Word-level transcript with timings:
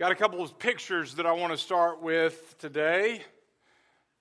Got 0.00 0.12
a 0.12 0.14
couple 0.14 0.40
of 0.40 0.58
pictures 0.58 1.16
that 1.16 1.26
I 1.26 1.32
want 1.32 1.52
to 1.52 1.58
start 1.58 2.00
with 2.00 2.56
today. 2.56 3.20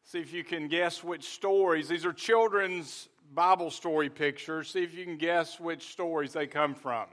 See 0.03 0.19
if 0.19 0.33
you 0.33 0.43
can 0.43 0.67
guess 0.67 1.05
which 1.05 1.23
stories. 1.23 1.87
These 1.87 2.05
are 2.05 2.11
children's 2.11 3.07
Bible 3.33 3.71
story 3.71 4.09
pictures. 4.09 4.69
See 4.69 4.83
if 4.83 4.93
you 4.93 5.05
can 5.05 5.15
guess 5.15 5.57
which 5.57 5.87
stories 5.89 6.33
they 6.33 6.47
come 6.47 6.75
from. 6.75 7.05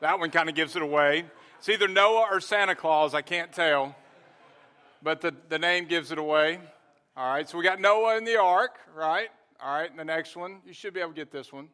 That 0.00 0.18
one 0.18 0.30
kind 0.32 0.48
of 0.48 0.56
gives 0.56 0.74
it 0.74 0.82
away. 0.82 1.24
It's 1.60 1.68
either 1.68 1.86
Noah 1.86 2.26
or 2.32 2.40
Santa 2.40 2.74
Claus, 2.74 3.14
I 3.14 3.22
can't 3.22 3.52
tell. 3.52 3.94
But 5.00 5.20
the, 5.20 5.32
the 5.48 5.60
name 5.60 5.84
gives 5.84 6.10
it 6.10 6.18
away. 6.18 6.58
All 7.16 7.32
right, 7.32 7.48
so 7.48 7.56
we 7.58 7.62
got 7.62 7.80
Noah 7.80 8.16
in 8.16 8.24
the 8.24 8.40
ark, 8.40 8.74
right? 8.92 9.28
All 9.62 9.72
right, 9.72 9.88
and 9.88 9.96
the 9.96 10.04
next 10.04 10.34
one, 10.34 10.62
you 10.66 10.72
should 10.72 10.94
be 10.94 10.98
able 10.98 11.12
to 11.12 11.16
get 11.16 11.30
this 11.30 11.52
one. 11.52 11.68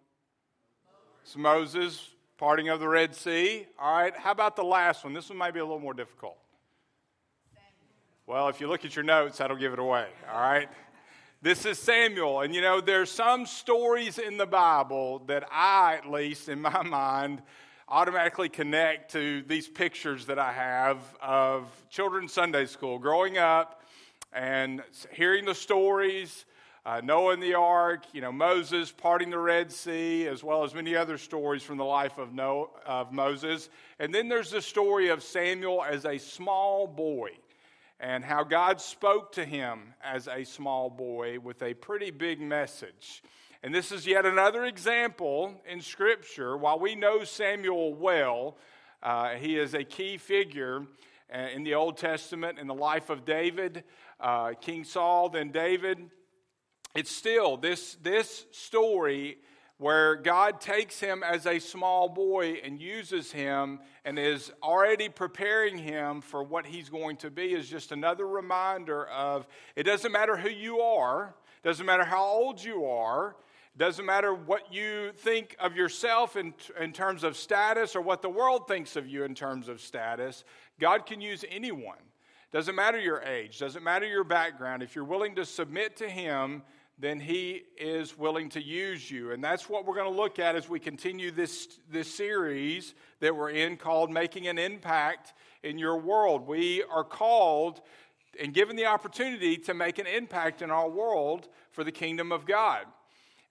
It's 1.23 1.35
Moses 1.35 2.11
parting 2.37 2.69
of 2.69 2.81
the 2.81 2.89
Red 2.89 3.15
Sea. 3.15 3.67
All 3.79 3.97
right, 3.97 4.17
how 4.17 4.31
about 4.31 4.57
the 4.57 4.65
last 4.65 5.05
one? 5.05 5.13
This 5.13 5.29
one 5.29 5.39
might 5.39 5.55
be 5.55 5.61
a 5.61 5.65
little 5.65 5.81
more 5.81 5.95
difficult. 5.95 6.37
Well, 8.27 8.49
if 8.49 8.61
you 8.61 8.69
look 8.69 8.85
at 8.85 8.97
your 8.97 9.05
notes, 9.05 9.39
that'll 9.39 9.57
give 9.57 9.73
it 9.75 9.79
away. 9.79 10.09
All 10.33 10.41
right. 10.41 10.69
This 11.43 11.67
is 11.67 11.79
Samuel. 11.79 12.41
And 12.41 12.55
you 12.55 12.63
know, 12.63 12.81
there's 12.81 13.11
some 13.11 13.45
stories 13.45 14.19
in 14.19 14.39
the 14.39 14.47
Bible 14.47 15.19
that 15.27 15.47
I, 15.53 15.97
at 15.97 16.11
least 16.11 16.49
in 16.49 16.63
my 16.63 16.83
mind, 16.83 17.43
automatically 17.87 18.49
connect 18.49 19.13
to 19.13 19.43
these 19.43 19.69
pictures 19.69 20.25
that 20.27 20.39
I 20.39 20.53
have 20.53 20.99
of 21.21 21.69
children's 21.91 22.33
Sunday 22.33 22.65
school, 22.65 22.99
growing 22.99 23.37
up 23.37 23.83
and 24.33 24.83
hearing 25.13 25.45
the 25.45 25.55
stories 25.55 26.47
uh, 26.87 27.01
Noah 27.03 27.33
and 27.33 27.43
the 27.43 27.55
ark, 27.55 28.05
you 28.13 28.21
know, 28.21 28.33
Moses 28.33 28.93
parting 28.93 29.31
the 29.31 29.39
Red 29.39 29.73
Sea, 29.73 30.27
as 30.27 30.45
well 30.45 30.65
as 30.65 30.75
many 30.75 30.95
other 30.95 31.17
stories 31.17 31.63
from 31.63 31.79
the 31.79 31.85
life 31.85 32.19
of, 32.19 32.35
Noah, 32.35 32.67
of 32.85 33.11
Moses. 33.11 33.71
And 33.99 34.15
then 34.15 34.29
there's 34.29 34.51
the 34.51 34.61
story 34.61 35.09
of 35.09 35.23
Samuel 35.23 35.83
as 35.83 36.05
a 36.05 36.19
small 36.19 36.87
boy 36.87 37.31
and 38.01 38.23
how 38.23 38.45
God 38.45 38.83
spoke 38.83 39.33
to 39.33 39.47
him 39.47 39.95
as 40.03 40.29
a 40.29 40.45
small 40.45 40.91
boy 40.91 41.39
with 41.41 41.63
a 41.63 41.73
pretty 41.73 42.11
big 42.11 42.39
message. 42.39 43.23
And 43.63 43.75
this 43.75 43.91
is 43.91 44.07
yet 44.07 44.27
another 44.27 44.67
example 44.67 45.55
in 45.67 45.81
Scripture. 45.81 46.55
While 46.55 46.79
we 46.79 46.97
know 46.97 47.25
Samuel 47.25 47.95
well, 47.95 48.59
uh, 49.03 49.37
he 49.37 49.59
is 49.59 49.73
a 49.73 49.85
key 49.85 50.19
figure 50.19 50.87
uh, 51.35 51.39
in 51.55 51.65
the 51.65 51.73
Old 51.73 51.97
Testament 51.97 52.59
in 52.59 52.67
the 52.67 52.75
life 52.75 53.09
of 53.09 53.25
David, 53.25 53.85
uh, 54.21 54.53
King 54.61 54.85
Saul, 54.85 55.31
then 55.31 55.51
David 55.51 56.11
it's 56.95 57.11
still 57.11 57.57
this, 57.57 57.97
this 58.03 58.47
story 58.53 59.39
where 59.79 60.15
God 60.15 60.61
takes 60.61 61.01
him 61.01 61.23
as 61.25 61.47
a 61.47 61.59
small 61.59 62.09
boy 62.09 62.61
and 62.63 62.81
uses 62.81 63.33
him 63.33 63.81
and 64.05 64.19
is 64.19 64.53
already 64.63 65.09
preparing 65.09 65.77
him 65.77 66.21
for 66.21 66.43
what 66.43 66.65
he's 66.65 66.89
going 66.89 67.17
to 67.19 67.31
be 67.31 67.53
is 67.53 67.69
just 67.69 67.91
another 67.91 68.27
reminder 68.27 69.07
of 69.07 69.47
it 69.75 69.83
doesn't 69.83 70.13
matter 70.13 70.37
who 70.37 70.49
you 70.49 70.81
are, 70.81 71.35
doesn't 71.65 71.85
matter 71.85 72.05
how 72.05 72.25
old 72.25 72.63
you 72.63 72.85
are, 72.85 73.35
doesn't 73.77 74.07
matter 74.07 74.33
what 74.33 74.73
you 74.73 75.11
think 75.17 75.57
of 75.59 75.75
yourself 75.75 76.37
in, 76.37 76.55
in 76.81 76.93
terms 76.93 77.25
of 77.25 77.37
status 77.37 77.97
or 77.97 78.01
what 78.01 78.23
the 78.23 78.29
world 78.29 78.69
thinks 78.69 78.95
of 78.95 79.09
you 79.09 79.25
in 79.25 79.35
terms 79.35 79.67
of 79.67 79.81
status. 79.81 80.45
God 80.79 81.07
can 81.07 81.21
use 81.21 81.45
anyone. 81.51 81.99
Doesn't 82.53 82.77
matter 82.77 83.01
your 83.01 83.21
age, 83.23 83.59
doesn't 83.59 83.83
matter 83.83 84.07
your 84.07 84.23
background. 84.23 84.85
If 84.85 84.95
you're 84.95 85.05
willing 85.05 85.35
to 85.35 85.45
submit 85.45 85.97
to 85.97 86.09
Him, 86.09 86.63
then 86.99 87.19
He 87.21 87.63
is 87.77 88.17
willing 88.17 88.49
to 88.51 88.63
use 88.63 89.11
you. 89.11 89.33
And 89.33 89.43
that's 89.43 89.69
what 89.69 89.85
we're 89.85 89.95
going 89.95 90.13
to 90.13 90.17
look 90.17 90.39
at 90.39 90.55
as 90.55 90.69
we 90.69 90.79
continue 90.79 91.31
this, 91.31 91.81
this 91.91 92.13
series 92.13 92.95
that 93.21 93.35
we're 93.35 93.51
in 93.51 93.77
called 93.77 94.11
Making 94.11 94.47
an 94.47 94.59
Impact 94.59 95.33
in 95.63 95.79
Your 95.79 95.97
World. 95.97 96.47
We 96.47 96.85
are 96.85 97.05
called 97.05 97.81
and 98.41 98.53
given 98.53 98.77
the 98.77 98.87
opportunity 98.87 99.57
to 99.57 99.75
make 99.75 99.99
an 99.99 100.07
impact 100.07 100.63
in 100.63 100.71
our 100.71 100.89
world 100.89 101.49
for 101.73 101.85
the 101.85 101.93
kingdom 101.93 102.33
of 102.33 102.47
God. 102.47 102.87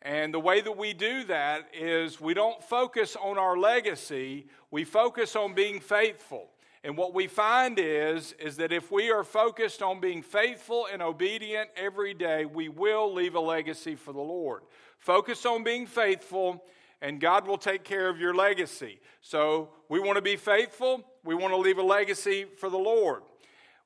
And 0.02 0.34
the 0.34 0.40
way 0.40 0.60
that 0.60 0.78
we 0.78 0.94
do 0.94 1.24
that 1.26 1.70
is 1.74 2.20
we 2.20 2.34
don't 2.34 2.62
focus 2.62 3.16
on 3.16 3.38
our 3.38 3.58
legacy, 3.58 4.48
we 4.70 4.84
focus 4.84 5.36
on 5.36 5.54
being 5.54 5.80
faithful. 5.80 6.50
And 6.84 6.98
what 6.98 7.14
we 7.14 7.28
find 7.28 7.80
is, 7.80 8.34
is 8.40 8.58
that 8.58 8.74
if 8.74 8.92
we 8.92 9.10
are 9.10 9.24
focused 9.24 9.82
on 9.82 10.02
being 10.02 10.22
faithful 10.22 10.88
and 10.92 11.02
obedient 11.02 11.70
every 11.78 12.14
day, 12.14 12.44
we 12.46 12.68
will 12.68 13.14
leave 13.14 13.36
a 13.36 13.40
legacy 13.40 13.96
for 13.96 14.12
the 14.12 14.20
Lord. 14.20 14.64
Focus 14.98 15.46
on 15.46 15.64
being 15.64 15.86
faithful, 15.88 16.66
and 17.02 17.22
God 17.22 17.48
will 17.48 17.58
take 17.58 17.86
care 17.86 18.10
of 18.10 18.20
your 18.20 18.34
legacy. 18.34 19.00
So 19.22 19.70
we 19.88 20.02
want 20.02 20.18
to 20.18 20.22
be 20.22 20.36
faithful, 20.36 21.06
we 21.24 21.36
want 21.36 21.54
to 21.54 21.58
leave 21.58 21.78
a 21.78 21.84
legacy 21.84 22.46
for 22.58 22.70
the 22.70 22.78
Lord. 22.78 23.24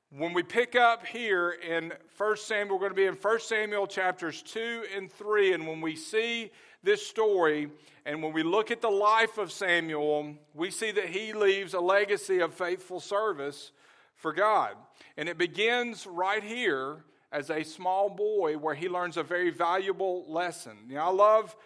When 0.10 0.34
we 0.34 0.42
pick 0.42 0.76
up 0.76 1.06
here 1.06 1.52
in 1.52 1.94
1 2.18 2.38
Samuel, 2.38 2.78
we're 2.78 2.90
going 2.90 2.92
to 2.92 2.96
be 2.96 3.06
in 3.06 3.16
1 3.16 3.40
Samuel 3.42 3.86
chapters 3.86 4.42
2 4.42 4.86
and 4.96 5.12
3, 5.12 5.54
and 5.54 5.68
when 5.68 5.82
we 5.82 5.96
see 5.96 6.52
this 6.88 7.06
story, 7.06 7.70
and 8.06 8.24
when 8.24 8.32
we 8.32 8.44
look 8.44 8.72
at 8.72 8.82
the 8.82 8.90
life 8.90 9.38
of 9.38 9.52
Samuel, 9.52 10.36
we 10.54 10.72
see 10.72 10.92
that 10.92 11.10
he 11.10 11.34
leaves 11.34 11.74
a 11.74 11.82
legacy 11.82 12.40
of 12.40 12.54
faithful 12.54 13.02
service 13.02 13.74
for 14.16 14.32
God. 14.32 14.76
And 15.18 15.28
it 15.28 15.38
begins 15.38 16.08
right 16.08 16.42
here 16.42 17.04
as 17.30 17.50
a 17.50 17.64
small 17.64 18.10
boy 18.10 18.58
where 18.58 18.74
he 18.74 18.88
learns 18.88 19.18
a 19.18 19.24
very 19.24 19.50
valuable 19.50 20.24
lesson. 20.32 20.78
You 20.88 20.96
know, 20.96 21.02
I 21.02 21.10
love 21.10 21.58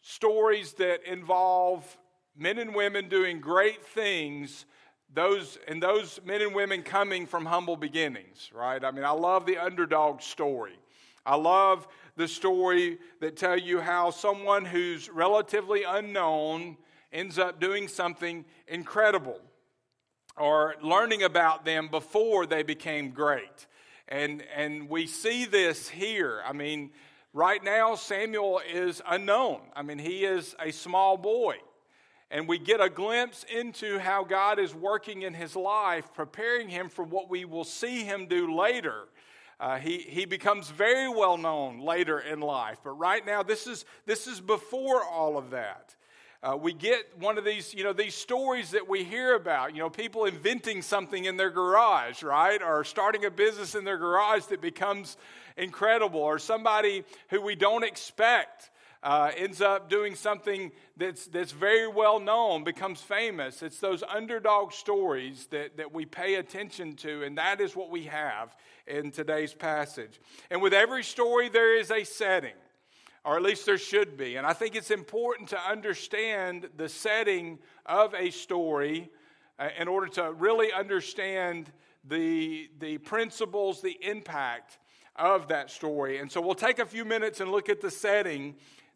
stories 0.00 0.72
that 0.74 1.08
involve 1.10 1.96
men 2.36 2.58
and 2.58 2.74
women 2.74 3.08
doing 3.08 3.40
great 3.40 3.86
things 3.86 4.66
those 5.12 5.56
and 5.68 5.80
those 5.80 6.18
men 6.24 6.42
and 6.42 6.52
women 6.52 6.82
coming 6.82 7.24
from 7.24 7.46
humble 7.46 7.76
beginnings 7.76 8.50
right 8.52 8.84
i 8.84 8.90
mean 8.90 9.04
i 9.04 9.12
love 9.12 9.46
the 9.46 9.56
underdog 9.56 10.20
story 10.20 10.76
i 11.26 11.36
love 11.36 11.86
the 12.16 12.28
story 12.28 12.98
that 13.20 13.36
tell 13.36 13.58
you 13.58 13.80
how 13.80 14.10
someone 14.10 14.64
who's 14.64 15.08
relatively 15.08 15.82
unknown 15.82 16.76
ends 17.12 17.38
up 17.38 17.60
doing 17.60 17.88
something 17.88 18.44
incredible 18.68 19.40
or 20.36 20.74
learning 20.82 21.22
about 21.22 21.64
them 21.64 21.88
before 21.88 22.46
they 22.46 22.62
became 22.62 23.10
great. 23.10 23.66
And, 24.08 24.42
and 24.54 24.88
we 24.88 25.06
see 25.06 25.44
this 25.44 25.88
here. 25.88 26.42
I 26.44 26.52
mean, 26.52 26.90
right 27.32 27.62
now, 27.62 27.94
Samuel 27.94 28.60
is 28.72 29.00
unknown. 29.08 29.60
I 29.74 29.82
mean, 29.82 29.98
he 29.98 30.24
is 30.24 30.54
a 30.60 30.72
small 30.72 31.16
boy. 31.16 31.56
And 32.30 32.48
we 32.48 32.58
get 32.58 32.80
a 32.80 32.88
glimpse 32.88 33.44
into 33.44 33.98
how 33.98 34.24
God 34.24 34.58
is 34.58 34.74
working 34.74 35.22
in 35.22 35.34
his 35.34 35.54
life, 35.54 36.12
preparing 36.14 36.68
him 36.68 36.88
for 36.88 37.04
what 37.04 37.30
we 37.30 37.44
will 37.44 37.64
see 37.64 38.02
him 38.02 38.26
do 38.26 38.56
later 38.56 39.04
uh, 39.60 39.78
he, 39.78 39.98
he 39.98 40.24
becomes 40.24 40.70
very 40.70 41.08
well 41.08 41.36
known 41.36 41.80
later 41.80 42.18
in 42.18 42.40
life, 42.40 42.78
but 42.82 42.98
right 42.98 43.24
now, 43.24 43.42
this 43.42 43.66
is, 43.66 43.84
this 44.06 44.26
is 44.26 44.40
before 44.40 45.04
all 45.04 45.38
of 45.38 45.50
that. 45.50 45.94
Uh, 46.42 46.54
we 46.54 46.74
get 46.74 47.06
one 47.18 47.38
of 47.38 47.44
these, 47.44 47.72
you 47.72 47.82
know, 47.82 47.94
these 47.94 48.14
stories 48.14 48.72
that 48.72 48.86
we 48.86 49.02
hear 49.02 49.34
about, 49.34 49.72
you 49.72 49.78
know, 49.78 49.88
people 49.88 50.26
inventing 50.26 50.82
something 50.82 51.24
in 51.24 51.38
their 51.38 51.48
garage, 51.50 52.22
right? 52.22 52.60
Or 52.62 52.84
starting 52.84 53.24
a 53.24 53.30
business 53.30 53.74
in 53.74 53.84
their 53.84 53.96
garage 53.96 54.44
that 54.46 54.60
becomes 54.60 55.16
incredible, 55.56 56.20
or 56.20 56.38
somebody 56.38 57.04
who 57.30 57.40
we 57.40 57.54
don't 57.54 57.82
expect 57.82 58.68
uh, 59.04 59.30
ends 59.36 59.60
up 59.60 59.90
doing 59.90 60.14
something 60.14 60.72
that's, 60.96 61.26
that's 61.26 61.52
very 61.52 61.86
well 61.86 62.18
known, 62.18 62.64
becomes 62.64 63.02
famous. 63.02 63.62
It's 63.62 63.78
those 63.78 64.02
underdog 64.02 64.72
stories 64.72 65.46
that, 65.50 65.76
that 65.76 65.92
we 65.92 66.06
pay 66.06 66.36
attention 66.36 66.96
to, 66.96 67.22
and 67.22 67.36
that 67.36 67.60
is 67.60 67.76
what 67.76 67.90
we 67.90 68.04
have 68.04 68.56
in 68.86 69.10
today's 69.10 69.52
passage. 69.52 70.18
And 70.50 70.62
with 70.62 70.72
every 70.72 71.04
story, 71.04 71.50
there 71.50 71.78
is 71.78 71.90
a 71.90 72.02
setting, 72.02 72.54
or 73.26 73.36
at 73.36 73.42
least 73.42 73.66
there 73.66 73.76
should 73.76 74.16
be. 74.16 74.36
And 74.36 74.46
I 74.46 74.54
think 74.54 74.74
it's 74.74 74.90
important 74.90 75.50
to 75.50 75.60
understand 75.60 76.70
the 76.78 76.88
setting 76.88 77.58
of 77.84 78.14
a 78.14 78.30
story 78.30 79.10
uh, 79.58 79.68
in 79.78 79.86
order 79.86 80.06
to 80.14 80.32
really 80.32 80.72
understand 80.72 81.70
the, 82.08 82.70
the 82.78 82.96
principles, 82.98 83.82
the 83.82 83.98
impact 84.02 84.78
of 85.16 85.48
that 85.48 85.70
story. 85.70 86.18
And 86.18 86.32
so 86.32 86.40
we'll 86.40 86.54
take 86.54 86.78
a 86.78 86.86
few 86.86 87.04
minutes 87.04 87.40
and 87.40 87.52
look 87.52 87.68
at 87.68 87.82
the 87.82 87.90
setting 87.90 88.54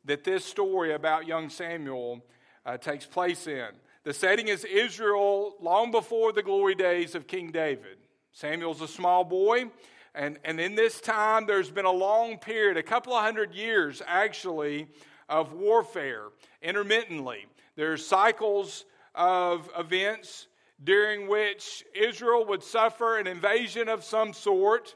that 0.08 0.24
this 0.24 0.44
story 0.44 0.94
about 0.94 1.26
young 1.26 1.50
Samuel 1.50 2.24
uh, 2.66 2.76
takes 2.76 3.06
place 3.06 3.46
in. 3.46 3.68
The 4.04 4.14
setting 4.14 4.48
is 4.48 4.64
Israel 4.64 5.54
long 5.60 5.90
before 5.90 6.32
the 6.32 6.42
glory 6.42 6.74
days 6.74 7.14
of 7.14 7.26
King 7.26 7.52
David. 7.52 7.98
Samuel's 8.32 8.80
a 8.80 8.88
small 8.88 9.22
boy, 9.22 9.66
and, 10.14 10.38
and 10.44 10.58
in 10.58 10.74
this 10.74 11.00
time, 11.00 11.46
there's 11.46 11.70
been 11.70 11.84
a 11.84 11.90
long 11.90 12.38
period, 12.38 12.76
a 12.76 12.82
couple 12.82 13.12
of 13.12 13.22
hundred 13.22 13.54
years 13.54 14.00
actually, 14.06 14.88
of 15.28 15.52
warfare 15.52 16.28
intermittently. 16.62 17.46
There's 17.76 18.04
cycles 18.04 18.86
of 19.14 19.70
events 19.78 20.46
during 20.82 21.28
which 21.28 21.84
Israel 21.94 22.46
would 22.46 22.62
suffer 22.62 23.18
an 23.18 23.26
invasion 23.26 23.88
of 23.88 24.04
some 24.04 24.32
sort, 24.32 24.94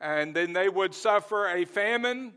and 0.00 0.34
then 0.34 0.54
they 0.54 0.70
would 0.70 0.94
suffer 0.94 1.48
a 1.48 1.66
famine, 1.66 2.32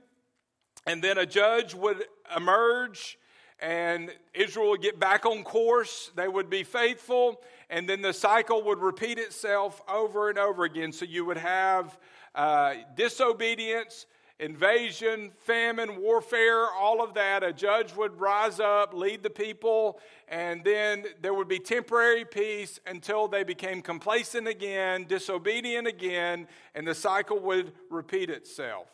and 0.85 1.01
then 1.01 1.17
a 1.17 1.25
judge 1.25 1.73
would 1.73 2.03
emerge 2.35 3.17
and 3.59 4.11
Israel 4.33 4.69
would 4.69 4.81
get 4.81 4.99
back 4.99 5.25
on 5.25 5.43
course. 5.43 6.11
They 6.15 6.27
would 6.27 6.49
be 6.49 6.63
faithful. 6.63 7.41
and 7.69 7.89
then 7.89 8.01
the 8.01 8.13
cycle 8.13 8.63
would 8.63 8.79
repeat 8.79 9.19
itself 9.19 9.81
over 9.89 10.29
and 10.29 10.39
over 10.39 10.63
again. 10.63 10.93
So 10.93 11.03
you 11.03 11.25
would 11.25 11.37
have 11.37 11.97
uh, 12.33 12.75
disobedience, 12.95 14.05
invasion, 14.39 15.31
famine, 15.39 16.01
warfare, 16.01 16.71
all 16.71 17.03
of 17.03 17.15
that. 17.15 17.43
A 17.43 17.51
judge 17.51 17.93
would 17.95 18.19
rise 18.21 18.61
up, 18.61 18.93
lead 18.93 19.21
the 19.21 19.29
people, 19.29 19.99
and 20.29 20.63
then 20.63 21.05
there 21.21 21.33
would 21.33 21.49
be 21.49 21.59
temporary 21.59 22.23
peace 22.23 22.79
until 22.85 23.27
they 23.27 23.43
became 23.43 23.81
complacent 23.81 24.47
again, 24.47 25.05
disobedient 25.09 25.87
again, 25.87 26.47
and 26.73 26.87
the 26.87 26.95
cycle 26.95 27.39
would 27.39 27.73
repeat 27.89 28.29
itself. 28.29 28.87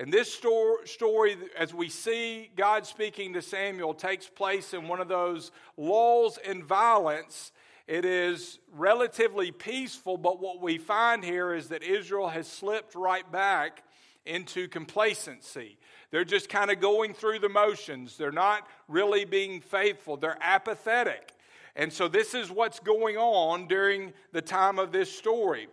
And 0.00 0.10
this 0.10 0.32
story, 0.32 1.36
as 1.58 1.74
we 1.74 1.90
see 1.90 2.50
God 2.56 2.86
speaking 2.86 3.34
to 3.34 3.42
Samuel, 3.42 3.92
takes 3.92 4.26
place 4.26 4.72
in 4.72 4.88
one 4.88 4.98
of 4.98 5.08
those 5.08 5.50
lulls 5.76 6.38
in 6.38 6.64
violence. 6.64 7.52
It 7.86 8.06
is 8.06 8.60
relatively 8.72 9.52
peaceful, 9.52 10.16
but 10.16 10.40
what 10.40 10.62
we 10.62 10.78
find 10.78 11.22
here 11.22 11.52
is 11.52 11.68
that 11.68 11.82
Israel 11.82 12.28
has 12.28 12.48
slipped 12.48 12.94
right 12.94 13.30
back 13.30 13.82
into 14.24 14.68
complacency. 14.68 15.76
They're 16.10 16.24
just 16.24 16.48
kind 16.48 16.70
of 16.70 16.80
going 16.80 17.12
through 17.12 17.40
the 17.40 17.50
motions. 17.50 18.16
They're 18.16 18.32
not 18.32 18.66
really 18.88 19.26
being 19.26 19.60
faithful. 19.60 20.16
They're 20.16 20.38
apathetic. 20.40 21.30
And 21.76 21.92
so, 21.92 22.08
this 22.08 22.32
is 22.32 22.50
what's 22.50 22.80
going 22.80 23.18
on 23.18 23.66
during 23.66 24.14
the 24.32 24.40
time 24.40 24.78
of 24.78 24.92
this 24.92 25.12
story. 25.12 25.68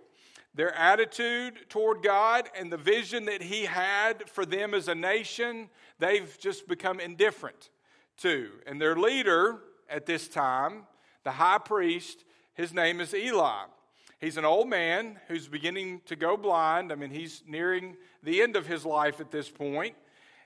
Their 0.58 0.74
attitude 0.74 1.70
toward 1.70 2.02
God 2.02 2.50
and 2.60 2.72
the 2.72 2.78
vision 2.78 3.26
that 3.26 3.44
He 3.44 3.66
had 3.66 4.28
for 4.28 4.44
them 4.44 4.74
as 4.74 4.88
a 4.88 4.96
nation, 4.96 5.70
they've 6.00 6.36
just 6.40 6.68
become 6.68 7.00
indifferent 7.00 7.70
to. 8.18 8.50
And 8.66 8.82
their 8.82 8.96
leader 8.96 9.60
at 9.88 10.08
this 10.08 10.28
time, 10.28 10.88
the 11.24 11.32
high 11.32 11.60
priest, 11.60 12.26
his 12.56 12.74
name 12.74 13.00
is 13.00 13.14
Eli. 13.14 13.66
He's 14.20 14.38
an 14.38 14.46
old 14.46 14.68
man 14.68 15.20
who's 15.28 15.48
beginning 15.48 16.02
to 16.08 16.16
go 16.16 16.36
blind. 16.36 16.92
I 16.92 16.96
mean, 16.96 17.12
he's 17.12 17.44
nearing 17.48 17.96
the 18.24 18.42
end 18.42 18.56
of 18.56 18.66
his 18.66 18.84
life 18.84 19.20
at 19.20 19.30
this 19.30 19.50
point. 19.50 19.96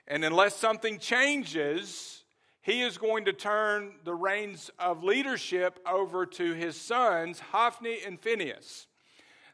And 0.06 0.26
unless 0.26 0.54
something 0.54 0.98
changes, 0.98 2.22
he 2.60 2.82
is 2.82 2.98
going 2.98 3.24
to 3.24 3.32
turn 3.32 3.94
the 4.04 4.14
reins 4.14 4.70
of 4.78 5.02
leadership 5.02 5.78
over 5.90 6.26
to 6.26 6.52
his 6.52 6.78
sons, 6.78 7.40
Hophni 7.40 8.00
and 8.04 8.20
Phinehas. 8.20 8.88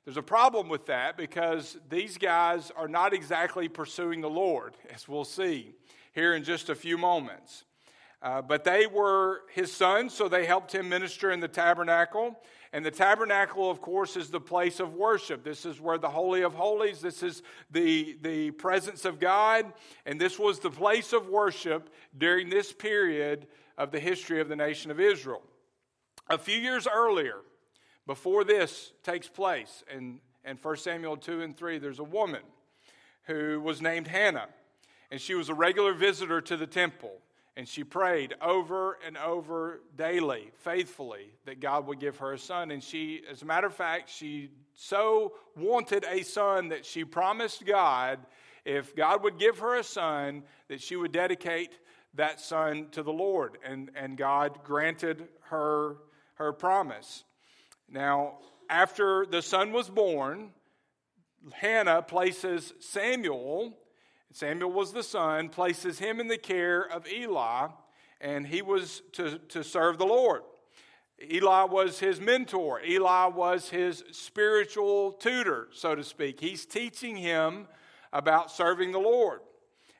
There's 0.08 0.16
a 0.16 0.22
problem 0.22 0.70
with 0.70 0.86
that 0.86 1.18
because 1.18 1.76
these 1.90 2.16
guys 2.16 2.72
are 2.74 2.88
not 2.88 3.12
exactly 3.12 3.68
pursuing 3.68 4.22
the 4.22 4.30
Lord, 4.30 4.74
as 4.90 5.06
we'll 5.06 5.26
see 5.26 5.74
here 6.14 6.34
in 6.34 6.44
just 6.44 6.70
a 6.70 6.74
few 6.74 6.96
moments. 6.96 7.64
Uh, 8.22 8.40
but 8.40 8.64
they 8.64 8.86
were 8.86 9.42
his 9.52 9.70
sons, 9.70 10.14
so 10.14 10.26
they 10.26 10.46
helped 10.46 10.74
him 10.74 10.88
minister 10.88 11.30
in 11.30 11.40
the 11.40 11.46
tabernacle. 11.46 12.40
And 12.72 12.86
the 12.86 12.90
tabernacle, 12.90 13.70
of 13.70 13.82
course, 13.82 14.16
is 14.16 14.30
the 14.30 14.40
place 14.40 14.80
of 14.80 14.94
worship. 14.94 15.44
This 15.44 15.66
is 15.66 15.78
where 15.78 15.98
the 15.98 16.08
Holy 16.08 16.40
of 16.40 16.54
Holies, 16.54 17.02
this 17.02 17.22
is 17.22 17.42
the, 17.70 18.16
the 18.22 18.52
presence 18.52 19.04
of 19.04 19.20
God. 19.20 19.70
And 20.06 20.18
this 20.18 20.38
was 20.38 20.58
the 20.58 20.70
place 20.70 21.12
of 21.12 21.28
worship 21.28 21.90
during 22.16 22.48
this 22.48 22.72
period 22.72 23.46
of 23.76 23.90
the 23.90 24.00
history 24.00 24.40
of 24.40 24.48
the 24.48 24.56
nation 24.56 24.90
of 24.90 25.00
Israel. 25.00 25.42
A 26.30 26.38
few 26.38 26.56
years 26.56 26.88
earlier, 26.90 27.42
before 28.08 28.42
this 28.42 28.92
takes 29.02 29.28
place, 29.28 29.84
in, 29.94 30.18
in 30.42 30.56
1 30.56 30.76
Samuel 30.78 31.18
2 31.18 31.42
and 31.42 31.54
3, 31.54 31.78
there's 31.78 31.98
a 31.98 32.04
woman 32.04 32.40
who 33.24 33.60
was 33.60 33.82
named 33.82 34.08
Hannah, 34.08 34.48
and 35.10 35.20
she 35.20 35.34
was 35.34 35.50
a 35.50 35.54
regular 35.54 35.92
visitor 35.92 36.40
to 36.40 36.56
the 36.56 36.66
temple. 36.66 37.12
And 37.54 37.68
she 37.68 37.82
prayed 37.82 38.34
over 38.40 38.98
and 39.04 39.18
over 39.18 39.80
daily, 39.96 40.52
faithfully, 40.60 41.32
that 41.44 41.60
God 41.60 41.88
would 41.88 41.98
give 41.98 42.16
her 42.18 42.32
a 42.32 42.38
son. 42.38 42.70
And 42.70 42.82
she, 42.82 43.22
as 43.28 43.42
a 43.42 43.44
matter 43.44 43.66
of 43.66 43.74
fact, 43.74 44.08
she 44.08 44.50
so 44.74 45.34
wanted 45.56 46.06
a 46.08 46.22
son 46.22 46.68
that 46.68 46.86
she 46.86 47.04
promised 47.04 47.66
God 47.66 48.20
if 48.64 48.94
God 48.94 49.24
would 49.24 49.38
give 49.38 49.58
her 49.58 49.74
a 49.74 49.82
son, 49.82 50.44
that 50.68 50.80
she 50.80 50.94
would 50.94 51.10
dedicate 51.10 51.72
that 52.14 52.40
son 52.40 52.86
to 52.92 53.02
the 53.02 53.12
Lord. 53.12 53.58
And, 53.64 53.90
and 53.96 54.16
God 54.16 54.60
granted 54.62 55.26
her 55.50 55.96
her 56.38 56.52
promise. 56.52 57.24
Now, 57.90 58.38
after 58.68 59.24
the 59.26 59.42
son 59.42 59.72
was 59.72 59.88
born, 59.88 60.50
Hannah 61.52 62.02
places 62.02 62.74
Samuel, 62.80 63.76
Samuel 64.32 64.72
was 64.72 64.92
the 64.92 65.02
son, 65.02 65.48
places 65.48 65.98
him 65.98 66.20
in 66.20 66.28
the 66.28 66.38
care 66.38 66.82
of 66.82 67.06
Eli, 67.10 67.68
and 68.20 68.46
he 68.46 68.62
was 68.62 69.02
to, 69.12 69.38
to 69.38 69.64
serve 69.64 69.98
the 69.98 70.06
Lord. 70.06 70.42
Eli 71.20 71.64
was 71.64 71.98
his 71.98 72.20
mentor. 72.20 72.80
Eli 72.86 73.26
was 73.26 73.70
his 73.70 74.04
spiritual 74.12 75.12
tutor, 75.12 75.68
so 75.72 75.94
to 75.94 76.04
speak. 76.04 76.38
He's 76.38 76.64
teaching 76.64 77.16
him 77.16 77.66
about 78.12 78.52
serving 78.52 78.92
the 78.92 79.00
Lord. 79.00 79.40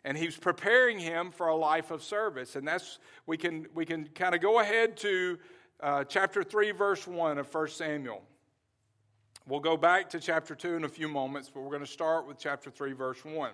And 0.05 0.17
he's 0.17 0.37
preparing 0.37 0.99
him 0.99 1.33
for 1.33 1.49
a 1.49 1.57
life 1.57 1.91
of 1.91 2.05
service. 2.05 2.55
And 2.55 2.67
that's, 2.67 2.99
we 3.27 3.37
can, 3.37 3.67
we 3.75 3.85
can 3.85 4.09
kind 4.15 4.35
of 4.35 4.41
go 4.41 4.61
ahead 4.61 4.97
to 4.99 5.39
uh, 5.81 6.05
chapter 6.05 6.43
3, 6.43 6.73
verse 6.73 7.07
1 7.07 7.39
of 7.39 7.53
1 7.53 7.69
Samuel. 7.69 8.23
We'll 9.47 9.61
go 9.61 9.77
back 9.77 10.11
to 10.11 10.21
chapter 10.21 10.55
2 10.55 10.77
in 10.77 10.85
a 10.85 10.89
few 10.89 11.09
moments, 11.09 11.51
but 11.53 11.61
we're 11.61 11.71
going 11.71 11.81
to 11.81 11.87
start 11.87 12.27
with 12.27 12.39
chapter 12.39 12.71
3, 12.71 12.93
verse 12.93 13.25
1. 13.25 13.51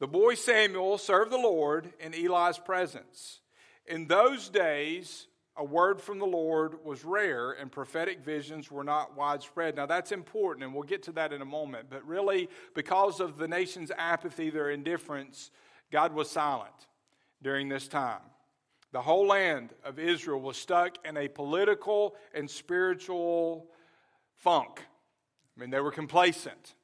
The 0.00 0.06
boy 0.06 0.34
Samuel 0.34 0.98
served 0.98 1.30
the 1.30 1.38
Lord 1.38 1.92
in 2.00 2.14
Eli's 2.14 2.58
presence. 2.58 3.40
In 3.86 4.06
those 4.06 4.48
days, 4.48 5.28
a 5.56 5.64
word 5.64 6.00
from 6.00 6.18
the 6.18 6.26
Lord 6.26 6.84
was 6.84 7.04
rare 7.04 7.52
and 7.52 7.70
prophetic 7.70 8.24
visions 8.24 8.70
were 8.70 8.84
not 8.84 9.16
widespread. 9.16 9.76
Now, 9.76 9.86
that's 9.86 10.12
important, 10.12 10.64
and 10.64 10.74
we'll 10.74 10.84
get 10.84 11.02
to 11.04 11.12
that 11.12 11.32
in 11.32 11.42
a 11.42 11.46
moment. 11.46 11.86
But 11.90 12.06
really, 12.06 12.48
because 12.74 13.20
of 13.20 13.36
the 13.36 13.48
nation's 13.48 13.90
apathy, 13.96 14.50
their 14.50 14.70
indifference, 14.70 15.50
God 15.90 16.14
was 16.14 16.30
silent 16.30 16.72
during 17.42 17.68
this 17.68 17.88
time. 17.88 18.20
The 18.92 19.00
whole 19.00 19.26
land 19.26 19.72
of 19.84 19.98
Israel 19.98 20.40
was 20.40 20.56
stuck 20.56 20.96
in 21.06 21.16
a 21.16 21.28
political 21.28 22.16
and 22.34 22.50
spiritual 22.50 23.66
funk. 24.36 24.80
I 25.56 25.60
mean, 25.60 25.70
they 25.70 25.80
were 25.80 25.92
complacent. 25.92 26.74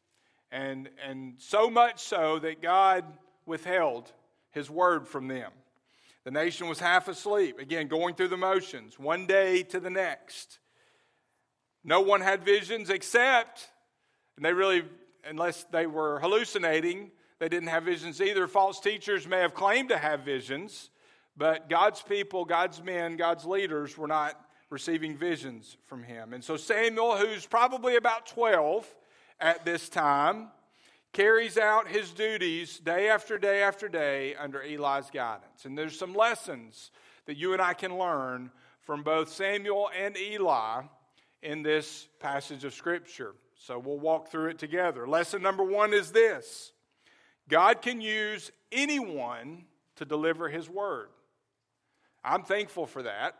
And, 0.52 0.88
and 1.06 1.34
so 1.38 1.68
much 1.68 2.00
so 2.00 2.38
that 2.38 2.62
God 2.62 3.04
withheld 3.44 4.12
his 4.50 4.70
word 4.70 5.08
from 5.08 5.28
them. 5.28 5.50
The 6.24 6.30
nation 6.30 6.68
was 6.68 6.80
half 6.80 7.08
asleep, 7.08 7.58
again, 7.58 7.88
going 7.88 8.14
through 8.14 8.28
the 8.28 8.36
motions, 8.36 8.98
one 8.98 9.26
day 9.26 9.62
to 9.64 9.78
the 9.78 9.90
next. 9.90 10.58
No 11.84 12.00
one 12.00 12.20
had 12.20 12.44
visions 12.44 12.90
except, 12.90 13.70
and 14.36 14.44
they 14.44 14.52
really, 14.52 14.82
unless 15.24 15.64
they 15.70 15.86
were 15.86 16.18
hallucinating, 16.18 17.12
they 17.38 17.48
didn't 17.48 17.68
have 17.68 17.84
visions 17.84 18.20
either. 18.20 18.48
False 18.48 18.80
teachers 18.80 19.26
may 19.28 19.38
have 19.38 19.54
claimed 19.54 19.90
to 19.90 19.98
have 19.98 20.20
visions, 20.20 20.90
but 21.36 21.68
God's 21.68 22.02
people, 22.02 22.44
God's 22.44 22.82
men, 22.82 23.16
God's 23.16 23.44
leaders 23.44 23.96
were 23.96 24.08
not 24.08 24.40
receiving 24.70 25.16
visions 25.16 25.76
from 25.86 26.02
him. 26.02 26.32
And 26.32 26.42
so 26.42 26.56
Samuel, 26.56 27.16
who's 27.16 27.46
probably 27.46 27.96
about 27.96 28.26
12 28.26 28.86
at 29.38 29.64
this 29.64 29.88
time, 29.88 30.48
carries 31.12 31.56
out 31.56 31.88
his 31.88 32.10
duties 32.10 32.78
day 32.78 33.08
after 33.08 33.38
day 33.38 33.62
after 33.62 33.88
day 33.88 34.34
under 34.34 34.62
Eli's 34.62 35.10
guidance. 35.10 35.64
And 35.64 35.76
there's 35.76 35.98
some 35.98 36.14
lessons 36.14 36.90
that 37.26 37.36
you 37.36 37.52
and 37.52 37.62
I 37.62 37.74
can 37.74 37.96
learn 37.96 38.50
from 38.80 39.02
both 39.02 39.30
Samuel 39.30 39.90
and 39.98 40.16
Eli 40.16 40.82
in 41.42 41.62
this 41.62 42.08
passage 42.20 42.64
of 42.64 42.74
Scripture. 42.74 43.34
So 43.58 43.78
we'll 43.78 43.98
walk 43.98 44.30
through 44.30 44.50
it 44.50 44.58
together. 44.58 45.06
Lesson 45.06 45.42
number 45.42 45.64
one 45.64 45.92
is 45.92 46.12
this 46.12 46.72
God 47.48 47.82
can 47.82 48.00
use 48.00 48.50
anyone 48.72 49.64
to 49.96 50.04
deliver 50.04 50.48
his 50.48 50.68
word. 50.68 51.08
I'm 52.26 52.42
thankful 52.42 52.86
for 52.86 53.04
that 53.04 53.36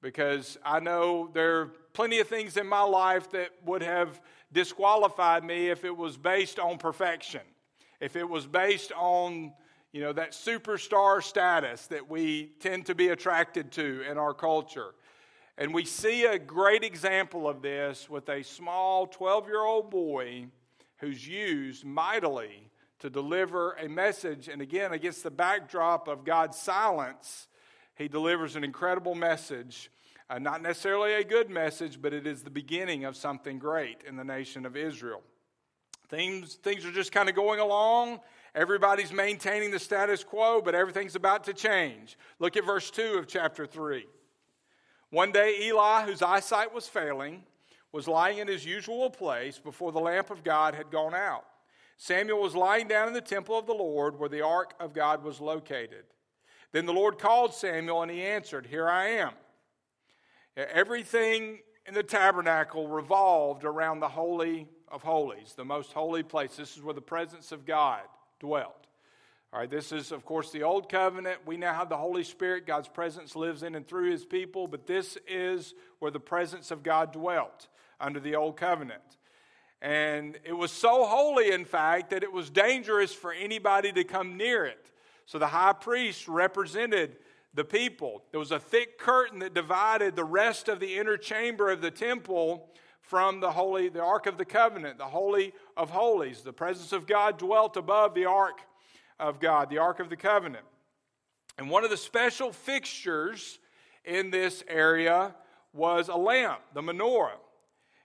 because 0.00 0.56
I 0.64 0.80
know 0.80 1.28
there 1.34 1.60
are 1.60 1.66
plenty 1.92 2.18
of 2.18 2.28
things 2.28 2.56
in 2.56 2.66
my 2.66 2.82
life 2.82 3.30
that 3.32 3.50
would 3.66 3.82
have 3.82 4.22
disqualified 4.50 5.44
me 5.44 5.68
if 5.68 5.84
it 5.84 5.94
was 5.94 6.16
based 6.16 6.58
on 6.58 6.78
perfection, 6.78 7.42
if 8.00 8.16
it 8.16 8.26
was 8.26 8.46
based 8.46 8.90
on 8.92 9.52
you 9.92 10.00
know 10.00 10.14
that 10.14 10.32
superstar 10.32 11.22
status 11.22 11.86
that 11.88 12.08
we 12.08 12.52
tend 12.58 12.86
to 12.86 12.94
be 12.94 13.08
attracted 13.08 13.70
to 13.72 14.02
in 14.10 14.16
our 14.16 14.32
culture. 14.32 14.94
And 15.58 15.74
we 15.74 15.84
see 15.84 16.24
a 16.24 16.38
great 16.38 16.84
example 16.84 17.46
of 17.46 17.60
this 17.60 18.08
with 18.08 18.30
a 18.30 18.42
small 18.42 19.06
12 19.06 19.46
year 19.46 19.60
old 19.60 19.90
boy 19.90 20.46
who's 20.96 21.28
used 21.28 21.84
mightily 21.84 22.70
to 23.00 23.10
deliver 23.10 23.72
a 23.72 23.90
message, 23.90 24.48
and 24.48 24.62
again, 24.62 24.92
against 24.92 25.22
the 25.22 25.30
backdrop 25.30 26.08
of 26.08 26.24
God's 26.24 26.58
silence 26.58 27.46
he 27.96 28.08
delivers 28.08 28.56
an 28.56 28.64
incredible 28.64 29.14
message. 29.14 29.90
Uh, 30.28 30.38
not 30.38 30.62
necessarily 30.62 31.14
a 31.14 31.24
good 31.24 31.50
message, 31.50 32.00
but 32.00 32.12
it 32.12 32.26
is 32.26 32.42
the 32.42 32.50
beginning 32.50 33.04
of 33.04 33.16
something 33.16 33.58
great 33.58 34.02
in 34.06 34.16
the 34.16 34.24
nation 34.24 34.64
of 34.64 34.76
Israel. 34.76 35.22
Things, 36.08 36.54
things 36.54 36.84
are 36.84 36.92
just 36.92 37.12
kind 37.12 37.28
of 37.28 37.34
going 37.34 37.60
along. 37.60 38.20
Everybody's 38.54 39.12
maintaining 39.12 39.70
the 39.70 39.78
status 39.78 40.22
quo, 40.22 40.62
but 40.62 40.74
everything's 40.74 41.16
about 41.16 41.44
to 41.44 41.52
change. 41.52 42.16
Look 42.38 42.56
at 42.56 42.64
verse 42.64 42.90
2 42.90 43.18
of 43.18 43.26
chapter 43.26 43.66
3. 43.66 44.06
One 45.10 45.32
day, 45.32 45.58
Eli, 45.62 46.04
whose 46.06 46.22
eyesight 46.22 46.72
was 46.72 46.88
failing, 46.88 47.44
was 47.92 48.08
lying 48.08 48.38
in 48.38 48.48
his 48.48 48.64
usual 48.64 49.10
place 49.10 49.58
before 49.58 49.92
the 49.92 50.00
lamp 50.00 50.30
of 50.30 50.42
God 50.42 50.74
had 50.74 50.90
gone 50.90 51.14
out. 51.14 51.44
Samuel 51.96 52.42
was 52.42 52.56
lying 52.56 52.88
down 52.88 53.08
in 53.08 53.14
the 53.14 53.20
temple 53.20 53.58
of 53.58 53.66
the 53.66 53.72
Lord 53.72 54.18
where 54.18 54.28
the 54.28 54.40
ark 54.40 54.74
of 54.80 54.92
God 54.92 55.22
was 55.22 55.40
located. 55.40 56.04
Then 56.74 56.86
the 56.86 56.92
Lord 56.92 57.20
called 57.20 57.54
Samuel, 57.54 58.02
and 58.02 58.10
he 58.10 58.20
answered, 58.20 58.66
Here 58.66 58.88
I 58.88 59.10
am. 59.10 59.30
Everything 60.56 61.60
in 61.86 61.94
the 61.94 62.02
tabernacle 62.02 62.88
revolved 62.88 63.64
around 63.64 64.00
the 64.00 64.08
Holy 64.08 64.66
of 64.88 65.00
Holies, 65.00 65.54
the 65.56 65.64
most 65.64 65.92
holy 65.92 66.24
place. 66.24 66.56
This 66.56 66.76
is 66.76 66.82
where 66.82 66.92
the 66.92 67.00
presence 67.00 67.52
of 67.52 67.64
God 67.64 68.00
dwelt. 68.40 68.88
All 69.52 69.60
right, 69.60 69.70
this 69.70 69.92
is, 69.92 70.10
of 70.10 70.24
course, 70.24 70.50
the 70.50 70.64
Old 70.64 70.88
Covenant. 70.88 71.46
We 71.46 71.56
now 71.56 71.74
have 71.74 71.88
the 71.88 71.96
Holy 71.96 72.24
Spirit. 72.24 72.66
God's 72.66 72.88
presence 72.88 73.36
lives 73.36 73.62
in 73.62 73.76
and 73.76 73.86
through 73.86 74.10
His 74.10 74.24
people, 74.24 74.66
but 74.66 74.84
this 74.84 75.16
is 75.28 75.74
where 76.00 76.10
the 76.10 76.18
presence 76.18 76.72
of 76.72 76.82
God 76.82 77.12
dwelt 77.12 77.68
under 78.00 78.18
the 78.18 78.34
Old 78.34 78.56
Covenant. 78.56 79.16
And 79.80 80.40
it 80.44 80.54
was 80.54 80.72
so 80.72 81.04
holy, 81.04 81.52
in 81.52 81.66
fact, 81.66 82.10
that 82.10 82.24
it 82.24 82.32
was 82.32 82.50
dangerous 82.50 83.14
for 83.14 83.32
anybody 83.32 83.92
to 83.92 84.02
come 84.02 84.36
near 84.36 84.64
it. 84.64 84.90
So 85.26 85.38
the 85.38 85.46
high 85.46 85.72
priest 85.72 86.28
represented 86.28 87.16
the 87.54 87.64
people. 87.64 88.22
There 88.30 88.40
was 88.40 88.52
a 88.52 88.58
thick 88.58 88.98
curtain 88.98 89.38
that 89.40 89.54
divided 89.54 90.16
the 90.16 90.24
rest 90.24 90.68
of 90.68 90.80
the 90.80 90.96
inner 90.96 91.16
chamber 91.16 91.70
of 91.70 91.80
the 91.80 91.90
temple 91.90 92.68
from 93.00 93.40
the 93.40 93.52
holy, 93.52 93.88
the 93.88 94.02
Ark 94.02 94.26
of 94.26 94.38
the 94.38 94.44
Covenant, 94.44 94.98
the 94.98 95.04
Holy 95.04 95.52
of 95.76 95.90
Holies. 95.90 96.42
The 96.42 96.52
presence 96.52 96.92
of 96.92 97.06
God 97.06 97.38
dwelt 97.38 97.76
above 97.76 98.14
the 98.14 98.24
Ark 98.24 98.60
of 99.20 99.40
God, 99.40 99.70
the 99.70 99.78
Ark 99.78 100.00
of 100.00 100.10
the 100.10 100.16
Covenant. 100.16 100.64
And 101.58 101.70
one 101.70 101.84
of 101.84 101.90
the 101.90 101.96
special 101.96 102.52
fixtures 102.52 103.58
in 104.04 104.30
this 104.30 104.64
area 104.66 105.34
was 105.72 106.08
a 106.08 106.16
lamp, 106.16 106.60
the 106.72 106.82
menorah. 106.82 107.38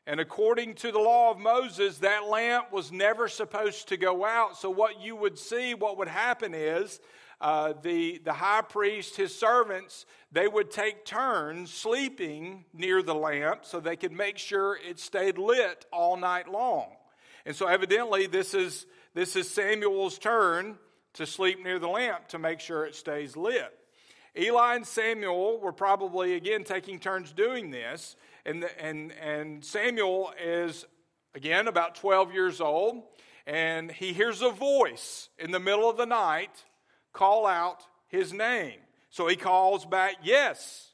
And 0.10 0.20
according 0.20 0.74
to 0.76 0.92
the 0.92 0.98
law 0.98 1.30
of 1.30 1.38
Moses, 1.38 2.00
that 2.00 2.26
lamp 2.26 2.72
was 2.72 2.92
never 2.92 3.28
supposed 3.28 3.90
to 3.90 3.98
go 3.98 4.26
out. 4.26 4.58
So, 4.58 4.72
what 4.72 5.00
you 5.00 5.16
would 5.16 5.38
see, 5.38 5.76
what 5.76 6.00
would 6.00 6.08
happen 6.08 6.56
is 6.56 7.00
uh, 7.40 7.74
the, 7.84 8.18
the 8.18 8.34
high 8.34 8.64
priest, 8.64 9.18
his 9.18 9.38
servants, 9.38 10.08
they 10.32 10.48
would 10.48 10.72
take 10.72 11.06
turns 11.06 11.72
sleeping 11.72 12.66
near 12.74 13.04
the 13.04 13.14
lamp 13.14 13.66
so 13.66 13.80
they 13.80 13.96
could 13.96 14.12
make 14.12 14.40
sure 14.40 14.80
it 14.84 15.00
stayed 15.00 15.38
lit 15.38 15.86
all 15.94 16.18
night 16.18 16.50
long. 16.50 16.88
And 17.46 17.56
so, 17.56 17.68
evidently, 17.68 18.26
this 18.26 18.56
is, 18.56 18.88
this 19.14 19.36
is 19.36 19.48
Samuel's 19.48 20.18
turn 20.18 20.80
to 21.14 21.28
sleep 21.28 21.64
near 21.64 21.78
the 21.78 21.88
lamp 21.88 22.30
to 22.30 22.40
make 22.40 22.62
sure 22.62 22.84
it 22.84 22.96
stays 22.96 23.38
lit. 23.38 23.78
Eli 24.36 24.76
and 24.76 24.88
Samuel 24.88 25.60
were 25.60 25.72
probably, 25.72 26.34
again, 26.34 26.64
taking 26.64 27.00
turns 27.00 27.32
doing 27.32 27.70
this. 27.70 28.16
And, 28.46 28.66
and, 28.80 29.12
and 29.14 29.64
Samuel 29.64 30.34
is, 30.42 30.86
again, 31.36 31.68
about 31.68 31.96
12 31.96 32.34
years 32.34 32.62
old, 32.62 33.04
and 33.46 33.92
he 33.92 34.14
hears 34.14 34.42
a 34.42 34.50
voice 34.50 35.30
in 35.38 35.52
the 35.52 35.60
middle 35.60 35.90
of 35.90 35.98
the 35.98 36.06
night 36.06 36.66
call 37.14 37.46
out 37.46 37.84
his 38.08 38.34
name. 38.34 38.80
So 39.10 39.28
he 39.28 39.36
calls 39.36 39.86
back, 39.86 40.16
Yes, 40.24 40.90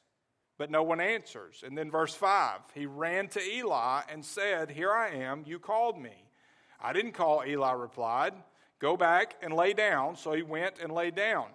but 0.58 0.70
no 0.70 0.82
one 0.82 1.00
answers. 1.00 1.62
And 1.64 1.76
then, 1.76 1.90
verse 1.90 2.14
5 2.14 2.60
he 2.74 2.86
ran 2.86 3.28
to 3.28 3.42
Eli 3.42 4.02
and 4.10 4.24
said, 4.24 4.70
Here 4.70 4.92
I 4.92 5.10
am, 5.10 5.44
you 5.46 5.58
called 5.58 6.00
me. 6.00 6.24
I 6.80 6.92
didn't 6.92 7.12
call, 7.12 7.42
Eli 7.46 7.72
replied. 7.72 8.34
Go 8.78 8.96
back 8.96 9.36
and 9.42 9.54
lay 9.54 9.72
down. 9.72 10.16
So 10.16 10.32
he 10.32 10.42
went 10.42 10.78
and 10.82 10.92
lay 10.92 11.10
down. 11.10 11.46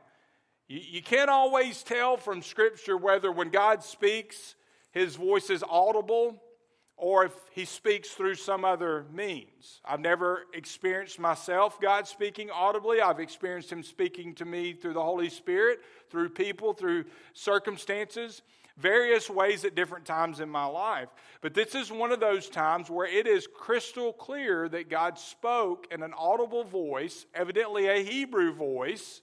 You, 0.67 0.79
you 0.79 1.01
can't 1.01 1.29
always 1.29 1.83
tell 1.83 2.17
from 2.17 2.41
Scripture 2.41 2.97
whether 2.97 3.31
when 3.31 3.49
God 3.49 3.83
speaks, 3.83 4.55
his 4.91 5.15
voice 5.15 5.49
is 5.49 5.63
audible 5.67 6.41
or 7.01 7.25
if 7.25 7.33
he 7.51 7.65
speaks 7.65 8.09
through 8.09 8.35
some 8.35 8.63
other 8.63 9.05
means. 9.11 9.81
I've 9.83 9.99
never 9.99 10.43
experienced 10.53 11.19
myself 11.19 11.81
God 11.81 12.07
speaking 12.07 12.51
audibly. 12.51 13.01
I've 13.01 13.19
experienced 13.19 13.71
him 13.71 13.81
speaking 13.81 14.35
to 14.35 14.45
me 14.45 14.73
through 14.73 14.93
the 14.93 15.03
Holy 15.03 15.29
Spirit, 15.29 15.79
through 16.11 16.29
people, 16.29 16.73
through 16.73 17.05
circumstances, 17.33 18.43
various 18.77 19.31
ways 19.31 19.65
at 19.65 19.73
different 19.73 20.05
times 20.05 20.39
in 20.39 20.49
my 20.49 20.65
life. 20.65 21.09
But 21.41 21.55
this 21.55 21.73
is 21.73 21.91
one 21.91 22.11
of 22.11 22.19
those 22.19 22.49
times 22.49 22.87
where 22.87 23.07
it 23.07 23.25
is 23.25 23.47
crystal 23.47 24.13
clear 24.13 24.69
that 24.69 24.87
God 24.87 25.17
spoke 25.17 25.87
in 25.89 26.03
an 26.03 26.13
audible 26.15 26.63
voice, 26.63 27.25
evidently 27.33 27.87
a 27.87 28.03
Hebrew 28.03 28.53
voice, 28.53 29.21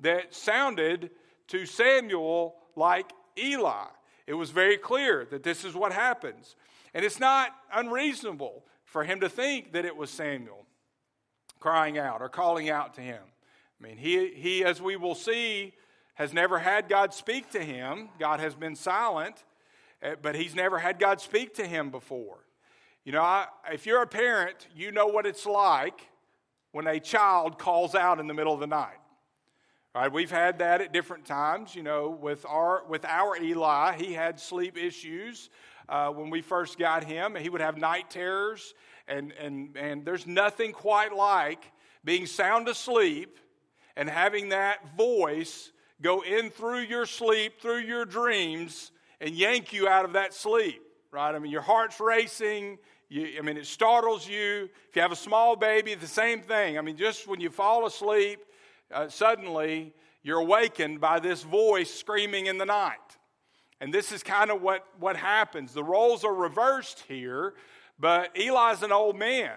that 0.00 0.34
sounded 0.34 1.10
to 1.48 1.66
Samuel 1.66 2.54
like 2.76 3.12
Eli. 3.38 3.88
It 4.26 4.34
was 4.34 4.50
very 4.50 4.76
clear 4.76 5.26
that 5.30 5.42
this 5.42 5.64
is 5.64 5.74
what 5.74 5.92
happens. 5.92 6.56
And 6.94 7.04
it's 7.04 7.20
not 7.20 7.52
unreasonable 7.72 8.64
for 8.84 9.04
him 9.04 9.20
to 9.20 9.28
think 9.28 9.72
that 9.72 9.84
it 9.84 9.96
was 9.96 10.10
Samuel 10.10 10.66
crying 11.60 11.98
out 11.98 12.22
or 12.22 12.28
calling 12.28 12.70
out 12.70 12.94
to 12.94 13.00
him. 13.00 13.22
I 13.80 13.86
mean, 13.86 13.96
he, 13.96 14.32
he, 14.34 14.64
as 14.64 14.80
we 14.80 14.96
will 14.96 15.14
see, 15.14 15.74
has 16.14 16.32
never 16.32 16.58
had 16.58 16.88
God 16.88 17.14
speak 17.14 17.50
to 17.52 17.62
him. 17.62 18.08
God 18.18 18.40
has 18.40 18.54
been 18.54 18.74
silent, 18.74 19.44
eh, 20.02 20.16
but 20.20 20.34
he's 20.34 20.54
never 20.54 20.78
had 20.78 20.98
God 20.98 21.20
speak 21.20 21.54
to 21.54 21.66
him 21.66 21.90
before. 21.90 22.38
You 23.04 23.12
know, 23.12 23.22
I, 23.22 23.46
if 23.72 23.86
you're 23.86 24.02
a 24.02 24.06
parent, 24.06 24.66
you 24.74 24.92
know 24.92 25.06
what 25.06 25.24
it's 25.26 25.46
like 25.46 26.08
when 26.72 26.86
a 26.86 27.00
child 27.00 27.58
calls 27.58 27.94
out 27.94 28.20
in 28.20 28.26
the 28.26 28.34
middle 28.34 28.52
of 28.52 28.60
the 28.60 28.66
night. 28.66 28.99
Right, 29.92 30.12
we've 30.12 30.30
had 30.30 30.60
that 30.60 30.80
at 30.80 30.92
different 30.92 31.24
times. 31.24 31.74
You 31.74 31.82
know, 31.82 32.10
with 32.10 32.46
our 32.46 32.84
with 32.88 33.04
our 33.04 33.36
Eli, 33.36 33.96
he 33.96 34.12
had 34.12 34.38
sleep 34.38 34.78
issues 34.78 35.50
uh, 35.88 36.10
when 36.10 36.30
we 36.30 36.42
first 36.42 36.78
got 36.78 37.02
him. 37.02 37.34
He 37.34 37.48
would 37.48 37.60
have 37.60 37.76
night 37.76 38.08
terrors, 38.08 38.74
and 39.08 39.32
and 39.32 39.76
and 39.76 40.04
there's 40.04 40.28
nothing 40.28 40.70
quite 40.70 41.12
like 41.12 41.72
being 42.04 42.26
sound 42.26 42.68
asleep 42.68 43.36
and 43.96 44.08
having 44.08 44.50
that 44.50 44.96
voice 44.96 45.72
go 46.00 46.20
in 46.20 46.50
through 46.50 46.82
your 46.82 47.04
sleep, 47.04 47.60
through 47.60 47.80
your 47.80 48.04
dreams, 48.04 48.92
and 49.20 49.34
yank 49.34 49.72
you 49.72 49.88
out 49.88 50.04
of 50.04 50.12
that 50.12 50.32
sleep. 50.32 50.80
Right? 51.10 51.34
I 51.34 51.38
mean, 51.40 51.50
your 51.50 51.62
heart's 51.62 51.98
racing. 51.98 52.78
You, 53.08 53.38
I 53.38 53.42
mean, 53.42 53.56
it 53.56 53.66
startles 53.66 54.28
you. 54.28 54.70
If 54.88 54.94
you 54.94 55.02
have 55.02 55.10
a 55.10 55.16
small 55.16 55.56
baby, 55.56 55.96
the 55.96 56.06
same 56.06 56.42
thing. 56.42 56.78
I 56.78 56.80
mean, 56.80 56.96
just 56.96 57.26
when 57.26 57.40
you 57.40 57.50
fall 57.50 57.86
asleep 57.86 58.38
uh, 58.92 59.08
suddenly 59.08 59.94
you're 60.22 60.40
awakened 60.40 61.00
by 61.00 61.20
this 61.20 61.42
voice 61.42 61.92
screaming 61.92 62.46
in 62.46 62.58
the 62.58 62.66
night. 62.66 62.98
And 63.80 63.94
this 63.94 64.12
is 64.12 64.22
kind 64.22 64.50
of 64.50 64.60
what, 64.60 64.86
what 64.98 65.16
happens. 65.16 65.72
The 65.72 65.84
roles 65.84 66.24
are 66.24 66.34
reversed 66.34 67.04
here, 67.08 67.54
but 67.98 68.36
Eli's 68.36 68.82
an 68.82 68.92
old 68.92 69.18
man. 69.18 69.56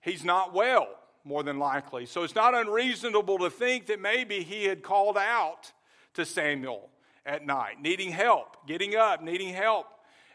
He's 0.00 0.24
not 0.24 0.54
well, 0.54 0.88
more 1.24 1.42
than 1.42 1.58
likely. 1.58 2.06
So 2.06 2.22
it's 2.22 2.36
not 2.36 2.54
unreasonable 2.54 3.38
to 3.38 3.50
think 3.50 3.86
that 3.86 4.00
maybe 4.00 4.44
he 4.44 4.64
had 4.64 4.82
called 4.82 5.18
out 5.18 5.72
to 6.14 6.24
Samuel 6.24 6.88
at 7.26 7.44
night, 7.44 7.80
needing 7.80 8.12
help, 8.12 8.66
getting 8.66 8.94
up, 8.94 9.22
needing 9.22 9.52
help 9.52 9.86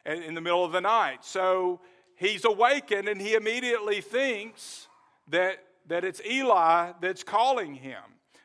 in 0.06 0.34
the 0.34 0.42
middle 0.42 0.66
of 0.66 0.74
the 0.74 0.82
night. 0.82 1.24
So 1.24 1.80
he's 2.16 2.44
awakened 2.44 3.08
and 3.08 3.22
he 3.22 3.36
immediately 3.36 4.02
thinks 4.02 4.88
that, 5.30 5.64
that 5.88 6.04
it's 6.04 6.22
Eli 6.26 6.92
that's 7.02 7.24
calling 7.24 7.76
him. 7.76 8.02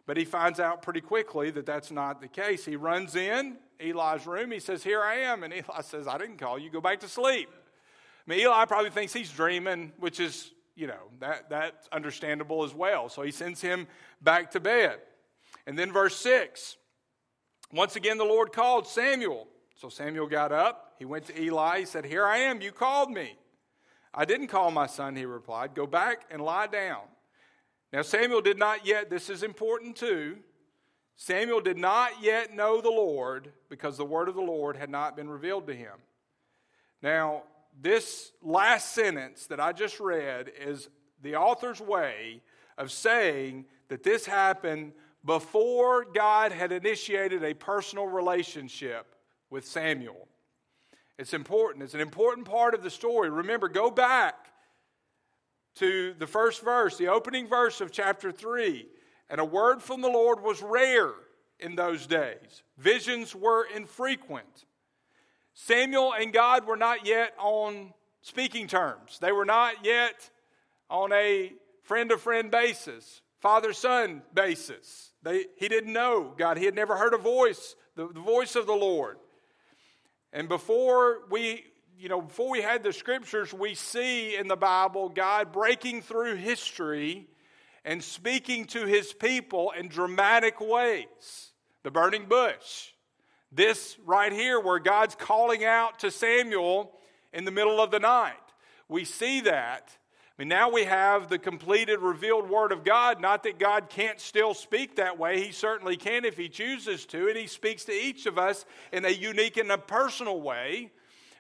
But 0.09 0.17
he 0.17 0.25
finds 0.25 0.59
out 0.59 0.81
pretty 0.81 1.03
quickly 1.03 1.51
that 1.51 1.67
that's 1.67 1.91
not 1.91 2.23
the 2.23 2.29
case. 2.29 2.65
He 2.65 2.77
runs 2.77 3.15
in 3.15 3.59
Eli's 3.79 4.27
room. 4.27 4.51
He 4.51 4.59
says, 4.59 4.83
Here 4.83 5.03
I 5.03 5.17
am. 5.17 5.43
And 5.43 5.53
Eli 5.53 5.81
says, 5.83 6.09
I 6.09 6.17
didn't 6.17 6.39
call 6.39 6.59
you. 6.59 6.71
Go 6.71 6.81
back 6.81 7.01
to 7.01 7.09
sleep. 7.09 7.51
I 7.53 8.31
mean, 8.31 8.41
Eli 8.41 8.65
probably 8.65 8.89
thinks 8.89 9.13
he's 9.13 9.31
dreaming, 9.31 9.93
which 9.99 10.19
is, 10.19 10.51
you 10.75 10.87
know, 10.87 11.11
that, 11.21 11.51
that's 11.51 11.89
understandable 11.93 12.65
as 12.65 12.73
well. 12.73 13.11
So 13.11 13.21
he 13.21 13.31
sends 13.31 13.61
him 13.61 13.87
back 14.23 14.53
to 14.53 14.61
bed. 14.61 14.97
And 15.67 15.79
then 15.79 15.93
verse 15.93 16.17
6 16.17 16.79
once 17.71 17.97
again, 17.97 18.17
the 18.17 18.25
Lord 18.25 18.51
called 18.51 18.87
Samuel. 18.87 19.47
So 19.75 19.91
Samuel 19.91 20.27
got 20.27 20.53
up. 20.53 20.95
He 20.99 21.05
went 21.05 21.27
to 21.27 21.39
Eli. 21.39 21.81
He 21.81 21.85
said, 21.85 22.07
Here 22.07 22.25
I 22.25 22.39
am. 22.39 22.63
You 22.63 22.73
called 22.73 23.11
me. 23.11 23.37
I 24.15 24.25
didn't 24.25 24.47
call 24.47 24.71
my 24.71 24.87
son, 24.87 25.17
he 25.17 25.27
replied. 25.27 25.75
Go 25.75 25.87
back 25.87 26.23
and 26.31 26.41
lie 26.41 26.67
down. 26.67 27.03
Now, 27.93 28.03
Samuel 28.03 28.43
did 28.43 28.59
not 28.59 28.87
yet, 28.87 29.09
this 29.09 29.31
is 29.31 29.43
important 29.43 29.97
too, 29.97 30.37
Samuel 31.17 31.61
did 31.61 31.79
not 31.79 32.23
yet 32.23 32.55
know 32.55 32.81
the 32.81 32.91
Lord 32.91 33.53
because 33.69 33.97
the 33.97 34.05
word 34.05 34.29
of 34.29 34.35
the 34.35 34.41
Lord 34.41 34.77
had 34.77 34.91
not 34.91 35.17
been 35.17 35.29
revealed 35.29 35.67
to 35.67 35.75
him. 35.75 35.95
Now, 37.03 37.43
this 37.81 38.33
last 38.43 38.95
sentence 38.95 39.47
that 39.47 39.61
I 39.61 39.73
just 39.73 40.01
read 40.01 40.53
is 40.61 40.89
the 41.23 41.37
author's 41.37 41.81
way 41.81 42.43
of 42.77 42.93
saying 42.93 43.65
that 43.89 44.03
this 44.03 44.27
happened 44.27 44.93
before 45.25 46.05
God 46.05 46.53
had 46.53 46.73
initiated 46.73 47.43
a 47.43 47.55
personal 47.55 48.07
relationship 48.07 49.15
with 49.51 49.67
Samuel. 49.67 50.29
It's 51.19 51.35
important. 51.35 51.83
It's 51.83 51.95
an 51.95 52.01
important 52.01 52.47
part 52.47 52.75
of 52.75 52.83
the 52.83 52.91
story. 52.91 53.29
Remember, 53.29 53.69
go 53.69 53.91
back 53.91 54.53
to 55.79 56.15
the 56.19 56.27
first 56.27 56.63
verse, 56.63 56.97
the 56.97 57.09
opening 57.09 57.49
verse 57.49 57.81
of 57.81 57.93
chapter 57.93 58.33
3. 58.33 58.87
And 59.31 59.41
a 59.41 59.45
word 59.45 59.83
from 59.83 60.01
the 60.01 60.09
Lord 60.09 60.43
was 60.43 60.63
rare 60.63 61.13
in 61.61 61.75
those 61.75 62.07
days, 62.07 62.63
visions 62.77 63.35
were 63.35 63.67
infrequent. 63.75 64.65
Samuel 65.55 66.15
and 66.15 66.33
God 66.33 66.67
were 66.67 66.77
not 66.77 67.05
yet 67.05 67.35
on 67.37 67.93
speaking 68.23 68.69
terms. 68.69 69.19
They 69.19 69.33
were 69.33 69.45
not 69.45 69.85
yet 69.85 70.31
on 70.89 71.13
a 71.13 71.53
friend 71.83 72.11
to 72.11 72.17
friend 72.17 72.49
basis, 72.49 73.23
father 73.41 73.73
son 73.73 74.23
basis. 74.35 75.11
They, 75.25 75.47
he 75.57 75.67
didn't 75.67 75.93
know 75.93 76.33
God. 76.39 76.59
He 76.59 76.65
had 76.65 76.77
never 76.77 76.97
heard 76.97 77.13
a 77.13 77.19
voice, 77.19 77.75
the, 77.97 78.07
the 78.07 78.21
voice 78.21 78.55
of 78.55 78.67
the 78.67 78.75
Lord. 78.75 79.17
And 80.33 80.49
before 80.49 81.23
we, 81.29 81.65
you 81.99 82.09
know, 82.09 82.23
before 82.23 82.51
we 82.51 82.63
had 82.63 82.85
the 82.85 82.93
scriptures, 82.93 83.53
we 83.53 83.75
see 83.75 84.37
in 84.37 84.47
the 84.47 84.57
Bible 84.57 85.09
God 85.09 85.53
breaking 85.53 86.03
through 86.03 86.37
history 86.37 87.27
and 87.85 88.03
speaking 88.03 88.67
to 88.67 88.87
his 88.87 89.13
people 89.13 89.73
in 89.77 89.89
dramatic 89.89 90.61
ways. 90.61 91.53
The 91.83 91.91
burning 91.91 92.27
bush. 92.27 92.93
This 93.51 93.97
right 94.05 94.33
here, 94.33 94.61
where 94.61 94.79
God's 94.79 95.17
calling 95.17 95.65
out 95.65 96.01
to 96.01 96.11
Samuel 96.11 96.93
in 97.33 97.45
the 97.45 97.51
middle 97.51 97.81
of 97.81 97.91
the 97.91 97.99
night. 97.99 98.35
We 98.89 99.05
see 99.05 99.41
that. 99.43 99.91
I 99.91 100.43
mean, 100.43 100.49
now 100.49 100.71
we 100.71 100.85
have 100.85 101.29
the 101.29 101.39
completed, 101.39 101.99
revealed 101.99 102.49
Word 102.49 102.71
of 102.71 102.85
God. 102.85 103.21
Not 103.21 103.43
that 103.43 103.59
God 103.59 103.89
can't 103.89 104.21
still 104.21 104.55
speak 104.55 104.97
that 104.97 105.19
way. 105.19 105.43
He 105.43 105.51
certainly 105.51 105.97
can 105.97 106.25
if 106.25 106.37
He 106.37 106.49
chooses 106.49 107.07
to, 107.07 107.27
and 107.27 107.37
He 107.37 107.49
speaks 107.49 107.85
to 107.87 107.93
each 107.93 108.27
of 108.27 108.39
us 108.39 108.65
in 108.93 109.05
a 109.05 109.11
unique 109.11 109.57
and 109.57 109.73
a 109.73 109.79
personal 109.79 110.41
way. 110.41 110.93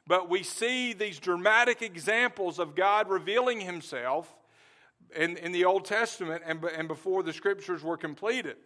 But 0.08 0.30
we 0.30 0.42
see 0.42 0.94
these 0.94 1.18
dramatic 1.18 1.82
examples 1.82 2.58
of 2.58 2.74
God 2.74 3.10
revealing 3.10 3.60
Himself 3.60 4.34
in, 5.14 5.36
in 5.36 5.52
the 5.52 5.66
Old 5.66 5.84
Testament 5.84 6.42
and, 6.46 6.64
and 6.64 6.88
before 6.88 7.22
the 7.22 7.34
Scriptures 7.34 7.84
were 7.84 7.98
completed. 7.98 8.56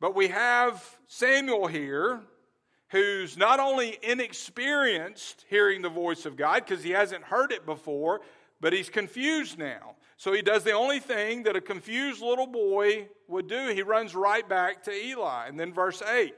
But 0.00 0.16
we 0.16 0.28
have 0.28 0.98
Samuel 1.06 1.68
here 1.68 2.20
who's 2.88 3.36
not 3.36 3.60
only 3.60 3.96
inexperienced 4.02 5.44
hearing 5.48 5.82
the 5.82 5.88
voice 5.88 6.26
of 6.26 6.36
God 6.36 6.64
because 6.66 6.82
he 6.82 6.90
hasn't 6.90 7.24
heard 7.24 7.52
it 7.52 7.64
before, 7.64 8.20
but 8.60 8.72
he's 8.72 8.90
confused 8.90 9.56
now. 9.56 9.94
So 10.16 10.32
he 10.32 10.42
does 10.42 10.64
the 10.64 10.72
only 10.72 10.98
thing 10.98 11.44
that 11.44 11.54
a 11.54 11.60
confused 11.60 12.22
little 12.22 12.46
boy 12.46 13.08
would 13.28 13.46
do. 13.46 13.68
He 13.68 13.82
runs 13.82 14.14
right 14.14 14.48
back 14.48 14.82
to 14.84 14.92
Eli. 14.92 15.46
And 15.46 15.58
then 15.58 15.72
verse 15.72 16.02
8. 16.02 16.34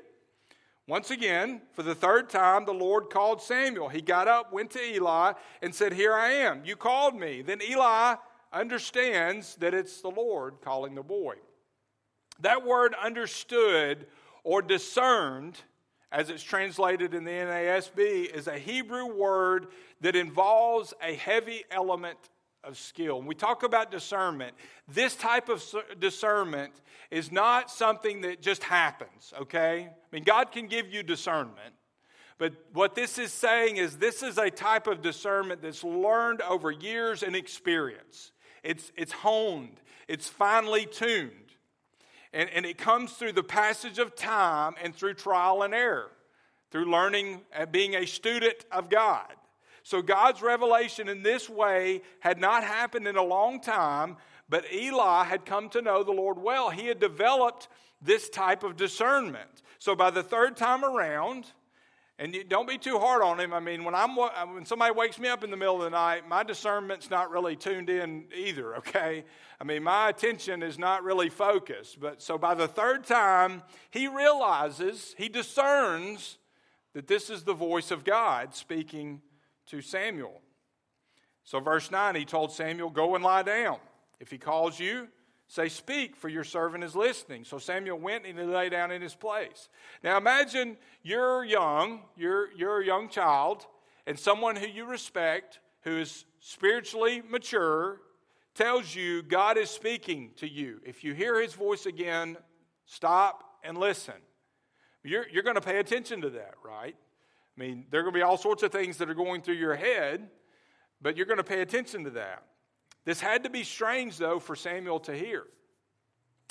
Once 0.89 1.11
again, 1.11 1.61
for 1.73 1.83
the 1.83 1.95
third 1.95 2.31
time, 2.31 2.65
the 2.65 2.73
Lord 2.73 3.11
called 3.11 3.43
Samuel. 3.43 3.89
He 3.89 4.01
got 4.01 4.29
up, 4.29 4.53
went 4.53 4.71
to 4.73 4.81
Eli, 4.81 5.33
and 5.61 5.75
said, 5.75 5.93
Here 5.93 6.15
I 6.15 6.31
am. 6.31 6.63
You 6.65 6.77
called 6.77 7.19
me. 7.19 7.43
Then 7.43 7.61
Eli 7.61 8.15
understands 8.53 9.57
that 9.57 9.75
it's 9.75 10.01
the 10.01 10.11
Lord 10.11 10.61
calling 10.63 10.95
the 10.95 11.03
boy. 11.03 11.35
That 12.41 12.65
word 12.65 12.95
understood 13.03 14.07
or 14.45 14.63
discerned 14.63 15.59
as 16.13 16.31
it's 16.31 16.43
translated 16.43 17.15
in 17.15 17.25
the 17.25 17.31
NASB, 17.31 18.35
is 18.35 18.47
a 18.47 18.59
Hebrew 18.59 19.07
word 19.07 19.67
that 20.01 20.15
involves 20.15 20.95
a 21.03 21.15
heavy 21.15 21.65
element 21.71 22.19
of 22.67 22.77
skill. 22.77 23.19
When 23.19 23.27
we 23.27 23.35
talk 23.35 23.63
about 23.63 23.91
discernment, 23.91 24.55
this 24.89 25.15
type 25.15 25.49
of 25.49 25.65
discernment 25.99 26.73
is 27.11 27.31
not 27.31 27.71
something 27.71 28.23
that 28.23 28.43
just 28.43 28.65
happens, 28.65 29.33
okay? 29.41 29.89
I 29.89 30.15
mean, 30.15 30.25
God 30.25 30.51
can 30.53 30.67
give 30.67 30.93
you 30.93 31.03
discernment. 31.03 31.75
But 32.39 32.53
what 32.73 32.95
this 32.95 33.19
is 33.19 33.33
saying 33.33 33.77
is 33.77 33.97
this 33.97 34.23
is 34.23 34.37
a 34.37 34.51
type 34.51 34.87
of 34.87 35.01
discernment 35.01 35.63
that's 35.63 35.83
learned 35.83 36.43
over 36.43 36.71
years 36.71 37.23
and 37.23 37.35
experience. 37.35 38.33
It's, 38.63 38.93
it's 38.97 39.13
honed, 39.13 39.81
it's 40.09 40.29
finely 40.29 40.87
tuned. 40.87 41.33
And, 42.33 42.51
and 42.51 42.67
it 42.67 42.77
comes 42.77 43.13
through 43.13 43.33
the 43.33 43.43
passage 43.45 43.99
of 43.99 44.15
time 44.15 44.75
and 44.83 44.95
through 44.95 45.15
trial 45.15 45.63
and 45.63 45.73
error, 45.73 46.11
through 46.71 46.91
learning 46.91 47.41
and 47.53 47.73
being 47.73 47.95
a 47.95 48.05
student 48.05 48.67
of 48.71 48.91
God. 48.91 49.33
So 49.87 50.03
God's 50.03 50.43
revelation 50.43 51.09
in 51.09 51.23
this 51.23 51.49
way 51.49 52.03
had 52.19 52.41
not 52.41 52.65
happened 52.65 53.07
in 53.07 53.17
a 53.17 53.23
long 53.23 53.61
time, 53.61 54.17
but 54.49 54.65
Eli 54.73 55.23
had 55.23 55.47
come 55.47 55.69
to 55.69 55.81
know 55.81 56.03
the 56.03 56.11
Lord 56.11 56.39
well. 56.39 56.71
He 56.71 56.89
had 56.89 56.99
developed 56.99 57.69
this 58.03 58.29
type 58.29 58.65
of 58.65 58.77
discernment. 58.77 59.63
So 59.79 59.95
by 59.95 60.11
the 60.11 60.25
third 60.25 60.57
time 60.57 60.85
around, 60.85 61.53
and 62.19 62.35
you, 62.35 62.43
don't 62.43 62.69
be 62.69 62.79
too 62.79 62.99
hard 62.99 63.23
on 63.23 63.39
him. 63.39 63.53
I 63.53 63.61
mean, 63.61 63.85
when 63.85 63.95
I'm 63.95 64.17
when 64.17 64.67
somebody 64.67 64.93
wakes 64.93 65.21
me 65.21 65.29
up 65.29 65.45
in 65.45 65.53
the 65.53 65.57
middle 65.57 65.77
of 65.77 65.83
the 65.83 65.91
night, 65.91 66.29
my 66.29 66.43
discernment's 66.43 67.09
not 67.09 67.31
really 67.31 67.55
tuned 67.55 67.89
in 67.89 68.25
either. 68.35 68.75
Okay, 68.79 69.25
I 69.61 69.65
mean, 69.65 69.85
my 69.85 70.09
attention 70.09 70.65
is 70.65 70.81
not 70.81 71.05
really 71.05 71.29
focused. 71.29 72.01
But 72.01 72.21
so 72.21 72.37
by 72.37 72.55
the 72.55 72.67
third 72.67 73.05
time, 73.05 73.63
he 73.93 74.09
realizes, 74.09 75.15
he 75.17 75.29
discerns 75.29 76.39
that 76.93 77.07
this 77.07 77.31
is 77.31 77.45
the 77.45 77.55
voice 77.55 77.93
of 77.93 78.03
God 78.03 78.53
speaking 78.53 79.21
to 79.67 79.81
Samuel. 79.81 80.41
So 81.45 81.61
verse 81.61 81.91
nine, 81.91 82.15
he 82.17 82.25
told 82.25 82.53
Samuel, 82.53 82.91
"Go 82.91 83.15
and 83.15 83.25
lie 83.25 83.43
down. 83.43 83.79
If 84.19 84.31
he 84.31 84.39
calls 84.39 84.81
you, 84.81 85.09
Say, 85.49 85.69
Speak, 85.69 86.17
for 86.17 86.29
your 86.29 86.45
servant 86.45 86.83
is 86.83 86.97
listening. 86.97 87.45
So 87.45 87.59
Samuel 87.59 87.99
went 87.99 88.27
and 88.27 88.39
he 88.39 88.45
lay 88.45 88.69
down 88.69 88.91
in 88.91 89.01
his 89.01 89.15
place. 89.15 89.69
Now 90.03 90.17
imagine 90.17 90.77
you're 91.03 91.45
young, 91.45 92.01
you're, 92.17 92.53
you're 92.53 92.81
a 92.81 92.85
young 92.85 93.09
child, 93.09 93.67
and 94.07 94.19
someone 94.19 94.57
who 94.57 94.67
you 94.67 94.87
respect, 94.87 95.61
who 95.83 95.99
is 95.99 96.25
spiritually 96.41 97.23
mature, 97.29 98.01
tells 98.55 98.95
you 98.95 99.23
God 99.23 99.57
is 99.57 99.71
speaking 99.71 100.33
to 100.37 100.49
you. 100.49 100.81
If 100.85 101.05
you 101.05 101.15
hear 101.15 101.41
his 101.41 101.55
voice 101.55 101.87
again, 101.87 102.37
stop 102.85 103.45
and 103.63 103.79
listen. 103.79 104.15
You're, 105.05 105.29
you're 105.29 105.45
going 105.45 105.55
to 105.55 105.61
pay 105.61 105.79
attention 105.79 106.23
to 106.23 106.31
that, 106.31 106.55
right? 106.65 106.97
I 107.57 107.61
mean, 107.61 107.87
there 107.91 108.01
are 108.01 108.03
going 108.03 108.13
to 108.13 108.19
be 108.19 108.23
all 108.23 108.37
sorts 108.37 108.63
of 108.63 108.71
things 108.71 108.99
that 108.99 109.09
are 109.09 109.15
going 109.15 109.41
through 109.43 109.55
your 109.55 109.75
head, 109.75 110.29
but 111.01 111.17
you're 111.17 111.27
going 111.27 111.39
to 111.39 111.45
pay 111.45 111.63
attention 111.63 112.05
to 112.05 112.11
that. 112.11 112.43
This 113.05 113.21
had 113.21 113.45
to 113.45 113.51
be 113.51 113.63
strange, 113.63 114.19
though, 114.19 114.39
for 114.39 114.57
Samuel 114.57 115.01
to 115.01 115.15
hear. 115.15 115.45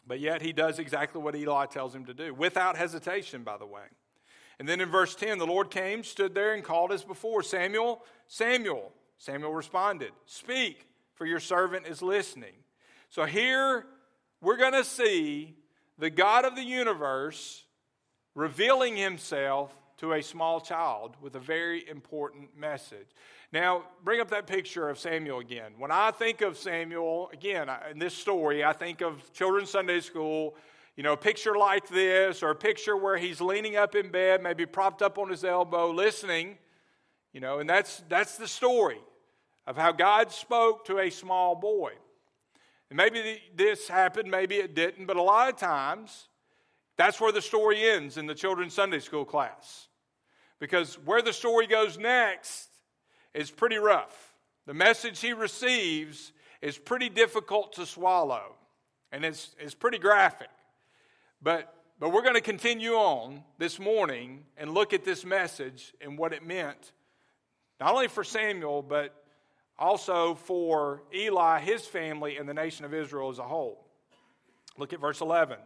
But 0.07 0.19
yet 0.19 0.41
he 0.41 0.53
does 0.53 0.79
exactly 0.79 1.21
what 1.21 1.35
Eli 1.35 1.65
tells 1.65 1.93
him 1.93 2.05
to 2.05 2.13
do, 2.13 2.33
without 2.33 2.77
hesitation, 2.77 3.43
by 3.43 3.57
the 3.57 3.65
way. 3.65 3.83
And 4.59 4.67
then 4.67 4.79
in 4.79 4.89
verse 4.89 5.15
10, 5.15 5.37
the 5.37 5.45
Lord 5.45 5.69
came, 5.69 6.03
stood 6.03 6.33
there, 6.33 6.53
and 6.53 6.63
called 6.63 6.91
as 6.91 7.03
before 7.03 7.43
Samuel, 7.43 8.03
Samuel. 8.27 8.93
Samuel 9.17 9.53
responded, 9.53 10.11
Speak, 10.25 10.87
for 11.13 11.25
your 11.25 11.39
servant 11.39 11.87
is 11.87 12.01
listening. 12.01 12.53
So 13.09 13.25
here 13.25 13.85
we're 14.41 14.57
going 14.57 14.73
to 14.73 14.83
see 14.83 15.55
the 15.97 16.09
God 16.09 16.45
of 16.45 16.55
the 16.55 16.63
universe 16.63 17.63
revealing 18.33 18.95
himself 18.95 19.75
to 19.97 20.13
a 20.13 20.21
small 20.21 20.59
child 20.59 21.15
with 21.21 21.35
a 21.35 21.39
very 21.39 21.87
important 21.87 22.49
message. 22.57 23.07
Now, 23.53 23.83
bring 24.03 24.19
up 24.19 24.29
that 24.29 24.47
picture 24.47 24.89
of 24.89 24.99
Samuel 24.99 25.39
again. 25.39 25.73
When 25.77 25.91
I 25.91 26.11
think 26.11 26.41
of 26.41 26.57
Samuel, 26.57 27.29
again, 27.31 27.69
in 27.89 27.99
this 27.99 28.13
story, 28.13 28.63
I 28.63 28.73
think 28.73 29.01
of 29.01 29.31
children's 29.33 29.69
Sunday 29.69 30.01
school, 30.01 30.55
you 30.97 31.03
know, 31.03 31.13
a 31.13 31.17
picture 31.17 31.55
like 31.55 31.87
this, 31.87 32.43
or 32.43 32.51
a 32.51 32.55
picture 32.55 32.97
where 32.97 33.17
he's 33.17 33.39
leaning 33.39 33.75
up 33.77 33.95
in 33.95 34.11
bed, 34.11 34.43
maybe 34.43 34.65
propped 34.65 35.01
up 35.01 35.17
on 35.17 35.29
his 35.29 35.43
elbow, 35.43 35.91
listening, 35.91 36.57
you 37.33 37.39
know, 37.39 37.59
and 37.59 37.69
that's, 37.69 38.03
that's 38.09 38.37
the 38.37 38.47
story 38.47 38.99
of 39.67 39.77
how 39.77 39.91
God 39.91 40.31
spoke 40.31 40.85
to 40.85 40.99
a 40.99 41.09
small 41.09 41.55
boy. 41.55 41.91
And 42.89 42.97
maybe 42.97 43.41
this 43.55 43.87
happened, 43.87 44.29
maybe 44.29 44.55
it 44.55 44.75
didn't, 44.75 45.05
but 45.05 45.17
a 45.17 45.21
lot 45.21 45.49
of 45.49 45.57
times, 45.57 46.27
that's 46.97 47.19
where 47.19 47.31
the 47.31 47.41
story 47.41 47.89
ends 47.89 48.17
in 48.17 48.25
the 48.25 48.35
children's 48.35 48.73
Sunday 48.73 48.99
school 48.99 49.25
class. 49.25 49.87
Because 50.59 50.95
where 51.05 51.21
the 51.21 51.33
story 51.33 51.67
goes 51.67 51.97
next 51.97 52.69
is 53.33 53.51
pretty 53.51 53.77
rough. 53.77 54.33
The 54.65 54.73
message 54.73 55.19
he 55.19 55.33
receives 55.33 56.31
is 56.61 56.77
pretty 56.77 57.09
difficult 57.09 57.73
to 57.73 57.85
swallow, 57.85 58.55
and 59.11 59.25
it's, 59.25 59.55
it's 59.59 59.75
pretty 59.75 59.99
graphic. 59.99 60.49
But, 61.41 61.73
but 61.99 62.11
we're 62.11 62.23
going 62.23 62.35
to 62.35 62.41
continue 62.41 62.93
on 62.93 63.43
this 63.57 63.77
morning 63.77 64.45
and 64.57 64.73
look 64.73 64.93
at 64.93 65.03
this 65.03 65.25
message 65.25 65.93
and 66.01 66.17
what 66.17 66.33
it 66.33 66.45
meant, 66.45 66.93
not 67.79 67.93
only 67.93 68.07
for 68.07 68.23
Samuel, 68.23 68.81
but 68.81 69.13
also 69.77 70.33
for 70.33 71.03
Eli, 71.13 71.59
his 71.59 71.85
family, 71.85 72.37
and 72.37 72.47
the 72.47 72.53
nation 72.53 72.85
of 72.85 72.93
Israel 72.93 73.29
as 73.29 73.37
a 73.37 73.43
whole. 73.43 73.85
Look 74.77 74.93
at 74.93 75.01
verse 75.01 75.21
11. 75.21 75.57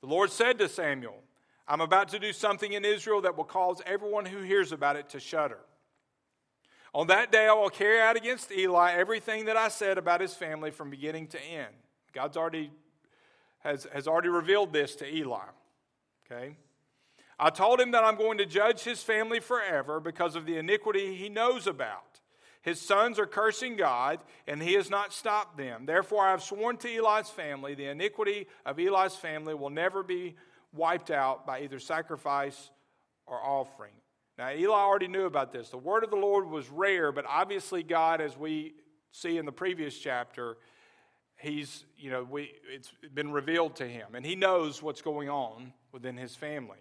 The 0.00 0.06
Lord 0.06 0.30
said 0.30 0.58
to 0.58 0.68
Samuel, 0.68 1.22
I'm 1.66 1.80
about 1.80 2.08
to 2.08 2.18
do 2.18 2.32
something 2.32 2.72
in 2.72 2.84
Israel 2.84 3.20
that 3.22 3.36
will 3.36 3.44
cause 3.44 3.82
everyone 3.84 4.26
who 4.26 4.42
hears 4.42 4.72
about 4.72 4.96
it 4.96 5.08
to 5.10 5.20
shudder. 5.20 5.58
On 6.94 7.06
that 7.08 7.30
day, 7.30 7.46
I 7.46 7.52
will 7.52 7.68
carry 7.68 8.00
out 8.00 8.16
against 8.16 8.50
Eli 8.50 8.92
everything 8.92 9.44
that 9.44 9.56
I 9.56 9.68
said 9.68 9.98
about 9.98 10.20
his 10.20 10.34
family 10.34 10.70
from 10.70 10.88
beginning 10.88 11.26
to 11.28 11.42
end. 11.42 11.74
God's 12.12 12.36
already 12.36 12.70
has, 13.60 13.86
has 13.92 14.08
already 14.08 14.28
revealed 14.28 14.72
this 14.72 14.94
to 14.96 15.14
Eli. 15.14 15.44
Okay? 16.24 16.56
I 17.38 17.50
told 17.50 17.80
him 17.80 17.90
that 17.92 18.04
I'm 18.04 18.16
going 18.16 18.38
to 18.38 18.46
judge 18.46 18.82
his 18.82 19.02
family 19.02 19.40
forever 19.40 20.00
because 20.00 20.34
of 20.34 20.46
the 20.46 20.56
iniquity 20.56 21.14
he 21.14 21.28
knows 21.28 21.66
about. 21.66 22.07
His 22.62 22.80
sons 22.80 23.18
are 23.18 23.26
cursing 23.26 23.76
God, 23.76 24.18
and 24.46 24.62
he 24.62 24.74
has 24.74 24.90
not 24.90 25.12
stopped 25.12 25.56
them. 25.56 25.86
Therefore, 25.86 26.26
I 26.26 26.32
have 26.32 26.42
sworn 26.42 26.76
to 26.78 26.88
Eli's 26.88 27.30
family 27.30 27.74
the 27.74 27.86
iniquity 27.86 28.46
of 28.66 28.78
Eli's 28.78 29.14
family 29.14 29.54
will 29.54 29.70
never 29.70 30.02
be 30.02 30.36
wiped 30.72 31.10
out 31.10 31.46
by 31.46 31.62
either 31.62 31.78
sacrifice 31.78 32.70
or 33.26 33.42
offering. 33.42 33.92
Now, 34.36 34.52
Eli 34.52 34.72
already 34.72 35.08
knew 35.08 35.24
about 35.24 35.52
this. 35.52 35.68
The 35.68 35.78
word 35.78 36.04
of 36.04 36.10
the 36.10 36.16
Lord 36.16 36.48
was 36.48 36.68
rare, 36.68 37.10
but 37.10 37.24
obviously, 37.26 37.82
God, 37.82 38.20
as 38.20 38.36
we 38.36 38.74
see 39.10 39.36
in 39.36 39.46
the 39.46 39.52
previous 39.52 39.98
chapter, 39.98 40.56
he's, 41.36 41.84
you 41.96 42.10
know, 42.10 42.26
we, 42.28 42.52
it's 42.72 42.92
been 43.14 43.32
revealed 43.32 43.76
to 43.76 43.88
him, 43.88 44.14
and 44.14 44.24
he 44.24 44.36
knows 44.36 44.82
what's 44.82 45.02
going 45.02 45.28
on 45.28 45.72
within 45.92 46.16
his 46.16 46.36
family. 46.36 46.78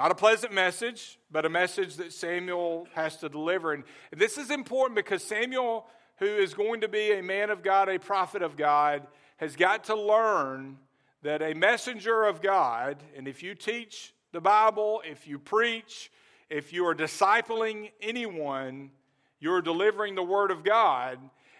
Not 0.00 0.12
a 0.12 0.14
pleasant 0.14 0.54
message, 0.54 1.18
but 1.30 1.44
a 1.44 1.50
message 1.50 1.96
that 1.96 2.14
Samuel 2.14 2.88
has 2.94 3.18
to 3.18 3.28
deliver. 3.28 3.74
And 3.74 3.84
this 4.16 4.38
is 4.38 4.50
important 4.50 4.96
because 4.96 5.22
Samuel, 5.22 5.86
who 6.16 6.24
is 6.24 6.54
going 6.54 6.80
to 6.80 6.88
be 6.88 7.12
a 7.12 7.22
man 7.22 7.50
of 7.50 7.62
God, 7.62 7.90
a 7.90 7.98
prophet 7.98 8.40
of 8.40 8.56
God, 8.56 9.06
has 9.36 9.56
got 9.56 9.84
to 9.84 9.94
learn 9.94 10.78
that 11.20 11.42
a 11.42 11.52
messenger 11.52 12.24
of 12.24 12.40
God, 12.40 12.96
and 13.14 13.28
if 13.28 13.42
you 13.42 13.54
teach 13.54 14.14
the 14.32 14.40
Bible, 14.40 15.02
if 15.04 15.28
you 15.28 15.38
preach, 15.38 16.10
if 16.48 16.72
you 16.72 16.86
are 16.86 16.94
discipling 16.94 17.90
anyone, 18.00 18.92
you're 19.38 19.60
delivering 19.60 20.14
the 20.14 20.22
Word 20.22 20.50
of 20.50 20.64
God. 20.64 21.18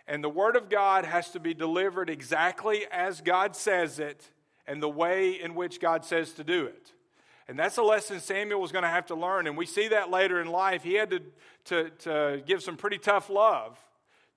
And 0.08 0.24
the 0.24 0.30
Word 0.30 0.56
of 0.56 0.70
God 0.70 1.04
has 1.04 1.30
to 1.32 1.40
be 1.40 1.52
delivered 1.52 2.08
exactly 2.08 2.86
as 2.90 3.20
God 3.20 3.54
says 3.54 3.98
it 3.98 4.30
and 4.66 4.82
the 4.82 4.88
way 4.88 5.32
in 5.32 5.54
which 5.54 5.78
God 5.78 6.06
says 6.06 6.32
to 6.32 6.42
do 6.42 6.64
it. 6.64 6.92
And 7.50 7.58
that's 7.58 7.78
a 7.78 7.82
lesson 7.82 8.20
Samuel 8.20 8.60
was 8.60 8.70
going 8.70 8.84
to 8.84 8.88
have 8.88 9.06
to 9.06 9.16
learn. 9.16 9.48
And 9.48 9.58
we 9.58 9.66
see 9.66 9.88
that 9.88 10.08
later 10.08 10.40
in 10.40 10.46
life. 10.46 10.84
He 10.84 10.94
had 10.94 11.10
to, 11.10 11.20
to, 11.64 11.90
to 11.90 12.42
give 12.46 12.62
some 12.62 12.76
pretty 12.76 12.96
tough 12.96 13.28
love 13.28 13.76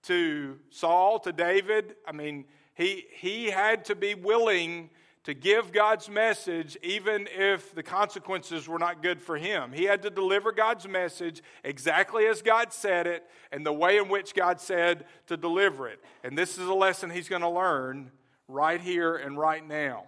to 0.05 0.57
Saul, 0.71 1.19
to 1.19 1.31
David. 1.31 1.93
I 2.07 2.11
mean, 2.11 2.45
he, 2.73 3.05
he 3.13 3.51
had 3.51 3.85
to 3.85 3.93
be 3.93 4.15
willing 4.15 4.89
to 5.25 5.35
give 5.35 5.71
God's 5.71 6.09
message 6.09 6.75
even 6.81 7.27
if 7.31 7.75
the 7.75 7.83
consequences 7.83 8.67
were 8.67 8.79
not 8.79 9.03
good 9.03 9.21
for 9.21 9.37
him. 9.37 9.73
He 9.73 9.83
had 9.83 10.01
to 10.01 10.09
deliver 10.09 10.51
God's 10.51 10.87
message 10.87 11.43
exactly 11.63 12.25
as 12.25 12.41
God 12.41 12.73
said 12.73 13.05
it 13.05 13.23
and 13.51 13.63
the 13.63 13.71
way 13.71 13.97
in 13.97 14.09
which 14.09 14.33
God 14.33 14.59
said 14.59 15.05
to 15.27 15.37
deliver 15.37 15.87
it. 15.87 15.99
And 16.23 16.35
this 16.35 16.57
is 16.57 16.67
a 16.67 16.73
lesson 16.73 17.11
he's 17.11 17.29
going 17.29 17.43
to 17.43 17.49
learn 17.49 18.09
right 18.47 18.81
here 18.81 19.15
and 19.17 19.37
right 19.37 19.65
now. 19.65 20.07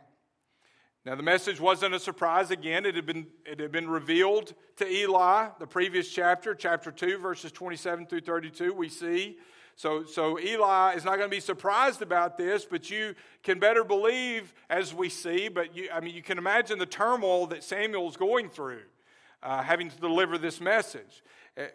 Now, 1.05 1.13
the 1.13 1.21
message 1.21 1.59
wasn't 1.59 1.93
a 1.93 1.99
surprise 1.99 2.49
again. 2.49 2.83
It 2.83 2.95
had, 2.95 3.05
been, 3.05 3.27
it 3.45 3.59
had 3.59 3.71
been 3.71 3.87
revealed 3.87 4.55
to 4.77 4.87
Eli, 4.87 5.49
the 5.59 5.67
previous 5.67 6.09
chapter, 6.09 6.55
chapter 6.55 6.89
2, 6.91 7.19
verses 7.19 7.51
27 7.51 8.07
through 8.07 8.21
32. 8.21 8.73
We 8.73 8.89
see. 8.89 9.37
So, 9.75 10.03
so 10.03 10.39
Eli 10.39 10.93
is 10.95 11.05
not 11.05 11.17
going 11.17 11.29
to 11.29 11.35
be 11.35 11.41
surprised 11.41 12.01
about 12.01 12.37
this, 12.37 12.65
but 12.65 12.89
you 12.89 13.13
can 13.43 13.59
better 13.59 13.83
believe, 13.83 14.51
as 14.67 14.95
we 14.95 15.09
see, 15.09 15.47
but 15.47 15.77
you, 15.77 15.89
I 15.93 15.99
mean, 15.99 16.15
you 16.15 16.23
can 16.23 16.39
imagine 16.39 16.79
the 16.79 16.87
turmoil 16.87 17.45
that 17.47 17.63
Samuel's 17.63 18.17
going 18.17 18.49
through, 18.49 18.81
uh, 19.43 19.61
having 19.61 19.91
to 19.91 19.97
deliver 19.97 20.39
this 20.39 20.59
message. 20.59 21.23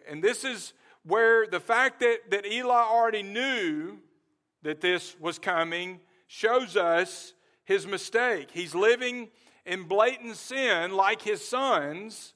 And 0.09 0.21
this 0.21 0.43
is 0.43 0.73
where 1.03 1.47
the 1.47 1.61
fact 1.61 2.01
that, 2.01 2.31
that 2.31 2.45
Eli 2.45 2.83
already 2.83 3.23
knew 3.23 3.99
that 4.63 4.81
this 4.81 5.15
was 5.21 5.39
coming 5.39 6.01
shows 6.27 6.75
us 6.75 7.33
his 7.71 7.87
mistake. 7.87 8.49
He's 8.51 8.75
living 8.75 9.29
in 9.65 9.83
blatant 9.83 10.35
sin 10.35 10.91
like 10.91 11.21
his 11.21 11.47
sons, 11.47 12.33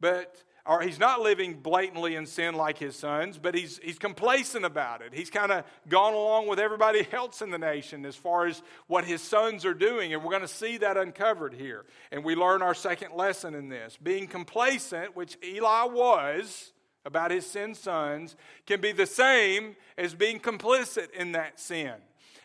but 0.00 0.42
or 0.66 0.82
he's 0.82 0.98
not 0.98 1.20
living 1.20 1.54
blatantly 1.54 2.14
in 2.14 2.26
sin 2.26 2.54
like 2.54 2.78
his 2.78 2.94
sons, 2.94 3.38
but 3.38 3.54
he's, 3.54 3.78
he's 3.82 3.98
complacent 3.98 4.64
about 4.64 5.02
it. 5.02 5.12
He's 5.12 5.30
kind 5.30 5.50
of 5.50 5.64
gone 5.88 6.12
along 6.12 6.48
with 6.48 6.58
everybody 6.58 7.06
else 7.12 7.42
in 7.42 7.50
the 7.50 7.58
nation 7.58 8.04
as 8.04 8.14
far 8.14 8.46
as 8.46 8.62
what 8.86 9.04
his 9.04 9.20
sons 9.22 9.64
are 9.64 9.74
doing. 9.74 10.12
And 10.12 10.22
we're 10.22 10.30
going 10.30 10.42
to 10.42 10.48
see 10.48 10.76
that 10.78 10.96
uncovered 10.96 11.54
here. 11.54 11.86
And 12.12 12.24
we 12.24 12.34
learn 12.34 12.62
our 12.62 12.74
second 12.74 13.14
lesson 13.14 13.54
in 13.54 13.68
this. 13.68 13.98
Being 14.02 14.26
complacent, 14.26 15.16
which 15.16 15.38
Eli 15.44 15.84
was 15.84 16.72
about 17.04 17.30
his 17.30 17.46
sin 17.46 17.74
sons, 17.74 18.36
can 18.66 18.80
be 18.80 18.92
the 18.92 19.06
same 19.06 19.76
as 19.96 20.14
being 20.14 20.38
complicit 20.38 21.10
in 21.12 21.32
that 21.32 21.58
sin. 21.58 21.94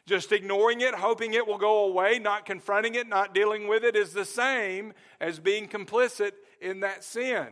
Just 0.07 0.31
ignoring 0.31 0.81
it, 0.81 0.93
hoping 0.93 1.33
it 1.33 1.47
will 1.47 1.57
go 1.57 1.85
away, 1.85 2.19
not 2.19 2.45
confronting 2.45 2.95
it, 2.95 3.07
not 3.07 3.33
dealing 3.33 3.67
with 3.67 3.83
it, 3.83 3.95
is 3.95 4.13
the 4.13 4.25
same 4.25 4.93
as 5.19 5.39
being 5.39 5.67
complicit 5.67 6.33
in 6.61 6.81
that 6.81 7.03
sin. 7.03 7.47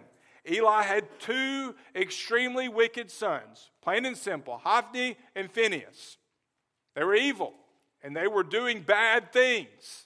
Eli 0.49 0.83
had 0.83 1.07
two 1.19 1.73
extremely 1.95 2.67
wicked 2.67 3.09
sons, 3.09 3.71
plain 3.81 4.05
and 4.05 4.17
simple 4.17 4.57
Hophni 4.57 5.17
and 5.35 5.49
Phinehas. 5.49 6.17
They 6.95 7.03
were 7.03 7.15
evil 7.15 7.53
and 8.03 8.15
they 8.15 8.27
were 8.27 8.43
doing 8.43 8.81
bad 8.81 9.31
things. 9.31 10.05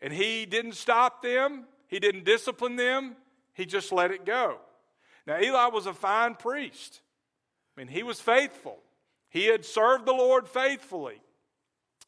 And 0.00 0.12
he 0.12 0.44
didn't 0.46 0.74
stop 0.74 1.22
them, 1.22 1.64
he 1.88 1.98
didn't 1.98 2.24
discipline 2.24 2.76
them, 2.76 3.16
he 3.54 3.64
just 3.64 3.92
let 3.92 4.10
it 4.10 4.26
go. 4.26 4.58
Now, 5.26 5.40
Eli 5.40 5.68
was 5.68 5.86
a 5.86 5.94
fine 5.94 6.34
priest. 6.34 7.00
I 7.74 7.80
mean, 7.80 7.88
he 7.88 8.02
was 8.02 8.20
faithful. 8.20 8.78
He 9.30 9.46
had 9.46 9.64
served 9.64 10.04
the 10.04 10.12
Lord 10.12 10.48
faithfully. 10.48 11.21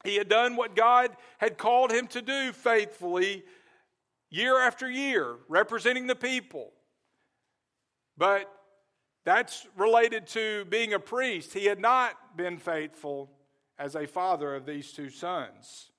He 0.05 0.17
had 0.17 0.29
done 0.29 0.55
what 0.55 0.77
God 0.77 1.17
had 1.39 1.57
called 1.57 1.91
him 1.91 2.07
to 2.09 2.21
do 2.21 2.53
faithfully 2.53 3.43
year 4.31 4.61
after 4.61 4.89
year, 4.89 5.37
representing 5.49 6.07
the 6.07 6.15
people. 6.15 6.73
But 8.19 8.53
that's 9.25 9.67
related 9.77 10.27
to 10.29 10.67
being 10.67 10.93
a 10.93 10.99
priest. 10.99 11.55
He 11.55 11.65
had 11.65 11.81
not 11.81 12.37
been 12.37 12.59
faithful 12.59 13.31
as 13.79 13.97
a 13.97 14.07
father 14.07 14.55
of 14.55 14.67
these 14.67 14.93
two 14.93 15.09
sons. 15.09 15.91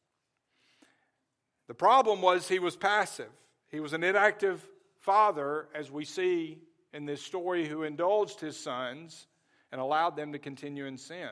The 1.68 1.74
problem 1.74 2.22
was 2.22 2.48
he 2.48 2.60
was 2.60 2.76
passive. 2.76 3.32
He 3.72 3.80
was 3.80 3.94
an 3.94 4.04
inactive 4.04 4.64
father, 5.00 5.68
as 5.74 5.90
we 5.90 6.06
see 6.06 6.60
in 6.94 7.06
this 7.06 7.24
story, 7.24 7.68
who 7.68 7.82
indulged 7.82 8.40
his 8.40 8.56
sons 8.56 9.26
and 9.72 9.82
allowed 9.82 10.16
them 10.16 10.32
to 10.34 10.40
continue 10.40 10.86
in 10.86 10.98
sin. 10.98 11.30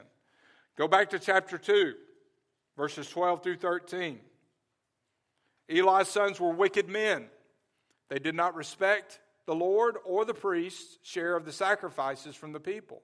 Go 0.76 0.88
back 0.88 1.12
to 1.12 1.20
chapter 1.20 1.60
2 1.60 1.94
verses 2.78 3.10
12 3.10 3.44
through 3.44 3.58
13. 3.58 4.20
Eli's 5.70 6.08
sons 6.08 6.40
were 6.40 6.52
wicked 6.52 6.90
men. 6.90 7.28
They 8.10 8.20
did 8.20 8.36
not 8.36 8.56
respect 8.56 9.20
the 9.46 9.56
Lord 9.56 9.98
or 10.06 10.26
the 10.26 10.34
priest's 10.34 10.98
share 11.04 11.36
of 11.36 11.46
the 11.46 11.52
sacrifices 11.52 12.36
from 12.36 12.54
the 12.54 12.60
people. 12.60 13.02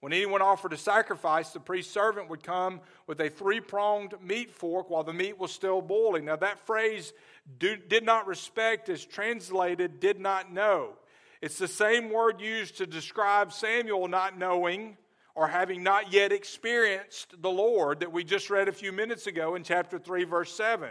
When 0.00 0.12
anyone 0.12 0.42
offered 0.42 0.72
a 0.72 0.76
sacrifice, 0.76 1.50
the 1.50 1.58
priest's 1.58 1.92
servant 1.92 2.30
would 2.30 2.44
come 2.44 2.80
with 3.08 3.20
a 3.20 3.28
three 3.28 3.60
pronged 3.60 4.14
meat 4.22 4.52
fork 4.52 4.90
while 4.90 5.02
the 5.02 5.12
meat 5.12 5.38
was 5.38 5.50
still 5.50 5.82
boiling. 5.82 6.24
Now, 6.24 6.36
that 6.36 6.64
phrase, 6.66 7.12
did 7.58 8.04
not 8.04 8.28
respect, 8.28 8.88
is 8.88 9.04
translated 9.04 9.98
did 9.98 10.20
not 10.20 10.52
know. 10.52 10.92
It's 11.40 11.58
the 11.58 11.68
same 11.68 12.10
word 12.10 12.40
used 12.40 12.78
to 12.78 12.86
describe 12.86 13.52
Samuel 13.52 14.06
not 14.06 14.38
knowing 14.38 14.96
or 15.38 15.46
having 15.46 15.84
not 15.84 16.12
yet 16.12 16.32
experienced 16.32 17.40
the 17.40 17.48
Lord 17.48 18.00
that 18.00 18.10
we 18.10 18.24
just 18.24 18.50
read 18.50 18.66
a 18.66 18.72
few 18.72 18.90
minutes 18.90 19.28
ago 19.28 19.54
in 19.54 19.62
chapter 19.62 19.96
3, 19.96 20.24
verse 20.24 20.52
7. 20.52 20.90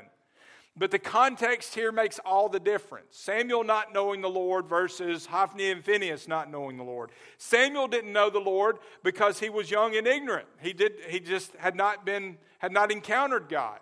But 0.77 0.89
the 0.89 0.99
context 0.99 1.75
here 1.75 1.91
makes 1.91 2.17
all 2.19 2.47
the 2.47 2.59
difference. 2.59 3.17
Samuel 3.17 3.65
not 3.65 3.93
knowing 3.93 4.21
the 4.21 4.29
Lord 4.29 4.65
versus 4.65 5.25
Hophni 5.25 5.69
and 5.69 5.83
Phinehas 5.83 6.29
not 6.29 6.49
knowing 6.49 6.77
the 6.77 6.85
Lord. 6.85 7.11
Samuel 7.37 7.89
didn't 7.89 8.13
know 8.13 8.29
the 8.29 8.39
Lord 8.39 8.77
because 9.03 9.37
he 9.37 9.49
was 9.49 9.69
young 9.69 9.97
and 9.97 10.07
ignorant. 10.07 10.47
He, 10.61 10.71
did, 10.71 10.93
he 11.09 11.19
just 11.19 11.53
had 11.57 11.75
not, 11.75 12.05
been, 12.05 12.37
had 12.59 12.71
not 12.71 12.89
encountered 12.89 13.49
God. 13.49 13.79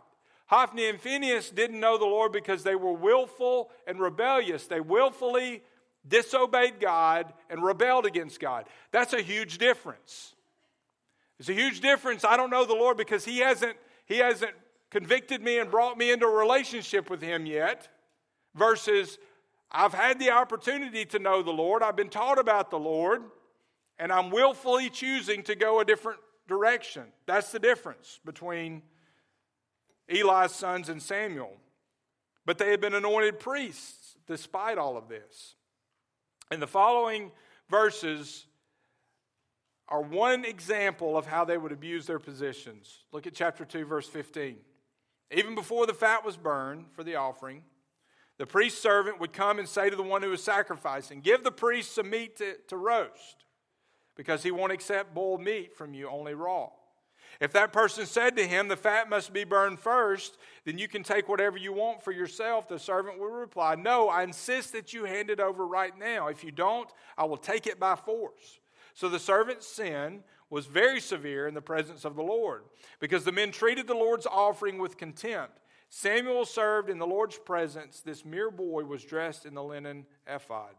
Hophni 0.47 0.89
and 0.89 0.99
Phinehas 0.99 1.51
didn't 1.51 1.79
know 1.79 1.99
the 1.99 2.05
Lord 2.05 2.31
because 2.31 2.63
they 2.63 2.75
were 2.75 2.93
willful 2.93 3.69
and 3.85 3.99
rebellious. 3.99 4.65
They 4.65 4.81
willfully 4.81 5.61
disobeyed 6.07 6.79
God 6.79 7.31
and 7.51 7.63
rebelled 7.63 8.07
against 8.07 8.39
God. 8.39 8.65
That's 8.91 9.13
a 9.13 9.21
huge 9.21 9.59
difference. 9.59 10.34
It's 11.39 11.49
a 11.49 11.53
huge 11.53 11.81
difference. 11.81 12.23
I 12.23 12.37
don't 12.37 12.49
know 12.49 12.65
the 12.65 12.73
Lord 12.73 12.97
because 12.97 13.25
He 13.25 13.39
hasn't, 13.39 13.75
he 14.05 14.17
hasn't 14.17 14.53
convicted 14.89 15.41
me 15.41 15.59
and 15.59 15.69
brought 15.69 15.97
me 15.97 16.11
into 16.11 16.25
a 16.25 16.35
relationship 16.35 17.09
with 17.09 17.21
Him 17.21 17.45
yet, 17.45 17.87
versus 18.55 19.17
I've 19.71 19.93
had 19.93 20.19
the 20.19 20.31
opportunity 20.31 21.05
to 21.05 21.19
know 21.19 21.41
the 21.41 21.51
Lord, 21.51 21.83
I've 21.83 21.95
been 21.95 22.09
taught 22.09 22.39
about 22.39 22.69
the 22.69 22.79
Lord, 22.79 23.23
and 23.99 24.11
I'm 24.11 24.29
willfully 24.29 24.89
choosing 24.89 25.43
to 25.43 25.55
go 25.55 25.79
a 25.79 25.85
different 25.85 26.19
direction. 26.47 27.03
That's 27.25 27.51
the 27.51 27.59
difference 27.59 28.19
between 28.23 28.83
Eli's 30.07 30.51
sons 30.51 30.89
and 30.89 31.01
Samuel. 31.01 31.53
But 32.45 32.57
they 32.57 32.69
had 32.71 32.79
been 32.79 32.93
anointed 32.93 33.39
priests 33.39 34.15
despite 34.27 34.77
all 34.77 34.97
of 34.97 35.09
this. 35.09 35.55
In 36.51 36.59
the 36.59 36.67
following 36.67 37.31
verses, 37.69 38.45
are 39.87 40.01
one 40.01 40.45
example 40.45 41.17
of 41.17 41.27
how 41.27 41.45
they 41.45 41.57
would 41.57 41.71
abuse 41.71 42.05
their 42.05 42.19
positions. 42.19 43.03
Look 43.11 43.27
at 43.27 43.35
chapter 43.35 43.65
2, 43.65 43.85
verse 43.85 44.07
15. 44.07 44.57
Even 45.31 45.55
before 45.55 45.85
the 45.85 45.93
fat 45.93 46.25
was 46.25 46.37
burned 46.37 46.85
for 46.93 47.03
the 47.03 47.15
offering, 47.15 47.63
the 48.37 48.45
priest's 48.45 48.81
servant 48.81 49.19
would 49.19 49.33
come 49.33 49.59
and 49.59 49.67
say 49.67 49.89
to 49.89 49.95
the 49.95 50.03
one 50.03 50.21
who 50.21 50.29
was 50.29 50.43
sacrificing, 50.43 51.21
Give 51.21 51.43
the 51.43 51.51
priest 51.51 51.95
some 51.95 52.09
meat 52.09 52.37
to, 52.37 52.55
to 52.67 52.77
roast, 52.77 53.45
because 54.15 54.43
he 54.43 54.51
won't 54.51 54.71
accept 54.71 55.13
boiled 55.13 55.41
meat 55.41 55.75
from 55.75 55.93
you, 55.93 56.09
only 56.09 56.33
raw. 56.33 56.69
If 57.41 57.51
that 57.53 57.73
person 57.73 58.05
said 58.05 58.37
to 58.37 58.47
him, 58.47 58.67
The 58.67 58.75
fat 58.75 59.09
must 59.09 59.33
be 59.33 59.43
burned 59.43 59.79
first, 59.79 60.37
then 60.65 60.77
you 60.77 60.87
can 60.87 61.03
take 61.03 61.29
whatever 61.29 61.57
you 61.57 61.73
want 61.73 62.03
for 62.03 62.11
yourself, 62.11 62.67
the 62.67 62.79
servant 62.79 63.19
would 63.19 63.31
reply, 63.31 63.75
No, 63.75 64.09
I 64.09 64.23
insist 64.23 64.73
that 64.73 64.93
you 64.93 65.05
hand 65.05 65.29
it 65.29 65.39
over 65.39 65.65
right 65.65 65.97
now. 65.97 66.27
If 66.27 66.43
you 66.43 66.51
don't, 66.51 66.89
I 67.17 67.25
will 67.25 67.37
take 67.37 67.67
it 67.67 67.79
by 67.79 67.95
force. 67.95 68.59
So 68.95 69.09
the 69.09 69.19
servant's 69.19 69.67
sin 69.67 70.23
was 70.49 70.65
very 70.65 71.01
severe 71.01 71.47
in 71.47 71.53
the 71.53 71.61
presence 71.61 72.05
of 72.05 72.15
the 72.15 72.23
Lord, 72.23 72.63
because 72.99 73.25
the 73.25 73.31
men 73.31 73.51
treated 73.51 73.87
the 73.87 73.93
Lord's 73.93 74.25
offering 74.25 74.77
with 74.77 74.97
contempt. 74.97 75.59
Samuel 75.89 76.45
served 76.45 76.89
in 76.89 76.97
the 76.97 77.05
Lord's 77.05 77.37
presence. 77.37 78.01
This 78.01 78.25
mere 78.25 78.49
boy 78.49 78.83
was 78.85 79.03
dressed 79.03 79.45
in 79.45 79.53
the 79.53 79.63
linen 79.63 80.05
ephod. 80.27 80.73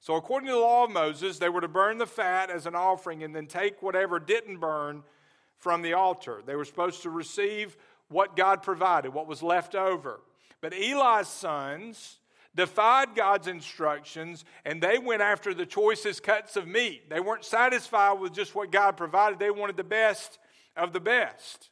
So, 0.00 0.14
according 0.14 0.46
to 0.46 0.54
the 0.54 0.60
law 0.60 0.84
of 0.84 0.90
Moses, 0.90 1.38
they 1.38 1.48
were 1.48 1.60
to 1.60 1.68
burn 1.68 1.98
the 1.98 2.06
fat 2.06 2.50
as 2.50 2.66
an 2.66 2.76
offering 2.76 3.24
and 3.24 3.34
then 3.34 3.46
take 3.46 3.82
whatever 3.82 4.20
didn't 4.20 4.58
burn 4.58 5.02
from 5.56 5.82
the 5.82 5.94
altar. 5.94 6.42
They 6.46 6.54
were 6.54 6.64
supposed 6.64 7.02
to 7.02 7.10
receive 7.10 7.76
what 8.08 8.36
God 8.36 8.62
provided, 8.62 9.12
what 9.12 9.26
was 9.26 9.42
left 9.42 9.74
over. 9.74 10.20
But 10.60 10.72
Eli's 10.72 11.28
sons 11.28 12.18
defied 12.56 13.14
God's 13.14 13.46
instructions 13.46 14.44
and 14.64 14.82
they 14.82 14.98
went 14.98 15.22
after 15.22 15.54
the 15.54 15.66
choicest 15.66 16.22
cuts 16.22 16.56
of 16.56 16.66
meat. 16.66 17.08
They 17.08 17.20
weren't 17.20 17.44
satisfied 17.44 18.14
with 18.14 18.32
just 18.32 18.54
what 18.54 18.72
God 18.72 18.96
provided, 18.96 19.38
they 19.38 19.50
wanted 19.50 19.76
the 19.76 19.84
best 19.84 20.38
of 20.76 20.92
the 20.92 21.00
best. 21.00 21.70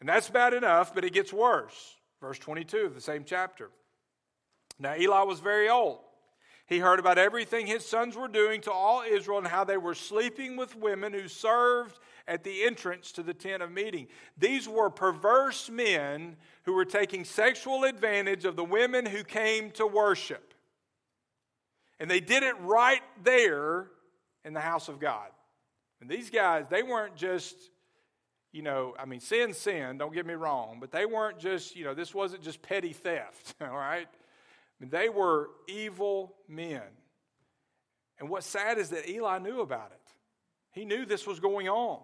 And 0.00 0.08
that's 0.08 0.28
bad 0.28 0.52
enough, 0.52 0.94
but 0.94 1.04
it 1.04 1.14
gets 1.14 1.32
worse. 1.32 1.96
Verse 2.20 2.38
22 2.38 2.78
of 2.78 2.94
the 2.94 3.00
same 3.00 3.24
chapter. 3.24 3.70
Now, 4.78 4.94
Eli 4.94 5.22
was 5.22 5.40
very 5.40 5.70
old. 5.70 6.00
He 6.66 6.80
heard 6.80 6.98
about 6.98 7.16
everything 7.16 7.66
his 7.66 7.86
sons 7.86 8.16
were 8.16 8.28
doing 8.28 8.60
to 8.62 8.72
all 8.72 9.02
Israel 9.08 9.38
and 9.38 9.46
how 9.46 9.64
they 9.64 9.76
were 9.76 9.94
sleeping 9.94 10.56
with 10.56 10.76
women 10.76 11.12
who 11.12 11.28
served 11.28 11.98
at 12.26 12.42
the 12.42 12.64
entrance 12.64 13.12
to 13.12 13.22
the 13.22 13.32
tent 13.32 13.62
of 13.62 13.70
meeting. 13.70 14.08
These 14.36 14.68
were 14.68 14.90
perverse 14.90 15.70
men 15.70 16.36
who 16.66 16.72
were 16.72 16.84
taking 16.84 17.24
sexual 17.24 17.84
advantage 17.84 18.44
of 18.44 18.56
the 18.56 18.64
women 18.64 19.06
who 19.06 19.22
came 19.22 19.70
to 19.70 19.86
worship. 19.86 20.52
And 22.00 22.10
they 22.10 22.20
did 22.20 22.42
it 22.42 22.54
right 22.60 23.02
there 23.22 23.86
in 24.44 24.52
the 24.52 24.60
house 24.60 24.88
of 24.88 25.00
God. 25.00 25.28
And 26.00 26.10
these 26.10 26.28
guys, 26.28 26.66
they 26.68 26.82
weren't 26.82 27.16
just, 27.16 27.56
you 28.52 28.62
know, 28.62 28.94
I 28.98 29.06
mean, 29.06 29.20
sin, 29.20 29.54
sin, 29.54 29.96
don't 29.96 30.12
get 30.12 30.26
me 30.26 30.34
wrong, 30.34 30.78
but 30.80 30.90
they 30.90 31.06
weren't 31.06 31.38
just, 31.38 31.76
you 31.76 31.84
know, 31.84 31.94
this 31.94 32.12
wasn't 32.12 32.42
just 32.42 32.60
petty 32.60 32.92
theft, 32.92 33.54
all 33.60 33.68
right? 33.68 34.08
I 34.08 34.76
mean, 34.80 34.90
they 34.90 35.08
were 35.08 35.50
evil 35.68 36.34
men. 36.48 36.82
And 38.18 38.28
what's 38.28 38.46
sad 38.46 38.76
is 38.78 38.90
that 38.90 39.08
Eli 39.08 39.38
knew 39.38 39.60
about 39.60 39.92
it. 39.92 40.12
He 40.72 40.84
knew 40.84 41.06
this 41.06 41.26
was 41.26 41.38
going 41.38 41.68
on. 41.68 42.00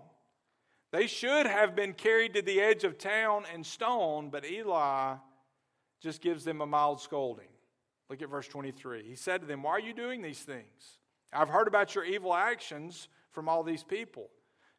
They 0.92 1.06
should 1.06 1.46
have 1.46 1.74
been 1.74 1.94
carried 1.94 2.34
to 2.34 2.42
the 2.42 2.60
edge 2.60 2.84
of 2.84 2.98
town 2.98 3.44
and 3.52 3.64
stoned, 3.64 4.30
but 4.30 4.44
Eli 4.44 5.14
just 6.00 6.20
gives 6.20 6.44
them 6.44 6.60
a 6.60 6.66
mild 6.66 7.00
scolding. 7.00 7.48
Look 8.10 8.20
at 8.20 8.28
verse 8.28 8.46
23. 8.46 9.02
He 9.02 9.16
said 9.16 9.40
to 9.40 9.46
them, 9.46 9.62
Why 9.62 9.72
are 9.72 9.80
you 9.80 9.94
doing 9.94 10.20
these 10.20 10.40
things? 10.40 10.98
I've 11.32 11.48
heard 11.48 11.66
about 11.66 11.94
your 11.94 12.04
evil 12.04 12.34
actions 12.34 13.08
from 13.30 13.48
all 13.48 13.62
these 13.62 13.82
people. 13.82 14.28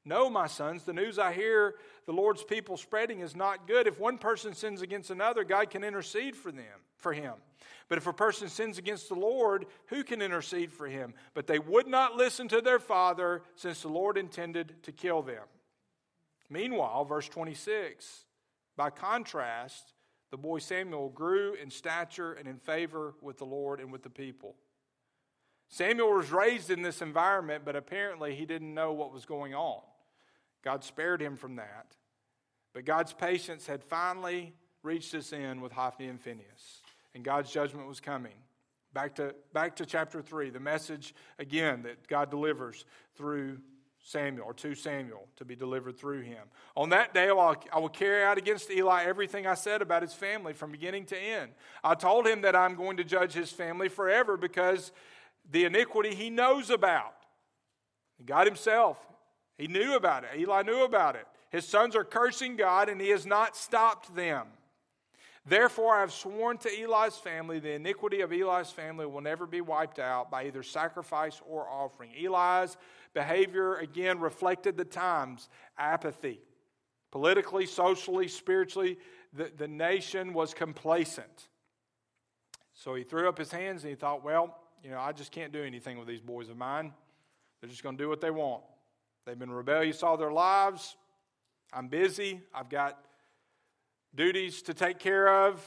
No, 0.06 0.30
my 0.30 0.46
sons, 0.48 0.84
the 0.84 0.94
news 0.94 1.18
I 1.18 1.34
hear 1.34 1.76
the 2.06 2.12
Lord's 2.12 2.44
people 2.44 2.78
spreading 2.78 3.22
is 3.22 3.36
not 3.36 3.68
good. 3.68 3.88
If 3.88 4.00
one 4.00 4.20
person 4.20 4.54
sins 4.54 4.82
against 4.82 5.10
another, 5.10 5.44
God 5.44 5.72
can 5.72 5.84
intercede 5.84 6.36
for 6.36 6.52
them, 6.52 6.82
for 6.98 7.14
him. 7.14 7.34
But 7.88 7.98
if 7.98 8.06
a 8.06 8.14
person 8.14 8.50
sins 8.50 8.78
against 8.78 9.08
the 9.08 9.16
Lord, 9.16 9.66
who 9.88 10.04
can 10.04 10.22
intercede 10.22 10.72
for 10.72 10.88
him? 10.88 11.14
But 11.34 11.48
they 11.48 11.58
would 11.58 11.88
not 11.88 12.16
listen 12.16 12.48
to 12.50 12.62
their 12.62 12.80
father, 12.80 13.42
since 13.56 13.82
the 13.82 13.88
Lord 13.88 14.18
intended 14.18 14.76
to 14.84 14.92
kill 14.92 15.22
them. 15.22 15.44
Meanwhile, 16.54 17.06
verse 17.06 17.28
26, 17.28 18.26
by 18.78 18.92
contrast, 18.92 19.94
the 20.30 20.38
boy 20.38 20.60
Samuel 20.60 21.10
grew 21.10 21.56
in 21.56 21.72
stature 21.72 22.34
and 22.34 22.48
in 22.48 22.58
favor 22.58 23.16
with 23.22 23.40
the 23.40 23.46
Lord 23.46 23.80
and 23.80 23.92
with 23.92 24.04
the 24.04 24.12
people. 24.12 24.56
Samuel 25.68 26.14
was 26.14 26.32
raised 26.32 26.70
in 26.70 26.84
this 26.84 27.02
environment, 27.02 27.64
but 27.66 27.76
apparently 27.76 28.36
he 28.36 28.46
didn't 28.46 28.72
know 28.72 28.94
what 28.94 29.12
was 29.12 29.26
going 29.26 29.56
on. 29.56 29.82
God 30.64 30.84
spared 30.84 31.24
him 31.24 31.38
from 31.38 31.56
that. 31.56 31.96
But 32.72 32.86
God's 32.86 33.14
patience 33.14 33.66
had 33.66 33.84
finally 33.84 34.54
reached 34.84 35.16
its 35.16 35.34
end 35.34 35.60
with 35.60 35.72
Hophni 35.72 36.08
and 36.08 36.22
Phinehas, 36.22 36.84
and 37.16 37.24
God's 37.24 37.52
judgment 37.52 37.88
was 37.88 38.00
coming. 38.00 38.36
Back 38.94 39.16
to, 39.16 39.34
back 39.54 39.76
to 39.78 39.88
chapter 39.88 40.22
3, 40.22 40.52
the 40.52 40.60
message 40.60 41.16
again 41.40 41.82
that 41.82 42.08
God 42.08 42.30
delivers 42.30 42.86
through 43.16 43.58
Samuel, 44.06 44.46
or 44.48 44.54
to 44.56 44.76
Samuel, 44.76 45.28
to 45.38 45.46
be 45.46 45.56
delivered 45.56 45.98
through 45.98 46.22
him. 46.22 46.44
On 46.76 46.90
that 46.90 47.14
day, 47.14 47.30
I 47.30 47.80
will 47.80 47.90
carry 47.90 48.24
out 48.24 48.38
against 48.38 48.70
Eli 48.70 49.06
everything 49.06 49.48
I 49.48 49.54
said 49.54 49.82
about 49.82 50.02
his 50.02 50.14
family 50.14 50.52
from 50.52 50.72
beginning 50.72 51.06
to 51.06 51.18
end. 51.18 51.54
I 51.84 51.96
told 51.96 52.28
him 52.28 52.42
that 52.42 52.54
I'm 52.54 52.76
going 52.76 52.98
to 52.98 53.06
judge 53.06 53.32
his 53.32 53.50
family 53.52 53.88
forever 53.88 54.36
because 54.36 54.92
the 55.50 55.64
iniquity 55.64 56.14
he 56.14 56.30
knows 56.30 56.70
about. 56.70 57.16
God 58.26 58.46
himself, 58.46 58.98
he 59.58 59.68
knew 59.68 59.96
about 59.96 60.26
it. 60.26 60.32
Eli 60.38 60.64
knew 60.64 60.84
about 60.84 61.16
it. 61.16 61.26
His 61.50 61.66
sons 61.66 61.96
are 61.96 62.04
cursing 62.04 62.58
God, 62.58 62.90
and 62.90 63.00
he 63.00 63.10
has 63.10 63.26
not 63.26 63.56
stopped 63.56 64.14
them. 64.16 64.48
Therefore, 65.46 65.94
I 65.94 66.00
have 66.00 66.14
sworn 66.14 66.58
to 66.60 66.70
Eli's 66.70 67.18
family, 67.18 67.60
the 67.60 67.74
iniquity 67.74 68.22
of 68.22 68.32
Eli's 68.32 68.72
family 68.72 69.06
will 69.06 69.20
never 69.20 69.46
be 69.46 69.60
wiped 69.60 70.00
out 70.00 70.32
by 70.32 70.46
either 70.46 70.64
sacrifice 70.64 71.42
or 71.46 71.68
offering. 71.68 72.12
Eli's 72.18 72.78
behavior, 73.14 73.76
again, 73.76 74.20
reflected 74.20 74.78
the 74.78 74.86
times 74.86 75.50
apathy. 75.78 76.40
Politically, 77.12 77.66
socially, 77.66 78.28
spiritually, 78.28 78.98
the, 79.34 79.52
the 79.56 79.68
nation 79.68 80.34
was 80.34 80.54
complacent. 80.54 81.50
So 82.74 82.96
he 82.96 83.04
threw 83.04 83.30
up 83.30 83.38
his 83.38 83.52
hands 83.52 83.84
and 83.84 83.90
he 83.90 83.96
thought, 83.96 84.24
well, 84.24 84.58
you 84.84 84.90
know, 84.90 85.00
I 85.00 85.12
just 85.12 85.32
can't 85.32 85.54
do 85.54 85.64
anything 85.64 85.98
with 85.98 86.08
these 86.08 86.22
boys 86.22 86.50
of 86.50 86.58
mine. 86.58 86.92
They're 87.62 87.70
just 87.70 87.84
going 87.84 87.98
to 87.98 88.04
do 88.04 88.10
what 88.10 88.20
they 88.20 88.32
want. 88.32 88.64
They've 89.26 89.38
been 89.38 89.52
rebellious 89.52 90.04
all 90.04 90.18
their 90.18 90.32
lives. 90.32 90.98
I'm 91.72 91.88
busy. 91.88 92.42
I've 92.54 92.70
got 92.70 93.00
duties 94.16 94.62
to 94.64 94.74
take 94.74 95.00
care 95.00 95.46
of. 95.46 95.64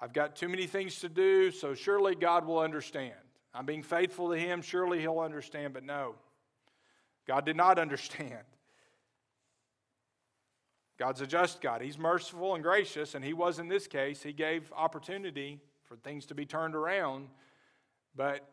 I've 0.00 0.12
got 0.12 0.34
too 0.34 0.48
many 0.48 0.66
things 0.66 1.00
to 1.00 1.08
do, 1.08 1.50
so 1.50 1.74
surely 1.74 2.14
God 2.14 2.46
will 2.46 2.58
understand. 2.58 3.14
I'm 3.52 3.66
being 3.66 3.82
faithful 3.82 4.30
to 4.30 4.38
Him, 4.38 4.62
surely 4.62 5.00
He'll 5.00 5.18
understand, 5.18 5.74
but 5.74 5.84
no. 5.84 6.14
God 7.30 7.46
did 7.46 7.56
not 7.56 7.78
understand. 7.78 8.42
God's 10.98 11.20
a 11.20 11.28
just 11.28 11.60
God. 11.60 11.80
He's 11.80 11.96
merciful 11.96 12.56
and 12.56 12.64
gracious, 12.64 13.14
and 13.14 13.24
He 13.24 13.32
was 13.32 13.60
in 13.60 13.68
this 13.68 13.86
case. 13.86 14.20
He 14.20 14.32
gave 14.32 14.72
opportunity 14.76 15.60
for 15.84 15.94
things 15.94 16.26
to 16.26 16.34
be 16.34 16.44
turned 16.44 16.74
around, 16.74 17.28
but 18.16 18.52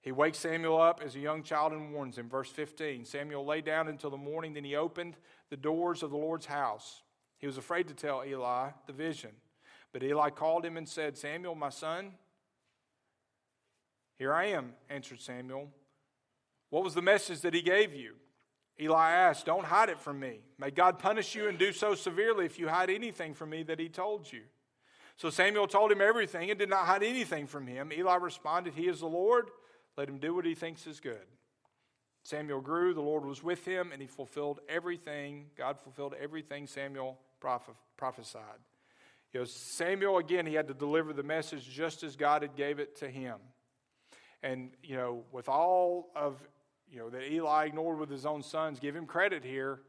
He 0.00 0.12
wakes 0.12 0.38
Samuel 0.38 0.80
up 0.80 1.02
as 1.04 1.16
a 1.16 1.18
young 1.18 1.42
child 1.42 1.72
and 1.72 1.92
warns 1.92 2.16
him. 2.16 2.28
Verse 2.28 2.48
15 2.50 3.04
Samuel 3.04 3.44
lay 3.44 3.60
down 3.60 3.88
until 3.88 4.10
the 4.10 4.16
morning, 4.16 4.54
then 4.54 4.62
he 4.62 4.76
opened 4.76 5.16
the 5.50 5.56
doors 5.56 6.04
of 6.04 6.12
the 6.12 6.16
Lord's 6.16 6.46
house. 6.46 7.02
He 7.38 7.48
was 7.48 7.58
afraid 7.58 7.88
to 7.88 7.94
tell 7.94 8.22
Eli 8.24 8.68
the 8.86 8.92
vision. 8.92 9.32
But 9.92 10.04
Eli 10.04 10.30
called 10.30 10.64
him 10.64 10.76
and 10.76 10.88
said, 10.88 11.18
Samuel, 11.18 11.56
my 11.56 11.70
son, 11.70 12.12
here 14.16 14.32
I 14.32 14.44
am, 14.50 14.74
answered 14.88 15.20
Samuel. 15.20 15.68
What 16.74 16.82
was 16.82 16.94
the 16.94 17.02
message 17.02 17.42
that 17.42 17.54
he 17.54 17.62
gave 17.62 17.94
you? 17.94 18.14
Eli 18.80 19.08
asked, 19.08 19.46
Don't 19.46 19.64
hide 19.64 19.90
it 19.90 20.00
from 20.00 20.18
me. 20.18 20.40
May 20.58 20.72
God 20.72 20.98
punish 20.98 21.36
you 21.36 21.48
and 21.48 21.56
do 21.56 21.70
so 21.70 21.94
severely 21.94 22.46
if 22.46 22.58
you 22.58 22.66
hide 22.66 22.90
anything 22.90 23.32
from 23.32 23.50
me 23.50 23.62
that 23.62 23.78
he 23.78 23.88
told 23.88 24.32
you. 24.32 24.40
So 25.16 25.30
Samuel 25.30 25.68
told 25.68 25.92
him 25.92 26.00
everything 26.00 26.50
and 26.50 26.58
did 26.58 26.68
not 26.68 26.86
hide 26.86 27.04
anything 27.04 27.46
from 27.46 27.68
him. 27.68 27.92
Eli 27.92 28.16
responded, 28.16 28.74
He 28.74 28.88
is 28.88 28.98
the 28.98 29.06
Lord. 29.06 29.50
Let 29.96 30.08
him 30.08 30.18
do 30.18 30.34
what 30.34 30.46
he 30.46 30.56
thinks 30.56 30.84
is 30.88 30.98
good. 30.98 31.24
Samuel 32.24 32.60
grew, 32.60 32.92
the 32.92 33.00
Lord 33.00 33.24
was 33.24 33.40
with 33.40 33.64
him, 33.64 33.90
and 33.92 34.02
he 34.02 34.08
fulfilled 34.08 34.58
everything. 34.68 35.46
God 35.56 35.78
fulfilled 35.78 36.16
everything 36.20 36.66
Samuel 36.66 37.20
prophesied. 37.38 38.42
You 39.32 39.38
know, 39.38 39.46
Samuel, 39.46 40.18
again, 40.18 40.44
he 40.44 40.54
had 40.54 40.66
to 40.66 40.74
deliver 40.74 41.12
the 41.12 41.22
message 41.22 41.70
just 41.70 42.02
as 42.02 42.16
God 42.16 42.42
had 42.42 42.56
gave 42.56 42.80
it 42.80 42.96
to 42.96 43.08
him. 43.08 43.36
And, 44.42 44.72
you 44.82 44.96
know, 44.96 45.22
with 45.30 45.48
all 45.48 46.10
of, 46.16 46.36
you 46.90 46.98
know, 46.98 47.10
that 47.10 47.30
Eli 47.30 47.66
ignored 47.66 47.98
with 47.98 48.10
his 48.10 48.26
own 48.26 48.42
sons, 48.42 48.78
give 48.78 48.94
him 48.94 49.06
credit 49.06 49.44
here. 49.44 49.80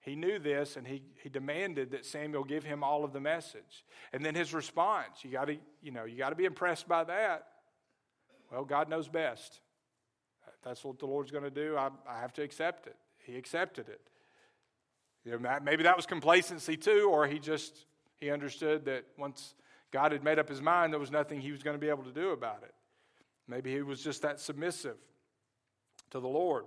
He 0.00 0.16
knew 0.16 0.38
this 0.38 0.76
and 0.76 0.86
he, 0.86 1.02
he 1.22 1.28
demanded 1.28 1.92
that 1.92 2.04
Samuel 2.04 2.44
give 2.44 2.64
him 2.64 2.82
all 2.82 3.04
of 3.04 3.12
the 3.12 3.20
message. 3.20 3.84
And 4.12 4.24
then 4.24 4.34
his 4.34 4.52
response, 4.52 5.22
you 5.22 5.30
got 5.30 5.46
to, 5.46 5.56
you 5.80 5.92
know, 5.92 6.04
you 6.04 6.16
got 6.16 6.30
to 6.30 6.36
be 6.36 6.44
impressed 6.44 6.88
by 6.88 7.04
that. 7.04 7.46
Well, 8.50 8.64
God 8.64 8.88
knows 8.88 9.08
best. 9.08 9.60
That's 10.62 10.84
what 10.84 10.98
the 10.98 11.06
Lord's 11.06 11.30
going 11.30 11.44
to 11.44 11.50
do. 11.50 11.76
I, 11.76 11.90
I 12.08 12.20
have 12.20 12.32
to 12.34 12.42
accept 12.42 12.86
it. 12.86 12.96
He 13.24 13.36
accepted 13.36 13.88
it. 13.88 14.00
You 15.24 15.38
know, 15.38 15.60
maybe 15.62 15.84
that 15.84 15.96
was 15.96 16.06
complacency 16.06 16.76
too, 16.76 17.08
or 17.10 17.26
he 17.26 17.38
just 17.38 17.86
he 18.18 18.30
understood 18.30 18.84
that 18.86 19.04
once 19.16 19.54
God 19.92 20.12
had 20.12 20.24
made 20.24 20.38
up 20.38 20.48
his 20.48 20.60
mind, 20.60 20.92
there 20.92 21.00
was 21.00 21.12
nothing 21.12 21.40
he 21.40 21.52
was 21.52 21.62
going 21.62 21.74
to 21.74 21.80
be 21.80 21.88
able 21.88 22.02
to 22.04 22.12
do 22.12 22.30
about 22.30 22.62
it. 22.64 22.74
Maybe 23.46 23.72
he 23.72 23.82
was 23.82 24.02
just 24.02 24.22
that 24.22 24.40
submissive 24.40 24.96
to 26.12 26.20
the 26.20 26.28
Lord. 26.28 26.64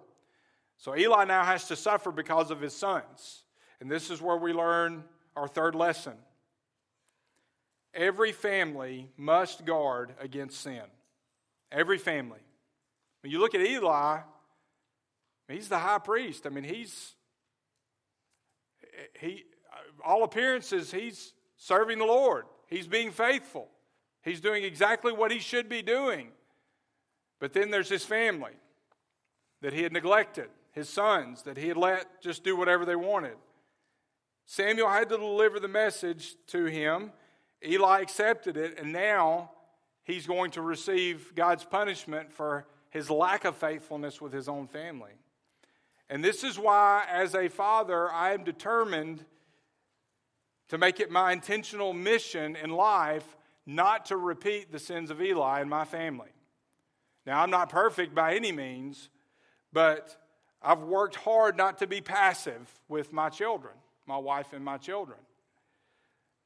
So 0.77 0.95
Eli 0.95 1.23
now 1.25 1.43
has 1.43 1.67
to 1.69 1.75
suffer 1.75 2.11
because 2.11 2.51
of 2.51 2.61
his 2.61 2.75
sons. 2.75 3.43
And 3.79 3.89
this 3.89 4.09
is 4.09 4.21
where 4.21 4.37
we 4.37 4.53
learn 4.53 5.03
our 5.35 5.47
third 5.47 5.75
lesson. 5.75 6.13
Every 7.93 8.31
family 8.31 9.09
must 9.17 9.65
guard 9.65 10.13
against 10.19 10.59
sin. 10.61 10.83
Every 11.71 11.97
family. 11.97 12.39
When 13.21 13.31
you 13.31 13.39
look 13.39 13.55
at 13.55 13.61
Eli, 13.61 14.19
he's 15.47 15.69
the 15.69 15.79
high 15.79 15.99
priest. 15.99 16.45
I 16.45 16.49
mean, 16.49 16.65
he's 16.65 17.13
he 19.19 19.43
all 20.05 20.23
appearances 20.23 20.91
he's 20.91 21.33
serving 21.57 21.99
the 21.99 22.05
Lord. 22.05 22.45
He's 22.67 22.87
being 22.87 23.11
faithful. 23.11 23.69
He's 24.23 24.41
doing 24.41 24.63
exactly 24.63 25.13
what 25.13 25.31
he 25.31 25.39
should 25.39 25.69
be 25.69 25.81
doing. 25.81 26.29
But 27.39 27.53
then 27.53 27.71
there's 27.71 27.89
his 27.89 28.03
family 28.03 28.53
that 29.65 29.73
he 29.73 29.81
had 29.81 29.91
neglected, 29.91 30.47
his 30.73 30.87
sons 30.87 31.41
that 31.41 31.57
he 31.57 31.67
had 31.69 31.75
let 31.75 32.21
just 32.21 32.43
do 32.43 32.55
whatever 32.55 32.85
they 32.85 32.95
wanted. 32.95 33.33
Samuel 34.45 34.89
had 34.89 35.09
to 35.09 35.17
deliver 35.17 35.59
the 35.59 35.67
message 35.67 36.35
to 36.45 36.65
him. 36.65 37.11
Eli 37.65 38.01
accepted 38.01 38.57
it, 38.57 38.77
and 38.77 38.93
now 38.93 39.49
he's 40.03 40.27
going 40.27 40.51
to 40.51 40.61
receive 40.61 41.33
God's 41.33 41.63
punishment 41.63 42.31
for 42.31 42.67
his 42.91 43.09
lack 43.09 43.43
of 43.43 43.55
faithfulness 43.55 44.21
with 44.21 44.31
his 44.31 44.47
own 44.47 44.67
family. 44.67 45.13
And 46.11 46.23
this 46.23 46.43
is 46.43 46.59
why, 46.59 47.03
as 47.11 47.33
a 47.33 47.47
father, 47.47 48.11
I 48.11 48.35
am 48.35 48.43
determined 48.43 49.25
to 50.67 50.77
make 50.77 50.99
it 50.99 51.09
my 51.09 51.31
intentional 51.31 51.91
mission 51.91 52.55
in 52.55 52.69
life 52.69 53.35
not 53.65 54.05
to 54.05 54.17
repeat 54.17 54.71
the 54.71 54.77
sins 54.77 55.09
of 55.09 55.19
Eli 55.19 55.59
in 55.59 55.69
my 55.69 55.85
family. 55.85 56.29
Now, 57.25 57.41
I'm 57.41 57.49
not 57.49 57.69
perfect 57.69 58.13
by 58.13 58.35
any 58.35 58.51
means, 58.51 59.09
but 59.75 60.15
I've 60.63 60.83
worked 60.83 61.15
hard 61.15 61.57
not 61.57 61.79
to 61.79 61.87
be 61.87 61.99
passive 61.99 62.71
with 62.87 63.11
my 63.11 63.27
children, 63.27 63.73
my 64.07 64.17
wife 64.17 64.53
and 64.53 64.63
my 64.63 64.77
children. 64.77 65.19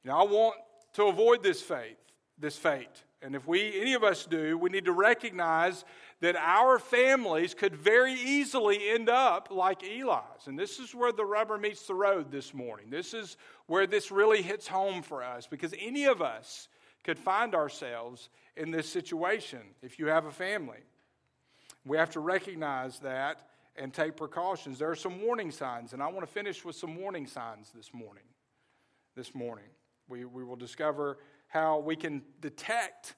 Now, 0.04 0.20
I 0.20 0.24
want 0.24 0.56
to 0.94 1.04
avoid 1.04 1.40
this 1.40 1.62
fate, 1.62 1.96
this 2.38 2.56
fate. 2.56 3.04
And 3.22 3.36
if 3.36 3.46
we, 3.46 3.80
any 3.80 3.94
of 3.94 4.02
us 4.02 4.26
do, 4.26 4.58
we 4.58 4.68
need 4.68 4.86
to 4.86 4.92
recognize 4.92 5.84
that 6.20 6.34
our 6.34 6.80
families 6.80 7.54
could 7.54 7.76
very 7.76 8.14
easily 8.14 8.90
end 8.90 9.08
up 9.08 9.48
like 9.52 9.84
Eli's. 9.84 10.46
And 10.46 10.58
this 10.58 10.80
is 10.80 10.92
where 10.92 11.12
the 11.12 11.24
rubber 11.24 11.56
meets 11.56 11.86
the 11.86 11.94
road 11.94 12.32
this 12.32 12.52
morning. 12.52 12.86
This 12.90 13.14
is 13.14 13.36
where 13.66 13.86
this 13.86 14.10
really 14.10 14.42
hits 14.42 14.66
home 14.66 15.02
for 15.02 15.22
us 15.22 15.46
because 15.46 15.72
any 15.80 16.06
of 16.06 16.20
us 16.20 16.66
could 17.04 17.18
find 17.18 17.54
ourselves 17.54 18.28
in 18.56 18.72
this 18.72 18.88
situation 18.88 19.60
if 19.82 20.00
you 20.00 20.06
have 20.06 20.26
a 20.26 20.32
family. 20.32 20.80
We 21.84 21.96
have 21.96 22.10
to 22.10 22.20
recognize 22.20 22.98
that 23.00 23.48
and 23.76 23.92
take 23.92 24.16
precautions. 24.16 24.78
There 24.78 24.90
are 24.90 24.96
some 24.96 25.22
warning 25.22 25.50
signs, 25.50 25.92
and 25.92 26.02
I 26.02 26.08
want 26.08 26.26
to 26.26 26.32
finish 26.32 26.64
with 26.64 26.76
some 26.76 26.96
warning 26.96 27.26
signs 27.26 27.70
this 27.74 27.94
morning. 27.94 28.24
This 29.16 29.34
morning, 29.34 29.64
we, 30.08 30.24
we 30.24 30.44
will 30.44 30.56
discover 30.56 31.18
how 31.48 31.78
we 31.78 31.96
can 31.96 32.22
detect 32.40 33.14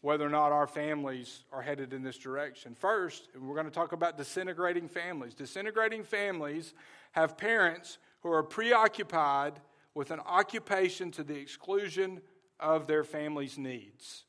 whether 0.00 0.24
or 0.24 0.30
not 0.30 0.52
our 0.52 0.66
families 0.66 1.44
are 1.52 1.62
headed 1.62 1.92
in 1.92 2.02
this 2.02 2.18
direction. 2.18 2.74
First, 2.74 3.28
we're 3.38 3.54
going 3.54 3.66
to 3.66 3.72
talk 3.72 3.92
about 3.92 4.16
disintegrating 4.16 4.88
families. 4.88 5.34
Disintegrating 5.34 6.04
families 6.04 6.74
have 7.12 7.36
parents 7.36 7.98
who 8.20 8.32
are 8.32 8.42
preoccupied 8.42 9.60
with 9.94 10.10
an 10.10 10.20
occupation 10.20 11.10
to 11.10 11.24
the 11.24 11.34
exclusion 11.34 12.20
of 12.60 12.86
their 12.86 13.04
family's 13.04 13.58
needs. 13.58 14.24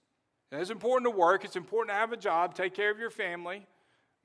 And 0.52 0.60
it's 0.62 0.72
important 0.72 1.12
to 1.12 1.16
work, 1.18 1.46
it's 1.46 1.56
important 1.56 1.96
to 1.96 2.00
have 2.00 2.12
a 2.12 2.18
job, 2.18 2.56
take 2.56 2.74
care 2.74 2.92
of 2.92 3.00
your 3.00 3.12
family. 3.12 3.66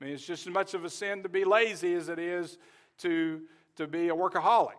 I 0.01 0.03
mean, 0.03 0.13
it's 0.13 0.25
just 0.25 0.47
as 0.47 0.53
much 0.53 0.73
of 0.73 0.83
a 0.83 0.89
sin 0.89 1.23
to 1.23 1.29
be 1.29 1.45
lazy 1.45 1.93
as 1.93 2.09
it 2.09 2.19
is 2.19 2.57
to, 2.99 3.41
to 3.75 3.87
be 3.87 4.09
a 4.09 4.15
workaholic. 4.15 4.73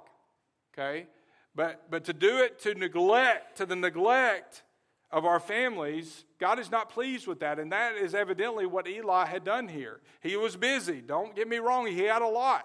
Okay? 0.75 1.07
But, 1.55 1.91
but 1.91 2.05
to 2.05 2.13
do 2.13 2.39
it 2.39 2.59
to 2.61 2.75
neglect, 2.75 3.59
to 3.59 3.67
the 3.67 3.77
neglect 3.77 4.63
of 5.11 5.25
our 5.25 5.41
families, 5.41 6.25
God 6.39 6.59
is 6.59 6.71
not 6.71 6.91
pleased 6.91 7.27
with 7.27 7.41
that. 7.41 7.59
And 7.59 7.73
that 7.73 7.95
is 7.95 8.15
evidently 8.15 8.67
what 8.67 8.87
Eli 8.89 9.27
had 9.27 9.45
done 9.45 9.69
here. 9.69 10.01
He 10.21 10.37
was 10.37 10.57
busy. 10.57 11.01
Don't 11.01 11.35
get 11.35 11.49
me 11.49 11.59
wrong, 11.59 11.87
he 11.87 12.03
had 12.03 12.23
a 12.23 12.29
lot 12.29 12.65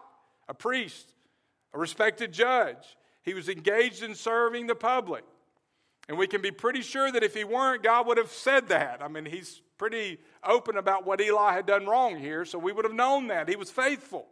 a 0.51 0.53
priest, 0.53 1.13
a 1.73 1.79
respected 1.79 2.33
judge. 2.33 2.97
He 3.23 3.33
was 3.33 3.47
engaged 3.47 4.03
in 4.03 4.13
serving 4.13 4.67
the 4.67 4.75
public. 4.75 5.23
And 6.11 6.19
we 6.19 6.27
can 6.27 6.41
be 6.41 6.51
pretty 6.51 6.81
sure 6.81 7.09
that 7.09 7.23
if 7.23 7.33
he 7.33 7.45
weren't, 7.45 7.83
God 7.83 8.05
would 8.05 8.17
have 8.17 8.33
said 8.33 8.67
that. 8.67 9.01
I 9.01 9.07
mean, 9.07 9.23
he's 9.23 9.61
pretty 9.77 10.19
open 10.43 10.75
about 10.75 11.05
what 11.05 11.21
Eli 11.21 11.53
had 11.53 11.65
done 11.65 11.85
wrong 11.85 12.19
here, 12.19 12.43
so 12.43 12.59
we 12.59 12.73
would 12.73 12.83
have 12.83 12.93
known 12.93 13.27
that. 13.27 13.47
He 13.47 13.55
was 13.55 13.71
faithful. 13.71 14.27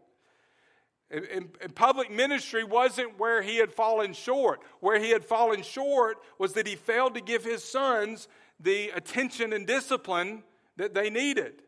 In, 1.09 1.47
in, 1.61 1.71
public 1.75 2.11
ministry 2.11 2.65
wasn't 2.65 3.17
where 3.17 3.41
he 3.41 3.55
had 3.55 3.71
fallen 3.71 4.11
short. 4.11 4.59
Where 4.81 4.99
he 4.99 5.11
had 5.11 5.23
fallen 5.23 5.61
short 5.61 6.17
was 6.37 6.51
that 6.51 6.67
he 6.67 6.75
failed 6.75 7.13
to 7.13 7.21
give 7.21 7.45
his 7.45 7.63
sons 7.63 8.27
the 8.59 8.89
attention 8.89 9.53
and 9.53 9.65
discipline 9.65 10.43
that 10.75 10.93
they 10.93 11.09
needed. 11.09 11.61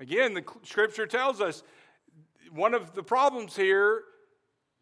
Again, 0.00 0.34
the 0.34 0.42
scripture 0.64 1.06
tells 1.06 1.40
us 1.40 1.62
one 2.50 2.74
of 2.74 2.96
the 2.96 3.04
problems 3.04 3.54
here, 3.54 4.02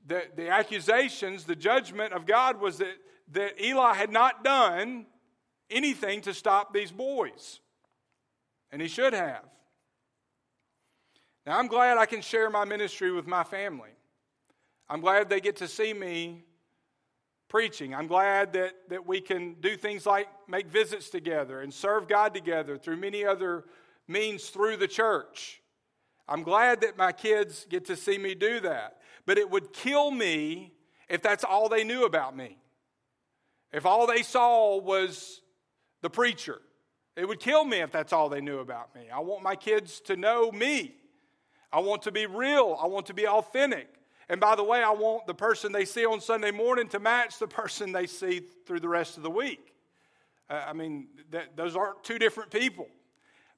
the, 0.07 0.23
the 0.37 0.49
accusations, 0.49 1.45
the 1.45 1.55
judgment 1.55 2.15
of 2.15 2.25
God 2.25 2.59
was 2.59 2.79
that, 2.79 2.97
that 3.33 3.61
Eli 3.61 3.95
had 3.95 4.11
not 4.11 4.45
done 4.45 5.07
anything 5.71 6.21
to 6.23 6.35
stop 6.35 6.73
these 6.73 6.91
boys. 6.91 7.61
And 8.71 8.81
he 8.81 8.89
should 8.89 9.13
have. 9.13 9.45
Now, 11.47 11.59
I'm 11.59 11.69
glad 11.69 11.99
I 11.99 12.07
can 12.07 12.21
share 12.21 12.51
my 12.51 12.65
ministry 12.65 13.13
with 13.13 13.27
my 13.27 13.45
family. 13.45 13.91
I'm 14.89 15.01
glad 15.01 15.29
they 15.29 15.41
get 15.41 15.57
to 15.57 15.69
see 15.69 15.93
me 15.93 16.45
preaching. 17.49 17.95
I'm 17.95 18.07
glad 18.07 18.53
that, 18.55 18.75
that 18.89 19.07
we 19.07 19.21
can 19.21 19.55
do 19.61 19.77
things 19.77 20.07
like 20.07 20.29
make 20.49 20.67
visits 20.67 21.11
together 21.11 21.61
and 21.61 21.73
serve 21.73 22.09
God 22.09 22.35
together 22.35 22.77
through 22.77 22.97
many 22.97 23.25
other 23.25 23.65
means 24.09 24.49
through 24.51 24.77
the 24.77 24.89
church. 24.89 25.63
I'm 26.29 26.43
glad 26.43 26.81
that 26.81 26.97
my 26.97 27.13
kids 27.13 27.67
get 27.69 27.85
to 27.87 27.97
see 27.97 28.19
me 28.19 28.35
do 28.35 28.61
that. 28.61 28.99
But 29.27 29.39
it 29.39 29.49
would 29.49 29.73
kill 29.73 30.11
me 30.11 30.73
if 31.09 31.23
that's 31.23 31.45
all 31.45 31.69
they 31.69 31.85
knew 31.85 32.05
about 32.05 32.37
me. 32.37 32.59
If 33.73 33.87
all 33.87 34.07
they 34.07 34.23
saw 34.23 34.79
was 34.79 35.41
the 36.03 36.11
preacher, 36.11 36.61
it 37.17 37.27
would 37.27 37.41
kill 37.41 37.65
me 37.65 37.79
if 37.81 37.91
that's 37.91 38.13
all 38.13 38.29
they 38.29 38.41
knew 38.41 38.59
about 38.59 38.95
me. 38.95 39.09
I 39.13 39.21
want 39.21 39.43
my 39.43 39.57
kids 39.57 40.01
to 40.03 40.17
know 40.17 40.53
me. 40.53 40.95
I 41.73 41.81
want 41.81 42.03
to 42.03 42.13
be 42.13 42.27
real. 42.27 42.79
I 42.81 42.87
want 42.87 43.07
to 43.07 43.15
be 43.15 43.27
authentic. 43.27 43.89
And 44.29 44.41
by 44.41 44.57
the 44.57 44.65
way, 44.65 44.83
I 44.83 44.91
want 44.91 45.27
the 45.27 45.35
person 45.35 45.73
they 45.73 45.85
see 45.85 46.05
on 46.05 46.21
Sunday 46.21 46.51
morning 46.51 46.89
to 46.89 46.99
match 46.99 47.39
the 47.39 47.49
person 47.49 47.93
they 47.93 48.07
see 48.07 48.41
through 48.67 48.81
the 48.81 48.89
rest 48.89 49.17
of 49.17 49.23
the 49.23 49.31
week. 49.31 49.75
Uh, 50.49 50.65
I 50.67 50.73
mean, 50.73 51.09
those 51.57 51.75
aren't 51.75 52.05
two 52.05 52.19
different 52.19 52.51
people. 52.51 52.87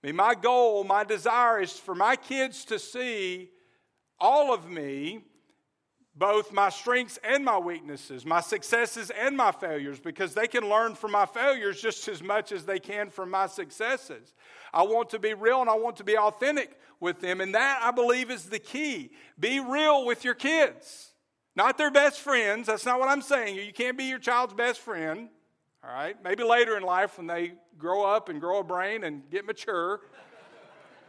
I 0.02 0.06
mean, 0.06 0.16
my 0.16 0.34
goal, 0.34 0.84
my 0.84 1.04
desire 1.04 1.60
is 1.60 1.72
for 1.72 1.94
my 1.94 2.16
kids 2.16 2.64
to 2.66 2.78
see 2.78 3.50
all 4.20 4.54
of 4.54 4.70
me 4.70 5.24
both 6.18 6.52
my 6.52 6.68
strengths 6.68 7.18
and 7.22 7.44
my 7.44 7.58
weaknesses, 7.58 8.26
my 8.26 8.40
successes 8.40 9.10
and 9.10 9.36
my 9.36 9.52
failures, 9.52 10.00
because 10.00 10.34
they 10.34 10.48
can 10.48 10.68
learn 10.68 10.94
from 10.96 11.12
my 11.12 11.24
failures 11.24 11.80
just 11.80 12.08
as 12.08 12.22
much 12.22 12.50
as 12.50 12.64
they 12.64 12.80
can 12.80 13.08
from 13.08 13.30
my 13.30 13.46
successes. 13.46 14.34
I 14.74 14.82
want 14.82 15.10
to 15.10 15.20
be 15.20 15.34
real 15.34 15.60
and 15.60 15.70
I 15.70 15.76
want 15.76 15.96
to 15.98 16.04
be 16.04 16.18
authentic 16.18 16.76
with 17.00 17.20
them, 17.20 17.40
and 17.40 17.54
that 17.54 17.80
I 17.82 17.92
believe 17.92 18.30
is 18.30 18.46
the 18.46 18.58
key. 18.58 19.12
Be 19.38 19.60
real 19.60 20.04
with 20.04 20.24
your 20.24 20.34
kids, 20.34 21.12
not 21.54 21.78
their 21.78 21.92
best 21.92 22.20
friends. 22.20 22.66
That's 22.66 22.84
not 22.84 22.98
what 22.98 23.08
I'm 23.08 23.22
saying. 23.22 23.54
You 23.54 23.72
can't 23.72 23.96
be 23.96 24.04
your 24.04 24.18
child's 24.18 24.54
best 24.54 24.80
friend, 24.80 25.28
all 25.84 25.92
right? 25.92 26.16
Maybe 26.24 26.42
later 26.42 26.76
in 26.76 26.82
life 26.82 27.18
when 27.18 27.28
they 27.28 27.52
grow 27.78 28.04
up 28.04 28.28
and 28.28 28.40
grow 28.40 28.58
a 28.58 28.64
brain 28.64 29.04
and 29.04 29.22
get 29.30 29.46
mature 29.46 30.00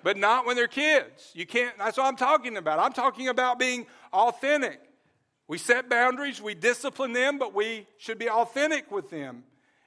but 0.01 0.17
not 0.17 0.45
when 0.45 0.55
they're 0.55 0.67
kids. 0.67 1.31
You 1.33 1.45
can't, 1.45 1.77
that's 1.77 1.97
what 1.97 2.05
I'm 2.05 2.15
talking 2.15 2.55
about. 2.57 2.79
I'm 2.79 2.93
talking 2.93 3.27
about 3.27 3.59
being 3.59 3.85
authentic. 4.13 4.79
We 5.49 5.57
set 5.57 5.89
boundaries, 5.89 6.39
we 6.39 6.53
discipline 6.53 7.11
them, 7.11 7.39
but 7.39 7.55
we 7.55 7.87
should 7.97 8.19
be 8.19 8.29
authentic 8.29 8.91
with 8.91 9.09
them. 9.09 9.43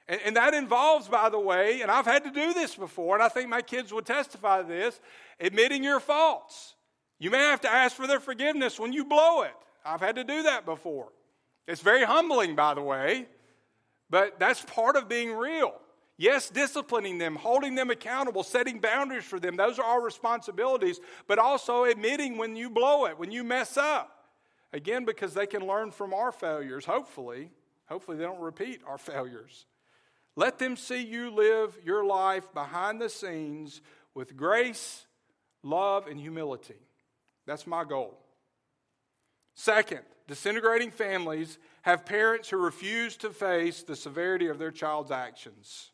And, 0.09 0.19
and, 0.25 0.35
that 0.35 0.53
involves, 0.53 1.07
by 1.07 1.29
the 1.29 1.39
way, 1.39 1.81
and 1.81 1.89
I've 1.89 2.05
had 2.05 2.25
to 2.25 2.31
do 2.31 2.53
this 2.53 2.75
before, 2.75 3.15
and 3.15 3.23
I 3.23 3.29
think 3.29 3.47
my 3.47 3.61
kids 3.61 3.93
would 3.93 4.05
testify 4.05 4.61
to 4.61 4.67
this 4.67 4.99
admitting 5.39 5.81
your 5.81 6.01
faults. 6.01 6.75
You 7.17 7.31
may 7.31 7.37
have 7.37 7.61
to 7.61 7.71
ask 7.71 7.95
for 7.95 8.05
their 8.05 8.19
forgiveness 8.19 8.77
when 8.77 8.91
you 8.91 9.05
blow 9.05 9.43
it. 9.43 9.53
I've 9.85 10.01
had 10.01 10.15
to 10.15 10.25
do 10.25 10.43
that 10.43 10.65
before. 10.65 11.07
It's 11.65 11.79
very 11.79 12.03
humbling, 12.03 12.57
by 12.57 12.73
the 12.73 12.81
way, 12.81 13.25
but 14.09 14.37
that's 14.39 14.61
part 14.63 14.97
of 14.97 15.07
being 15.07 15.31
real. 15.31 15.75
Yes, 16.17 16.49
disciplining 16.49 17.19
them, 17.19 17.37
holding 17.37 17.75
them 17.75 17.89
accountable, 17.89 18.43
setting 18.43 18.79
boundaries 18.79 19.23
for 19.23 19.39
them, 19.39 19.55
those 19.55 19.79
are 19.79 19.85
our 19.85 20.01
responsibilities, 20.01 20.99
but 21.25 21.39
also 21.39 21.85
admitting 21.85 22.37
when 22.37 22.57
you 22.57 22.69
blow 22.69 23.05
it, 23.05 23.17
when 23.17 23.31
you 23.31 23.45
mess 23.45 23.77
up. 23.77 24.12
Again, 24.73 25.05
because 25.05 25.35
they 25.35 25.45
can 25.45 25.67
learn 25.67 25.91
from 25.91 26.13
our 26.13 26.31
failures, 26.31 26.85
hopefully. 26.85 27.51
Hopefully, 27.87 28.17
they 28.17 28.23
don't 28.23 28.41
repeat 28.41 28.81
our 28.87 28.97
failures. 28.97 29.65
Let 30.35 30.57
them 30.57 30.75
see 30.75 31.03
you 31.03 31.29
live 31.29 31.77
your 31.85 32.03
life 32.03 32.51
behind 32.53 32.99
the 32.99 33.09
scenes 33.09 33.81
with 34.15 34.35
grace, 34.35 35.05
love, 35.61 36.07
and 36.07 36.19
humility. 36.19 36.79
That's 37.45 37.67
my 37.67 37.83
goal. 37.83 38.17
Second, 39.53 39.99
disintegrating 40.27 40.89
families 40.89 41.59
have 41.83 42.05
parents 42.05 42.49
who 42.49 42.57
refuse 42.57 43.15
to 43.17 43.29
face 43.29 43.83
the 43.83 43.95
severity 43.95 44.47
of 44.47 44.57
their 44.57 44.71
child's 44.71 45.11
actions. 45.11 45.91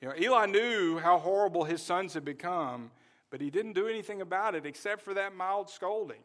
You 0.00 0.08
know, 0.08 0.14
Eli 0.16 0.46
knew 0.46 0.98
how 0.98 1.18
horrible 1.18 1.64
his 1.64 1.82
sons 1.82 2.14
had 2.14 2.24
become, 2.24 2.92
but 3.30 3.40
he 3.40 3.50
didn't 3.50 3.72
do 3.72 3.88
anything 3.88 4.20
about 4.20 4.54
it 4.54 4.64
except 4.64 5.02
for 5.02 5.14
that 5.14 5.34
mild 5.34 5.68
scolding. 5.68 6.20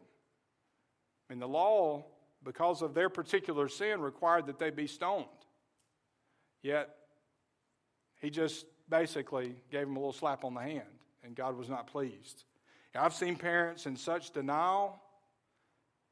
I 1.30 1.34
mean, 1.34 1.40
the 1.40 1.48
law, 1.48 2.06
because 2.44 2.82
of 2.82 2.94
their 2.94 3.10
particular 3.10 3.68
sin, 3.68 4.02
required 4.02 4.48
that 4.48 4.60
they 4.60 4.70
be 4.70 4.88
stoned. 4.88 5.26
Yet, 6.62 6.90
he 8.22 8.30
just 8.30 8.66
basically 8.90 9.56
gave 9.72 9.84
him 9.84 9.96
a 9.96 10.00
little 10.00 10.14
slap 10.14 10.44
on 10.44 10.54
the 10.54 10.62
hand, 10.62 10.84
and 11.24 11.36
God 11.36 11.58
was 11.58 11.70
not 11.70 11.88
pleased. 11.88 12.44
I've 12.94 13.14
seen 13.14 13.36
parents 13.36 13.88
in 13.88 13.98
such 13.98 14.32
denial, 14.32 15.02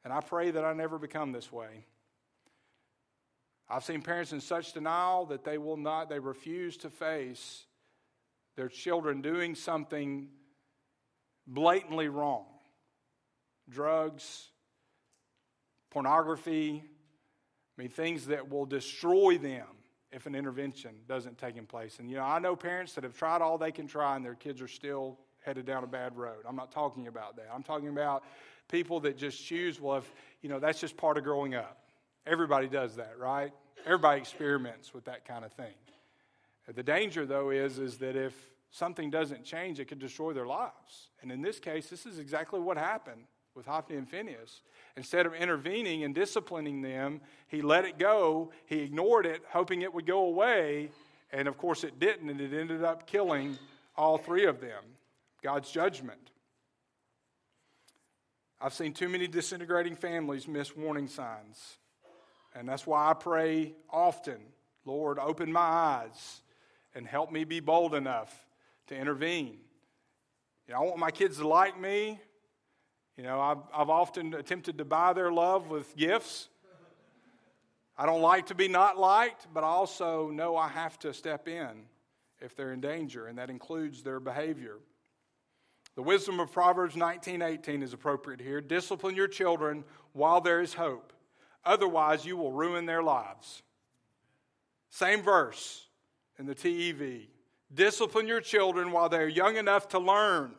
and 0.04 0.12
I 0.12 0.20
pray 0.20 0.52
that 0.52 0.66
I 0.66 0.74
never 0.74 1.00
become 1.00 1.32
this 1.32 1.52
way. 1.52 1.86
I've 3.70 3.84
seen 3.84 4.02
parents 4.02 4.34
in 4.34 4.42
such 4.42 4.74
denial 4.74 5.26
that 5.28 5.46
they 5.46 5.58
will 5.58 5.78
not, 5.78 6.10
they 6.10 6.20
refuse 6.20 6.76
to 6.78 6.90
face 6.90 7.66
their 8.56 8.68
children 8.68 9.22
doing 9.22 9.56
something 9.56 10.28
blatantly 11.48 12.10
wrong 12.10 12.46
drugs, 13.70 14.50
pornography, 15.94 16.84
I 17.78 17.82
mean, 17.82 17.90
things 17.90 18.26
that 18.28 18.50
will 18.50 18.66
destroy 18.66 19.38
them 19.38 19.68
if 20.12 20.26
an 20.26 20.36
intervention 20.36 20.96
doesn't 21.08 21.38
take 21.38 21.68
place. 21.68 22.00
And, 22.00 22.10
you 22.10 22.18
know, 22.18 22.24
I 22.24 22.40
know 22.40 22.56
parents 22.56 22.94
that 22.94 23.04
have 23.04 23.16
tried 23.16 23.42
all 23.42 23.58
they 23.58 23.72
can 23.72 23.88
try 23.88 24.16
and 24.16 24.26
their 24.26 24.36
kids 24.36 24.62
are 24.62 24.68
still 24.68 25.20
headed 25.46 25.66
down 25.66 25.84
a 25.84 25.88
bad 25.88 26.18
road. 26.18 26.46
I'm 26.48 26.56
not 26.56 26.72
talking 26.72 27.08
about 27.08 27.36
that. 27.38 27.48
I'm 27.54 27.64
talking 27.64 27.90
about 27.90 28.24
people 28.70 29.00
that 29.02 29.18
just 29.18 29.44
choose, 29.46 29.80
well, 29.80 29.98
if, 29.98 30.12
you 30.42 30.50
know, 30.50 30.60
that's 30.60 30.80
just 30.80 30.98
part 30.98 31.18
of 31.18 31.24
growing 31.24 31.54
up. 31.54 31.80
Everybody 32.26 32.68
does 32.68 32.96
that, 32.96 33.14
right? 33.20 33.52
Everybody 33.86 34.20
experiments 34.20 34.94
with 34.94 35.06
that 35.06 35.26
kind 35.26 35.46
of 35.46 35.52
thing. 35.54 35.74
The 36.74 36.84
danger, 36.84 37.26
though, 37.26 37.50
is, 37.50 37.78
is 37.78 37.98
that 37.98 38.16
if 38.16 38.34
something 38.72 39.10
doesn't 39.10 39.44
change, 39.44 39.80
it 39.80 39.86
could 39.86 40.00
destroy 40.00 40.34
their 40.34 40.48
lives. 40.48 41.10
And 41.22 41.32
in 41.32 41.42
this 41.42 41.60
case, 41.60 41.90
this 41.90 42.06
is 42.06 42.20
exactly 42.20 42.60
what 42.60 42.78
happened 42.78 43.26
with 43.56 43.66
Hophni 43.66 43.98
and 43.98 44.10
Phinehas. 44.10 44.62
Instead 44.98 45.26
of 45.26 45.34
intervening 45.34 46.04
and 46.04 46.14
disciplining 46.14 46.82
them, 46.82 47.22
he 47.48 47.62
let 47.62 47.86
it 47.86 47.98
go. 47.98 48.52
He 48.66 48.80
ignored 48.80 49.26
it, 49.26 49.42
hoping 49.50 49.82
it 49.82 49.94
would 49.94 50.06
go 50.06 50.26
away. 50.26 50.90
And 51.32 51.48
of 51.48 51.58
course, 51.58 51.84
it 51.84 52.00
didn't, 52.00 52.30
and 52.30 52.42
it 52.42 52.54
ended 52.54 52.84
up 52.84 53.08
killing 53.08 53.58
all 53.96 54.18
three 54.18 54.46
of 54.46 54.60
them. 54.60 54.84
God's 55.42 55.72
judgment. 55.72 56.32
I've 58.62 58.74
seen 58.74 58.94
too 58.94 59.10
many 59.10 59.28
disintegrating 59.28 59.96
families 59.96 60.48
miss 60.48 60.76
warning 60.76 61.08
signs. 61.08 61.78
And 62.56 62.70
that's 62.70 62.88
why 62.88 63.10
I 63.10 63.14
pray 63.14 63.74
often 63.90 64.40
Lord, 64.86 65.18
open 65.18 65.52
my 65.52 65.62
eyes 65.62 66.42
and 66.94 67.08
help 67.08 67.32
me 67.32 67.46
be 67.46 67.60
bold 67.60 67.96
enough 67.96 68.46
to 68.88 68.96
intervene. 68.98 69.58
You 70.68 70.74
know, 70.74 70.82
I 70.82 70.84
want 70.84 71.00
my 71.00 71.12
kids 71.12 71.38
to 71.38 71.48
like 71.48 71.80
me. 71.80 72.20
You 73.18 73.24
know, 73.24 73.40
I've, 73.40 73.58
I've 73.74 73.90
often 73.90 74.34
attempted 74.34 74.80
to 74.80 74.86
buy 74.86 75.14
their 75.14 75.32
love 75.32 75.70
with 75.70 75.96
gifts. 75.96 76.50
I 77.96 78.08
don't 78.08 78.22
like 78.22 78.48
to 78.48 78.56
be 78.56 78.68
not 78.68 78.98
liked, 78.98 79.48
but 79.54 79.64
I 79.64 79.68
also 79.68 80.30
know 80.30 80.58
I 80.58 80.68
have 80.68 80.98
to 81.00 81.14
step 81.14 81.48
in 81.48 81.86
if 82.42 82.56
they're 82.56 82.74
in 82.74 82.82
danger, 82.82 83.28
and 83.28 83.38
that 83.38 83.52
includes 83.52 84.02
their 84.02 84.20
behavior. 84.20 84.78
The 85.96 86.02
wisdom 86.02 86.40
of 86.40 86.52
Proverbs 86.52 86.96
19:18 86.96 87.84
is 87.84 87.94
appropriate 87.94 88.42
here. 88.42 88.62
Discipline 88.62 89.16
your 89.16 89.28
children 89.28 89.84
while 90.14 90.42
there 90.42 90.60
is 90.60 90.74
hope. 90.74 91.14
Otherwise, 91.64 92.26
you 92.26 92.36
will 92.36 92.52
ruin 92.52 92.88
their 92.88 93.04
lives. 93.04 93.62
Same 94.90 95.22
verse 95.22 95.88
in 96.40 96.48
the 96.48 96.56
TEV. 96.56 97.28
Discipline 97.74 98.28
your 98.28 98.42
children 98.42 98.92
while 98.92 99.08
they 99.08 99.18
are 99.18 99.28
young 99.28 99.56
enough 99.58 99.88
to 99.90 100.00
learn. 100.00 100.56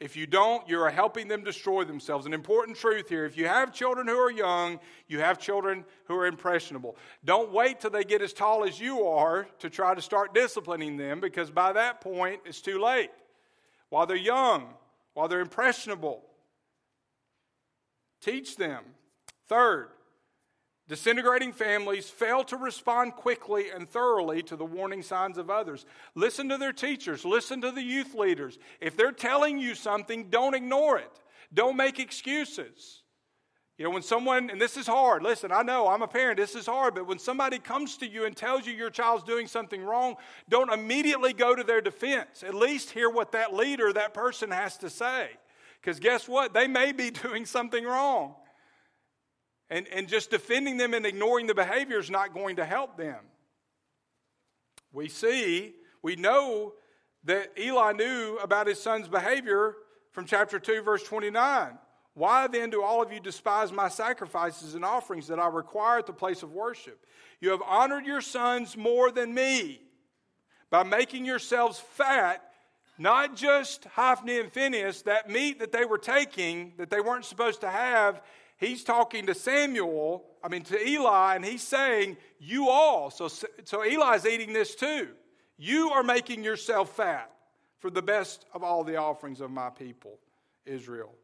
If 0.00 0.16
you 0.16 0.28
don't, 0.28 0.68
you 0.68 0.80
are 0.80 0.90
helping 0.90 1.26
them 1.26 1.42
destroy 1.42 1.82
themselves. 1.82 2.24
An 2.24 2.32
important 2.32 2.76
truth 2.76 3.08
here 3.08 3.24
if 3.24 3.36
you 3.36 3.48
have 3.48 3.72
children 3.72 4.06
who 4.06 4.16
are 4.16 4.30
young, 4.30 4.78
you 5.08 5.18
have 5.18 5.40
children 5.40 5.84
who 6.04 6.14
are 6.14 6.26
impressionable. 6.26 6.96
Don't 7.24 7.52
wait 7.52 7.80
till 7.80 7.90
they 7.90 8.04
get 8.04 8.22
as 8.22 8.32
tall 8.32 8.64
as 8.64 8.80
you 8.80 9.04
are 9.06 9.48
to 9.58 9.68
try 9.68 9.94
to 9.94 10.02
start 10.02 10.34
disciplining 10.34 10.96
them 10.96 11.20
because 11.20 11.50
by 11.50 11.72
that 11.72 12.00
point, 12.00 12.40
it's 12.44 12.60
too 12.60 12.80
late 12.80 13.10
while 13.88 14.06
they're 14.06 14.16
young, 14.16 14.68
while 15.14 15.26
they're 15.26 15.40
impressionable. 15.40 16.22
Teach 18.20 18.56
them. 18.56 18.84
Third, 19.48 19.88
disintegrating 20.88 21.52
families 21.52 22.08
fail 22.08 22.42
to 22.44 22.56
respond 22.56 23.14
quickly 23.14 23.66
and 23.70 23.88
thoroughly 23.88 24.42
to 24.42 24.56
the 24.56 24.64
warning 24.64 25.02
signs 25.02 25.38
of 25.38 25.50
others. 25.50 25.84
Listen 26.14 26.48
to 26.48 26.56
their 26.56 26.72
teachers, 26.72 27.24
listen 27.24 27.60
to 27.60 27.70
the 27.70 27.82
youth 27.82 28.14
leaders. 28.14 28.58
If 28.80 28.96
they're 28.96 29.12
telling 29.12 29.58
you 29.58 29.74
something, 29.74 30.30
don't 30.30 30.54
ignore 30.54 30.98
it, 30.98 31.20
don't 31.52 31.76
make 31.76 32.00
excuses. 32.00 33.02
You 33.76 33.84
know, 33.84 33.90
when 33.90 34.02
someone, 34.02 34.50
and 34.50 34.60
this 34.60 34.76
is 34.76 34.88
hard, 34.88 35.22
listen, 35.22 35.52
I 35.52 35.62
know 35.62 35.86
I'm 35.86 36.02
a 36.02 36.08
parent, 36.08 36.38
this 36.38 36.56
is 36.56 36.66
hard, 36.66 36.96
but 36.96 37.06
when 37.06 37.20
somebody 37.20 37.60
comes 37.60 37.96
to 37.98 38.08
you 38.08 38.24
and 38.24 38.36
tells 38.36 38.66
you 38.66 38.72
your 38.72 38.90
child's 38.90 39.22
doing 39.22 39.46
something 39.46 39.80
wrong, 39.84 40.16
don't 40.48 40.72
immediately 40.72 41.32
go 41.32 41.54
to 41.54 41.62
their 41.62 41.80
defense. 41.80 42.42
At 42.42 42.54
least 42.54 42.90
hear 42.90 43.08
what 43.08 43.30
that 43.32 43.54
leader, 43.54 43.92
that 43.92 44.14
person 44.14 44.50
has 44.50 44.78
to 44.78 44.90
say. 44.90 45.28
Because 45.80 46.00
guess 46.00 46.28
what? 46.28 46.54
They 46.54 46.66
may 46.66 46.90
be 46.90 47.10
doing 47.22 47.46
something 47.46 47.84
wrong. 47.84 48.34
And, 49.70 49.86
and 49.88 50.08
just 50.08 50.30
defending 50.30 50.78
them 50.78 50.94
and 50.94 51.04
ignoring 51.04 51.46
the 51.46 51.54
behavior 51.54 51.98
is 51.98 52.10
not 52.10 52.32
going 52.32 52.56
to 52.56 52.64
help 52.64 52.96
them. 52.96 53.18
We 54.92 55.08
see, 55.08 55.74
we 56.02 56.16
know 56.16 56.74
that 57.24 57.52
Eli 57.58 57.92
knew 57.92 58.38
about 58.42 58.66
his 58.66 58.80
son's 58.80 59.08
behavior 59.08 59.74
from 60.12 60.24
chapter 60.24 60.58
2, 60.58 60.82
verse 60.82 61.02
29. 61.02 61.78
Why 62.14 62.48
then 62.48 62.70
do 62.70 62.82
all 62.82 63.00
of 63.00 63.12
you 63.12 63.20
despise 63.20 63.70
my 63.70 63.88
sacrifices 63.88 64.74
and 64.74 64.84
offerings 64.84 65.28
that 65.28 65.38
I 65.38 65.46
require 65.46 65.98
at 65.98 66.06
the 66.06 66.12
place 66.12 66.42
of 66.42 66.52
worship? 66.52 67.04
You 67.40 67.50
have 67.50 67.62
honored 67.62 68.06
your 68.06 68.20
sons 68.20 68.76
more 68.76 69.12
than 69.12 69.32
me 69.32 69.82
by 70.70 70.82
making 70.82 71.24
yourselves 71.24 71.78
fat, 71.78 72.42
not 72.98 73.36
just 73.36 73.84
Hophni 73.94 74.40
and 74.40 74.50
Phinehas, 74.50 75.02
that 75.02 75.30
meat 75.30 75.60
that 75.60 75.70
they 75.70 75.84
were 75.84 75.98
taking 75.98 76.72
that 76.78 76.90
they 76.90 77.00
weren't 77.00 77.24
supposed 77.24 77.60
to 77.60 77.70
have. 77.70 78.20
He's 78.58 78.82
talking 78.82 79.26
to 79.26 79.34
Samuel, 79.34 80.24
I 80.42 80.48
mean 80.48 80.62
to 80.64 80.86
Eli, 80.86 81.36
and 81.36 81.44
he's 81.44 81.62
saying, 81.62 82.16
You 82.38 82.68
all. 82.68 83.10
So, 83.10 83.28
so 83.28 83.82
Eli's 83.82 84.26
eating 84.26 84.52
this 84.52 84.74
too. 84.74 85.08
You 85.56 85.90
are 85.90 86.02
making 86.02 86.44
yourself 86.44 86.94
fat 86.96 87.30
for 87.78 87.90
the 87.90 88.02
best 88.02 88.44
of 88.52 88.62
all 88.62 88.84
the 88.84 88.96
offerings 88.96 89.40
of 89.40 89.50
my 89.50 89.70
people, 89.70 90.18
Israel. 90.66 91.14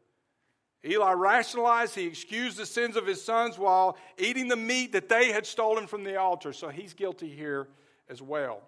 Eli 0.85 1.13
rationalized, 1.13 1.95
he 1.95 2.05
excused 2.05 2.57
the 2.57 2.65
sins 2.65 2.95
of 2.95 3.07
his 3.07 3.21
sons 3.21 3.57
while 3.57 3.97
eating 4.17 4.47
the 4.47 4.55
meat 4.55 4.91
that 4.91 5.09
they 5.09 5.31
had 5.31 5.45
stolen 5.45 5.87
from 5.87 6.03
the 6.03 6.15
altar. 6.15 6.53
So 6.53 6.69
he's 6.69 6.93
guilty 6.93 7.29
here 7.29 7.67
as 8.07 8.21
well. 8.21 8.61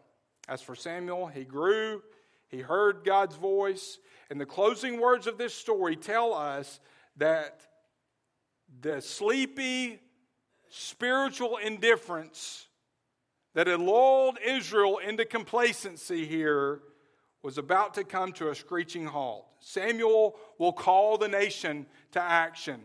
As 0.49 0.61
for 0.61 0.76
Samuel, 0.76 1.28
he 1.28 1.43
grew, 1.43 2.01
he 2.47 2.59
heard 2.59 3.03
God's 3.05 3.36
voice. 3.36 3.99
And 4.30 4.41
the 4.41 4.45
closing 4.45 4.99
words 4.99 5.28
of 5.28 5.38
this 5.38 5.53
story 5.53 5.95
tell 5.95 6.34
us 6.34 6.80
that 7.18 7.61
the 8.82 9.01
sleepy 9.01 9.99
spiritual 10.69 11.57
indifference 11.57 12.67
that 13.53 13.67
had 13.67 13.80
lulled 13.80 14.38
Israel 14.45 14.99
into 14.99 15.25
complacency 15.25 16.25
here 16.25 16.82
was 17.41 17.57
about 17.57 17.93
to 17.95 18.03
come 18.03 18.32
to 18.34 18.49
a 18.49 18.55
screeching 18.55 19.05
halt. 19.05 19.47
Samuel 19.59 20.36
will 20.57 20.73
call 20.73 21.17
the 21.17 21.28
nation 21.28 21.86
to 22.11 22.21
action. 22.21 22.80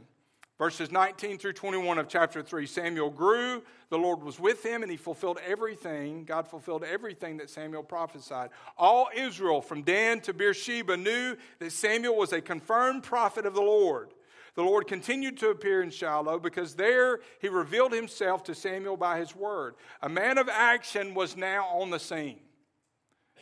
Verses 0.58 0.92
19 0.92 1.38
through 1.38 1.54
21 1.54 1.98
of 1.98 2.08
chapter 2.08 2.42
3 2.42 2.66
Samuel 2.66 3.10
grew, 3.10 3.62
the 3.90 3.98
Lord 3.98 4.22
was 4.22 4.38
with 4.38 4.64
him, 4.64 4.82
and 4.82 4.90
he 4.90 4.96
fulfilled 4.96 5.38
everything. 5.44 6.24
God 6.24 6.46
fulfilled 6.46 6.84
everything 6.84 7.36
that 7.38 7.50
Samuel 7.50 7.82
prophesied. 7.82 8.50
All 8.78 9.08
Israel, 9.14 9.60
from 9.60 9.82
Dan 9.82 10.20
to 10.20 10.32
Beersheba, 10.32 10.96
knew 10.96 11.36
that 11.58 11.72
Samuel 11.72 12.16
was 12.16 12.32
a 12.32 12.40
confirmed 12.40 13.02
prophet 13.02 13.44
of 13.44 13.54
the 13.54 13.60
Lord. 13.60 14.14
The 14.54 14.62
Lord 14.62 14.86
continued 14.86 15.38
to 15.38 15.48
appear 15.48 15.82
in 15.82 15.90
Shiloh 15.90 16.38
because 16.38 16.74
there 16.74 17.20
he 17.40 17.48
revealed 17.48 17.92
himself 17.92 18.44
to 18.44 18.54
Samuel 18.54 18.96
by 18.96 19.18
his 19.18 19.34
word. 19.34 19.74
A 20.02 20.08
man 20.08 20.36
of 20.36 20.48
action 20.48 21.14
was 21.14 21.36
now 21.36 21.64
on 21.66 21.90
the 21.90 21.98
scene. 21.98 22.38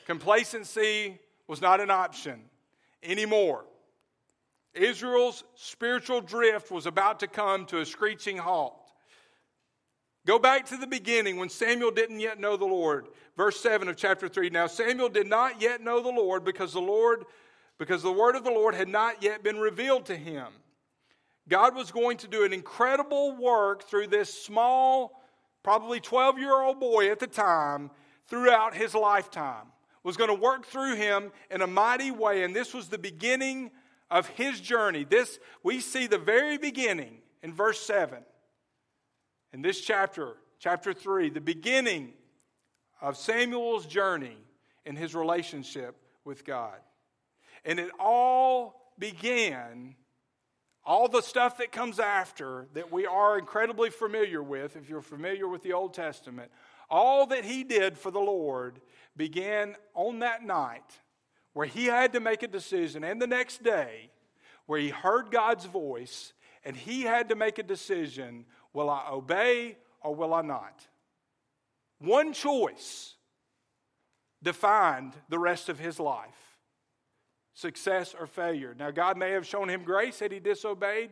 Complacency 0.07 1.19
was 1.49 1.61
not 1.61 1.81
an 1.81 1.91
option 1.91 2.41
anymore. 3.03 3.65
Israel's 4.73 5.43
spiritual 5.57 6.21
drift 6.21 6.71
was 6.71 6.87
about 6.87 7.21
to 7.21 7.27
come 7.27 7.67
to 7.67 7.81
a 7.81 7.87
screeching 7.87 8.37
halt. 8.37 8.77
Go 10.27 10.39
back 10.39 10.67
to 10.67 10.77
the 10.77 10.87
beginning 10.87 11.39
when 11.39 11.49
Samuel 11.49 11.91
didn't 11.91 12.21
yet 12.21 12.39
know 12.39 12.57
the 12.57 12.67
Lord. 12.67 13.09
Verse 13.37 13.59
7 13.61 13.89
of 13.89 13.97
chapter 13.97 14.29
3. 14.29 14.51
Now 14.51 14.69
Samuel 14.69 15.09
did 15.09 15.27
not 15.27 15.61
yet 15.61 15.81
know 15.81 16.01
the 16.01 16.11
Lord 16.11 16.45
because 16.45 16.73
the 16.73 16.81
Lord 16.81 17.25
because 17.79 18.03
the 18.03 18.13
word 18.13 18.37
of 18.37 18.45
the 18.45 18.51
Lord 18.51 18.75
had 18.75 18.89
not 18.89 19.23
yet 19.23 19.43
been 19.43 19.59
revealed 19.59 20.05
to 20.07 20.17
him. 20.17 20.49
God 21.51 21.75
was 21.75 21.91
going 21.91 22.17
to 22.19 22.29
do 22.29 22.45
an 22.45 22.53
incredible 22.53 23.37
work 23.37 23.83
through 23.83 24.07
this 24.07 24.33
small, 24.33 25.21
probably 25.65 25.99
12 25.99 26.39
year 26.39 26.55
old 26.55 26.79
boy 26.79 27.11
at 27.11 27.19
the 27.19 27.27
time 27.27 27.91
throughout 28.29 28.75
his 28.75 28.95
lifetime. 28.95 29.67
Was 30.03 30.17
going 30.17 30.31
to 30.31 30.35
work 30.35 30.65
through 30.65 30.95
him 30.95 31.31
in 31.51 31.61
a 31.61 31.67
mighty 31.67 32.11
way, 32.11 32.45
and 32.45 32.57
this 32.57 32.73
was 32.73 32.89
the 32.89 32.97
beginning 32.97 33.71
of 34.11 34.29
his 34.29 34.61
journey. 34.61 35.05
This 35.05 35.39
we 35.63 35.81
see 35.81 36.07
the 36.07 36.17
very 36.17 36.57
beginning 36.57 37.19
in 37.43 37.53
verse 37.53 37.81
7. 37.81 38.21
In 39.53 39.61
this 39.61 39.81
chapter, 39.81 40.37
chapter 40.59 40.95
3, 40.95 41.31
the 41.31 41.41
beginning 41.41 42.13
of 43.03 43.17
Samuel's 43.17 43.87
journey 43.87 44.37
in 44.87 44.97
his 44.97 45.15
relationship 45.15 45.97
with 46.25 46.45
God. 46.45 46.79
And 47.65 47.79
it 47.81 47.91
all 47.99 48.93
began, 48.99 49.97
all 50.85 51.09
the 51.09 51.21
stuff 51.21 51.59
that 51.59 51.73
comes 51.73 51.99
after 51.99 52.67
that 52.75 52.91
we 52.91 53.07
are 53.07 53.39
incredibly 53.39 53.91
familiar 53.91 54.43
with, 54.43 54.77
if 54.77 54.89
you're 54.89 55.03
familiar 55.03 55.47
with 55.47 55.63
the 55.63 55.73
Old 55.73 55.95
Testament, 55.95 56.51
all 56.89 57.27
that 57.27 57.45
he 57.45 57.65
did 57.65 57.99
for 57.99 58.11
the 58.11 58.21
Lord 58.21 58.81
began 59.17 59.77
on 59.95 60.21
that 60.21 60.45
night 60.45 60.99
where 61.53 61.67
he 61.67 61.87
had 61.87 62.13
to 62.13 62.21
make 62.21 62.43
a 62.43 62.49
decision, 62.49 63.05
and 63.05 63.21
the 63.21 63.27
next 63.27 63.63
day 63.63 64.11
where 64.67 64.81
he 64.81 64.89
heard 64.89 65.31
God's 65.31 65.65
voice 65.65 66.33
and 66.65 66.77
he 66.77 67.03
had 67.03 67.29
to 67.29 67.35
make 67.35 67.59
a 67.59 67.63
decision 67.63 68.45
will 68.73 68.89
I 68.89 69.09
obey 69.11 69.77
or 70.01 70.15
will 70.15 70.33
I 70.33 70.43
not? 70.43 70.87
One 71.99 72.33
choice 72.33 73.15
defined 74.43 75.15
the 75.29 75.39
rest 75.39 75.69
of 75.69 75.79
his 75.79 76.01
life 76.01 76.50
success 77.55 78.15
or 78.19 78.27
failure. 78.27 78.75
Now, 78.79 78.91
God 78.91 79.17
may 79.17 79.31
have 79.33 79.47
shown 79.47 79.69
him 79.69 79.83
grace 79.83 80.19
that 80.19 80.33
he 80.33 80.41
disobeyed. 80.41 81.11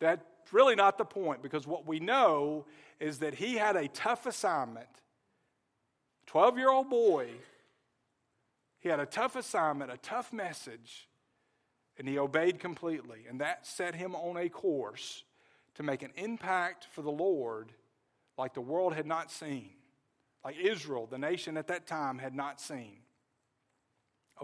That's 0.00 0.24
really 0.52 0.74
not 0.74 0.98
the 0.98 1.04
point 1.04 1.42
because 1.42 1.66
what 1.66 1.86
we 1.86 2.00
know 2.00 2.66
is 3.00 3.18
that 3.18 3.34
he 3.34 3.54
had 3.54 3.76
a 3.76 3.88
tough 3.88 4.26
assignment. 4.26 4.88
12 6.26 6.58
year 6.58 6.70
old 6.70 6.88
boy, 6.88 7.28
he 8.80 8.88
had 8.88 9.00
a 9.00 9.06
tough 9.06 9.36
assignment, 9.36 9.90
a 9.90 9.96
tough 9.98 10.32
message, 10.32 11.08
and 11.98 12.08
he 12.08 12.18
obeyed 12.18 12.58
completely. 12.58 13.20
And 13.28 13.40
that 13.40 13.66
set 13.66 13.94
him 13.94 14.14
on 14.14 14.36
a 14.36 14.48
course 14.48 15.24
to 15.74 15.82
make 15.82 16.02
an 16.02 16.12
impact 16.16 16.86
for 16.90 17.02
the 17.02 17.10
Lord 17.10 17.72
like 18.36 18.54
the 18.54 18.60
world 18.60 18.94
had 18.94 19.06
not 19.06 19.30
seen 19.30 19.70
like 20.44 20.56
Israel, 20.58 21.08
the 21.10 21.18
nation 21.18 21.56
at 21.56 21.68
that 21.68 21.86
time, 21.86 22.18
had 22.18 22.34
not 22.34 22.60
seen. 22.60 22.98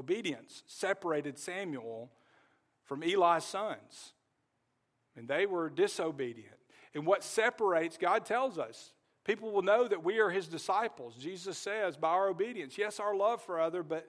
Obedience 0.00 0.62
separated 0.66 1.38
Samuel 1.38 2.10
from 2.84 3.02
Eli's 3.02 3.44
sons, 3.44 4.14
and 5.14 5.28
they 5.28 5.44
were 5.44 5.68
disobedient. 5.68 6.56
And 6.94 7.06
what 7.06 7.22
separates, 7.22 7.98
God 7.98 8.24
tells 8.24 8.58
us, 8.58 8.92
people 9.24 9.52
will 9.52 9.62
know 9.62 9.86
that 9.86 10.02
we 10.02 10.18
are 10.18 10.30
his 10.30 10.48
disciples. 10.48 11.14
Jesus 11.16 11.58
says, 11.58 11.98
by 11.98 12.08
our 12.08 12.28
obedience. 12.30 12.78
Yes, 12.78 12.98
our 12.98 13.14
love 13.14 13.42
for 13.42 13.60
other, 13.60 13.82
but 13.82 14.08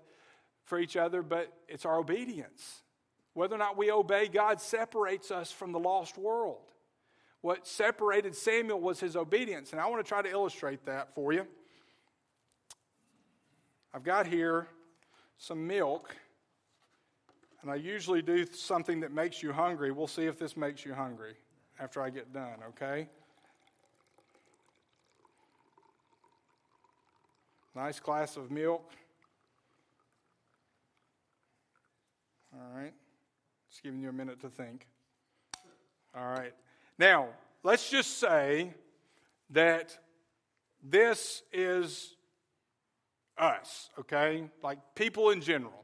for 0.63 0.79
each 0.79 0.95
other, 0.95 1.21
but 1.21 1.51
it's 1.67 1.85
our 1.85 1.99
obedience. 1.99 2.83
Whether 3.33 3.55
or 3.55 3.59
not 3.59 3.77
we 3.77 3.91
obey 3.91 4.29
God 4.29 4.61
separates 4.61 5.29
us 5.29 5.51
from 5.51 5.73
the 5.73 5.79
lost 5.79 6.17
world. 6.17 6.71
What 7.41 7.67
separated 7.67 8.33
Samuel 8.33 8.79
was 8.79 8.99
his 9.01 9.17
obedience. 9.17 9.73
And 9.73 9.81
I 9.81 9.87
want 9.87 10.03
to 10.03 10.07
try 10.07 10.21
to 10.21 10.29
illustrate 10.29 10.85
that 10.85 11.13
for 11.13 11.33
you. 11.33 11.45
I've 13.93 14.03
got 14.03 14.25
here 14.25 14.67
some 15.41 15.65
milk, 15.65 16.15
and 17.63 17.71
I 17.71 17.73
usually 17.73 18.21
do 18.21 18.45
something 18.45 18.99
that 18.99 19.11
makes 19.11 19.41
you 19.41 19.51
hungry. 19.51 19.91
We'll 19.91 20.05
see 20.05 20.25
if 20.25 20.37
this 20.37 20.55
makes 20.55 20.85
you 20.85 20.93
hungry 20.93 21.33
after 21.79 21.99
I 21.99 22.11
get 22.11 22.31
done, 22.31 22.59
okay? 22.69 23.07
Nice 27.75 27.99
glass 27.99 28.37
of 28.37 28.51
milk. 28.51 28.91
All 32.53 32.77
right. 32.79 32.93
Just 33.67 33.81
giving 33.81 33.99
you 33.99 34.09
a 34.09 34.13
minute 34.13 34.41
to 34.41 34.49
think. 34.49 34.85
All 36.15 36.27
right. 36.27 36.53
Now, 36.99 37.29
let's 37.63 37.89
just 37.89 38.19
say 38.19 38.75
that 39.49 39.97
this 40.83 41.41
is 41.51 42.15
us, 43.41 43.89
okay? 43.99 44.47
Like 44.63 44.79
people 44.95 45.31
in 45.31 45.41
general. 45.41 45.83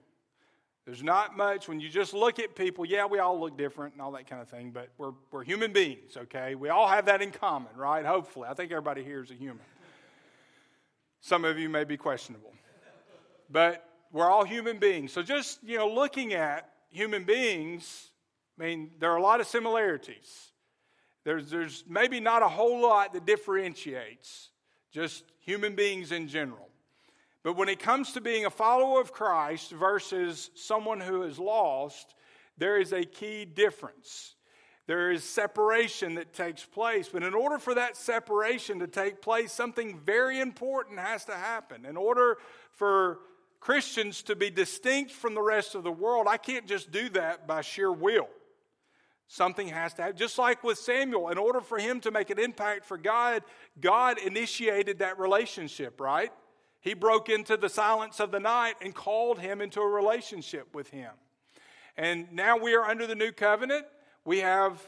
There's 0.86 1.04
not 1.04 1.36
much 1.36 1.68
when 1.68 1.82
you 1.82 1.90
just 1.90 2.14
look 2.14 2.40
at 2.40 2.56
people. 2.56 2.86
Yeah, 2.86 3.08
we 3.08 3.20
all 3.20 3.38
look 3.38 3.58
different 3.58 3.94
and 3.94 4.02
all 4.02 4.14
that 4.14 4.30
kind 4.30 4.42
of 4.42 4.48
thing, 4.48 4.72
but 4.72 4.88
we're, 4.98 5.12
we're 5.32 5.44
human 5.44 5.74
beings, 5.74 6.16
okay? 6.16 6.56
We 6.56 6.70
all 6.70 6.88
have 6.88 7.08
that 7.08 7.22
in 7.22 7.32
common, 7.32 7.76
right? 7.76 8.06
Hopefully. 8.06 8.48
I 8.50 8.54
think 8.54 8.72
everybody 8.72 9.04
here 9.04 9.22
is 9.22 9.30
a 9.30 9.34
human. 9.34 9.60
Some 11.20 11.44
of 11.44 11.60
you 11.60 11.68
may 11.68 11.84
be 11.84 11.98
questionable, 11.98 12.54
but 13.50 13.84
we're 14.14 14.30
all 14.30 14.46
human 14.46 14.78
beings. 14.78 15.12
So 15.12 15.24
just, 15.24 15.62
you 15.62 15.78
know, 15.78 15.90
looking 15.90 16.34
at 16.34 16.70
human 16.90 17.26
beings, 17.26 18.12
I 18.58 18.64
mean, 18.64 18.92
there 19.00 19.12
are 19.12 19.18
a 19.18 19.22
lot 19.22 19.42
of 19.42 19.48
similarities. 19.48 20.52
There's, 21.26 21.50
there's 21.50 21.84
maybe 21.86 22.22
not 22.22 22.44
a 22.44 22.48
whole 22.48 22.82
lot 22.82 23.12
that 23.12 23.26
differentiates 23.26 24.52
just 24.94 25.26
human 25.40 25.76
beings 25.76 26.14
in 26.14 26.30
general. 26.30 26.67
But 27.44 27.56
when 27.56 27.70
it 27.70 27.80
comes 27.80 28.14
to 28.14 28.22
being 28.22 28.46
a 28.46 28.50
follower 28.50 29.00
of 29.00 29.14
Christ 29.14 29.72
versus 29.72 30.50
someone 30.56 31.00
who 31.00 31.24
is 31.24 31.40
lost, 31.40 32.14
there 32.58 32.78
is 32.80 32.92
a 32.92 33.04
key 33.04 33.46
difference. 33.46 34.36
There 34.88 35.12
is 35.12 35.24
separation 35.24 36.16
that 36.16 36.34
takes 36.34 36.64
place. 36.64 37.10
But 37.10 37.24
in 37.24 37.34
order 37.34 37.60
for 37.60 37.76
that 37.76 37.98
separation 37.98 38.80
to 38.80 38.88
take 38.88 39.22
place, 39.22 39.52
something 39.52 40.00
very 40.00 40.40
important 40.40 41.00
has 41.00 41.26
to 41.26 41.36
happen. 41.36 41.86
In 41.86 41.98
order 41.98 42.38
for 42.72 43.20
Christians 43.60 44.24
to 44.24 44.36
be 44.36 44.50
distinct 44.50 45.12
from 45.12 45.36
the 45.36 45.42
rest 45.42 45.76
of 45.76 45.84
the 45.84 45.92
world, 45.92 46.28
I 46.30 46.38
can't 46.38 46.68
just 46.68 46.92
do 46.92 47.10
that 47.10 47.48
by 47.48 47.62
sheer 47.62 47.92
will. 47.92 48.30
Something 49.28 49.68
has 49.68 49.94
to 49.96 50.04
happen. 50.04 50.18
Just 50.18 50.38
like 50.38 50.64
with 50.64 50.78
Samuel, 50.78 51.30
in 51.30 51.38
order 51.38 51.60
for 51.60 51.78
him 51.78 52.00
to 52.02 52.12
make 52.12 52.30
an 52.30 52.40
impact 52.40 52.86
for 52.86 52.98
God, 52.98 53.44
God 53.80 54.20
initiated 54.20 55.00
that 55.00 55.20
relationship, 55.20 56.00
right? 56.00 56.32
He 56.88 56.94
broke 56.94 57.28
into 57.28 57.58
the 57.58 57.68
silence 57.68 58.22
of 58.22 58.32
the 58.32 58.40
night 58.40 58.76
and 58.82 58.96
called 58.96 59.40
him 59.40 59.60
into 59.60 59.82
a 59.82 59.88
relationship 59.88 60.74
with 60.74 60.90
him. 60.90 61.12
And 61.98 62.32
now 62.32 62.56
we 62.58 62.76
are 62.76 62.86
under 62.86 63.06
the 63.06 63.14
new 63.14 63.34
covenant. 63.34 63.86
We 64.24 64.40
have 64.40 64.82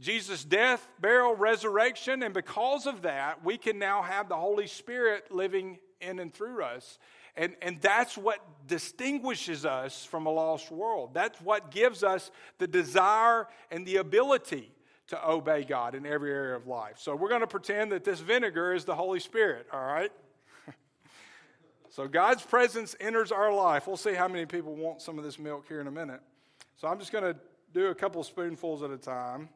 Jesus' 0.00 0.42
death, 0.42 0.88
burial, 1.00 1.36
resurrection, 1.36 2.24
and 2.24 2.34
because 2.34 2.88
of 2.88 3.02
that, 3.02 3.44
we 3.44 3.56
can 3.56 3.78
now 3.78 4.02
have 4.02 4.28
the 4.28 4.34
Holy 4.34 4.66
Spirit 4.66 5.30
living 5.30 5.78
in 6.00 6.18
and 6.18 6.34
through 6.34 6.64
us. 6.64 6.98
And, 7.36 7.54
and 7.62 7.80
that's 7.80 8.18
what 8.18 8.40
distinguishes 8.66 9.64
us 9.64 10.04
from 10.04 10.26
a 10.26 10.30
lost 10.30 10.72
world. 10.72 11.10
That's 11.14 11.40
what 11.40 11.70
gives 11.70 12.02
us 12.02 12.32
the 12.58 12.66
desire 12.66 13.46
and 13.70 13.86
the 13.86 13.98
ability 13.98 14.72
to 15.06 15.28
obey 15.28 15.62
God 15.62 15.94
in 15.94 16.04
every 16.04 16.32
area 16.32 16.56
of 16.56 16.66
life. 16.66 16.94
So 16.96 17.14
we're 17.14 17.28
going 17.28 17.42
to 17.42 17.46
pretend 17.46 17.92
that 17.92 18.02
this 18.02 18.18
vinegar 18.18 18.74
is 18.74 18.84
the 18.84 18.96
Holy 18.96 19.20
Spirit, 19.20 19.68
all 19.72 19.86
right? 19.86 20.10
So 21.90 22.06
God's 22.06 22.42
presence 22.42 22.94
enters 23.00 23.32
our 23.32 23.52
life. 23.52 23.86
We'll 23.86 23.96
see 23.96 24.14
how 24.14 24.28
many 24.28 24.46
people 24.46 24.74
want 24.74 25.00
some 25.00 25.18
of 25.18 25.24
this 25.24 25.38
milk 25.38 25.66
here 25.68 25.80
in 25.80 25.86
a 25.86 25.90
minute. 25.90 26.20
So 26.76 26.86
I'm 26.86 26.98
just 26.98 27.12
going 27.12 27.24
to 27.24 27.36
do 27.72 27.86
a 27.86 27.94
couple 27.94 28.22
spoonfuls 28.22 28.82
at 28.82 28.90
a 28.90 28.98
time 28.98 29.48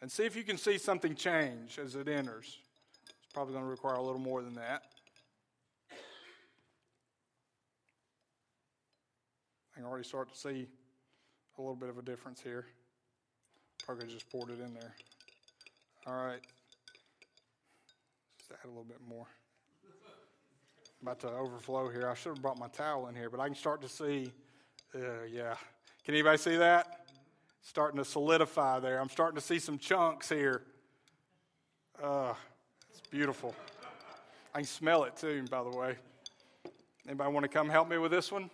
and 0.00 0.10
see 0.10 0.24
if 0.24 0.34
you 0.34 0.42
can 0.42 0.56
see 0.56 0.78
something 0.78 1.14
change 1.14 1.78
as 1.78 1.94
it 1.94 2.08
enters. 2.08 2.58
It's 3.04 3.32
probably 3.32 3.52
going 3.52 3.64
to 3.64 3.70
require 3.70 3.94
a 3.94 4.02
little 4.02 4.20
more 4.20 4.42
than 4.42 4.54
that. 4.54 4.82
I 9.72 9.76
can 9.76 9.84
already 9.84 10.04
start 10.04 10.32
to 10.32 10.38
see 10.38 10.66
a 11.58 11.60
little 11.60 11.76
bit 11.76 11.90
of 11.90 11.98
a 11.98 12.02
difference 12.02 12.40
here. 12.40 12.66
Probably 13.84 14.06
just 14.06 14.28
poured 14.30 14.50
it 14.50 14.60
in 14.60 14.74
there. 14.74 14.94
All 16.06 16.14
right. 16.14 16.40
Just 18.38 18.52
add 18.52 18.64
a 18.64 18.68
little 18.68 18.84
bit 18.84 19.00
more 19.06 19.26
about 21.02 21.18
to 21.20 21.30
overflow 21.30 21.88
here. 21.88 22.08
I 22.10 22.14
should 22.14 22.34
have 22.34 22.42
brought 22.42 22.58
my 22.58 22.68
towel 22.68 23.08
in 23.08 23.14
here, 23.14 23.30
but 23.30 23.40
I 23.40 23.46
can 23.46 23.54
start 23.54 23.80
to 23.80 23.88
see, 23.88 24.30
uh, 24.94 25.24
yeah. 25.32 25.54
Can 26.04 26.14
anybody 26.14 26.36
see 26.36 26.56
that? 26.56 27.06
Starting 27.62 27.96
to 27.96 28.04
solidify 28.04 28.80
there. 28.80 29.00
I'm 29.00 29.08
starting 29.08 29.36
to 29.36 29.40
see 29.40 29.58
some 29.58 29.78
chunks 29.78 30.28
here. 30.28 30.62
Uh, 32.02 32.34
it's 32.90 33.00
beautiful. 33.10 33.54
I 34.54 34.58
can 34.58 34.66
smell 34.66 35.04
it 35.04 35.16
too, 35.16 35.44
by 35.50 35.62
the 35.62 35.70
way. 35.70 35.96
Anybody 37.06 37.32
want 37.32 37.44
to 37.44 37.48
come 37.48 37.70
help 37.70 37.88
me 37.88 37.96
with 37.96 38.10
this 38.10 38.30
one? 38.30 38.50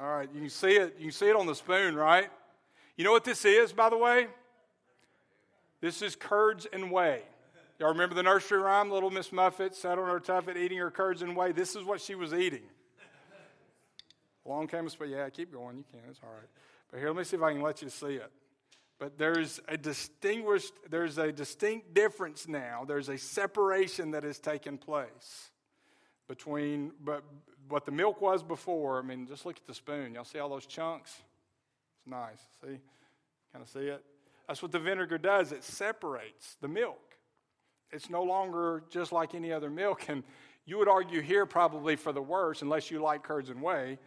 All 0.00 0.12
right, 0.12 0.28
you 0.34 0.40
can 0.40 0.50
see 0.50 0.72
it. 0.72 0.96
You 0.98 1.04
can 1.04 1.12
see 1.12 1.28
it 1.28 1.36
on 1.36 1.46
the 1.46 1.54
spoon, 1.54 1.94
right? 1.94 2.30
You 2.96 3.04
know 3.04 3.12
what 3.12 3.24
this 3.24 3.44
is, 3.44 3.72
by 3.72 3.90
the 3.90 3.96
way? 3.96 4.26
This 5.80 6.02
is 6.02 6.16
curds 6.16 6.66
and 6.72 6.90
whey. 6.90 7.22
Y'all 7.82 7.90
remember 7.90 8.14
the 8.14 8.22
nursery 8.22 8.60
rhyme? 8.60 8.92
Little 8.92 9.10
Miss 9.10 9.32
Muffet 9.32 9.74
sat 9.74 9.98
on 9.98 10.08
her 10.08 10.20
tuffet 10.20 10.56
eating 10.56 10.78
her 10.78 10.92
curds 10.92 11.20
and 11.20 11.34
whey. 11.34 11.50
This 11.50 11.74
is 11.74 11.82
what 11.82 12.00
she 12.00 12.14
was 12.14 12.32
eating. 12.32 12.62
Along 14.46 14.68
came 14.68 14.86
a 14.86 14.90
spoon. 14.90 15.10
Yeah, 15.10 15.28
keep 15.30 15.52
going. 15.52 15.78
You 15.78 15.84
can. 15.90 15.98
It's 16.08 16.20
all 16.22 16.30
right. 16.30 16.48
But 16.92 17.00
here, 17.00 17.08
let 17.08 17.16
me 17.16 17.24
see 17.24 17.36
if 17.36 17.42
I 17.42 17.50
can 17.50 17.60
let 17.60 17.82
you 17.82 17.88
see 17.88 18.14
it. 18.14 18.30
But 19.00 19.18
there's 19.18 19.58
a 19.66 19.76
distinguished, 19.76 20.74
there's 20.90 21.18
a 21.18 21.32
distinct 21.32 21.92
difference 21.92 22.46
now. 22.46 22.84
There's 22.86 23.08
a 23.08 23.18
separation 23.18 24.12
that 24.12 24.22
has 24.22 24.38
taken 24.38 24.78
place 24.78 25.50
between 26.28 26.92
but 27.04 27.24
what 27.68 27.84
the 27.84 27.90
milk 27.90 28.20
was 28.20 28.44
before. 28.44 29.00
I 29.00 29.02
mean, 29.02 29.26
just 29.26 29.44
look 29.44 29.56
at 29.56 29.66
the 29.66 29.74
spoon. 29.74 30.14
Y'all 30.14 30.22
see 30.22 30.38
all 30.38 30.50
those 30.50 30.66
chunks? 30.66 31.16
It's 31.98 32.06
nice. 32.06 32.38
See? 32.60 32.78
Kind 33.52 33.60
of 33.60 33.68
see 33.68 33.88
it? 33.88 34.04
That's 34.46 34.62
what 34.62 34.70
the 34.70 34.78
vinegar 34.78 35.18
does. 35.18 35.50
It 35.50 35.64
separates 35.64 36.56
the 36.60 36.68
milk. 36.68 37.11
It's 37.92 38.08
no 38.08 38.22
longer 38.22 38.84
just 38.90 39.12
like 39.12 39.34
any 39.34 39.52
other 39.52 39.70
milk. 39.70 40.06
And 40.08 40.22
you 40.64 40.78
would 40.78 40.88
argue 40.88 41.20
here 41.20 41.44
probably 41.46 41.96
for 41.96 42.12
the 42.12 42.22
worse, 42.22 42.62
unless 42.62 42.90
you 42.90 43.00
like 43.00 43.22
curds 43.22 43.50
and 43.50 43.60
whey, 43.60 43.98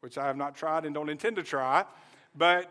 which 0.00 0.18
I 0.18 0.26
have 0.26 0.36
not 0.36 0.54
tried 0.54 0.84
and 0.84 0.94
don't 0.94 1.08
intend 1.08 1.36
to 1.36 1.42
try. 1.42 1.84
But 2.34 2.70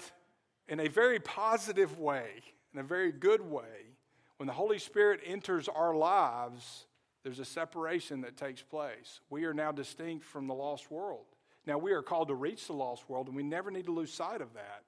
in 0.68 0.80
a 0.80 0.88
very 0.88 1.20
positive 1.20 2.00
way, 2.00 2.30
in 2.74 2.80
a 2.80 2.84
very 2.84 3.12
good 3.12 3.42
way, 3.42 3.94
when 4.38 4.48
the 4.48 4.54
Holy 4.54 4.80
Spirit 4.80 5.20
enters 5.26 5.68
our 5.68 5.96
lives, 5.96 6.86
there's 7.24 7.40
a 7.40 7.46
separation 7.46 8.22
that 8.22 8.36
takes 8.38 8.62
place. 8.62 9.22
We 9.30 9.46
are 9.46 9.54
now 9.54 9.72
distinct 9.72 10.26
from 10.26 10.48
the 10.48 10.54
lost 10.54 10.92
world. 10.92 11.26
Now, 11.66 11.78
we 11.78 11.94
are 11.94 12.02
called 12.02 12.28
to 12.28 12.36
reach 12.36 12.68
the 12.68 12.74
lost 12.74 13.10
world, 13.10 13.28
and 13.28 13.36
we 13.36 13.44
never 13.44 13.72
need 13.72 13.86
to 13.86 13.94
lose 13.94 14.14
sight 14.14 14.42
of 14.42 14.54
that. 14.54 14.84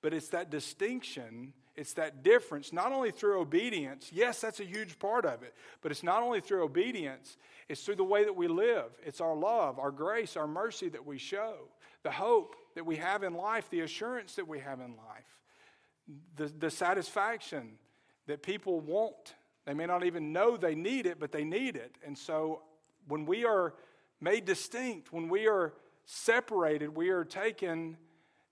But 0.00 0.14
it's 0.14 0.28
that 0.28 0.50
distinction, 0.50 1.52
it's 1.76 1.94
that 1.94 2.22
difference, 2.22 2.72
not 2.72 2.92
only 2.92 3.10
through 3.10 3.40
obedience. 3.40 4.10
Yes, 4.12 4.40
that's 4.40 4.60
a 4.60 4.64
huge 4.64 4.98
part 4.98 5.24
of 5.24 5.42
it. 5.42 5.54
But 5.82 5.92
it's 5.92 6.02
not 6.02 6.22
only 6.22 6.40
through 6.40 6.64
obedience, 6.64 7.36
it's 7.68 7.82
through 7.82 7.96
the 7.96 8.04
way 8.04 8.24
that 8.24 8.34
we 8.34 8.48
live. 8.48 8.86
It's 9.04 9.20
our 9.20 9.34
love, 9.34 9.78
our 9.78 9.90
grace, 9.90 10.36
our 10.36 10.46
mercy 10.46 10.88
that 10.90 11.06
we 11.06 11.18
show, 11.18 11.54
the 12.02 12.10
hope 12.10 12.56
that 12.74 12.84
we 12.84 12.96
have 12.96 13.22
in 13.22 13.34
life, 13.34 13.70
the 13.70 13.80
assurance 13.80 14.34
that 14.34 14.48
we 14.48 14.58
have 14.58 14.80
in 14.80 14.96
life, 14.96 15.40
the, 16.36 16.46
the 16.46 16.70
satisfaction 16.70 17.72
that 18.26 18.42
people 18.42 18.80
want. 18.80 19.34
They 19.64 19.74
may 19.74 19.86
not 19.86 20.04
even 20.04 20.32
know 20.32 20.56
they 20.56 20.74
need 20.74 21.06
it, 21.06 21.20
but 21.20 21.32
they 21.32 21.44
need 21.44 21.76
it. 21.76 21.96
And 22.04 22.16
so 22.18 22.62
when 23.06 23.26
we 23.26 23.44
are 23.44 23.74
made 24.20 24.44
distinct, 24.44 25.12
when 25.12 25.28
we 25.28 25.46
are 25.46 25.72
separated, 26.04 26.94
we 26.94 27.10
are 27.10 27.24
taken 27.24 27.96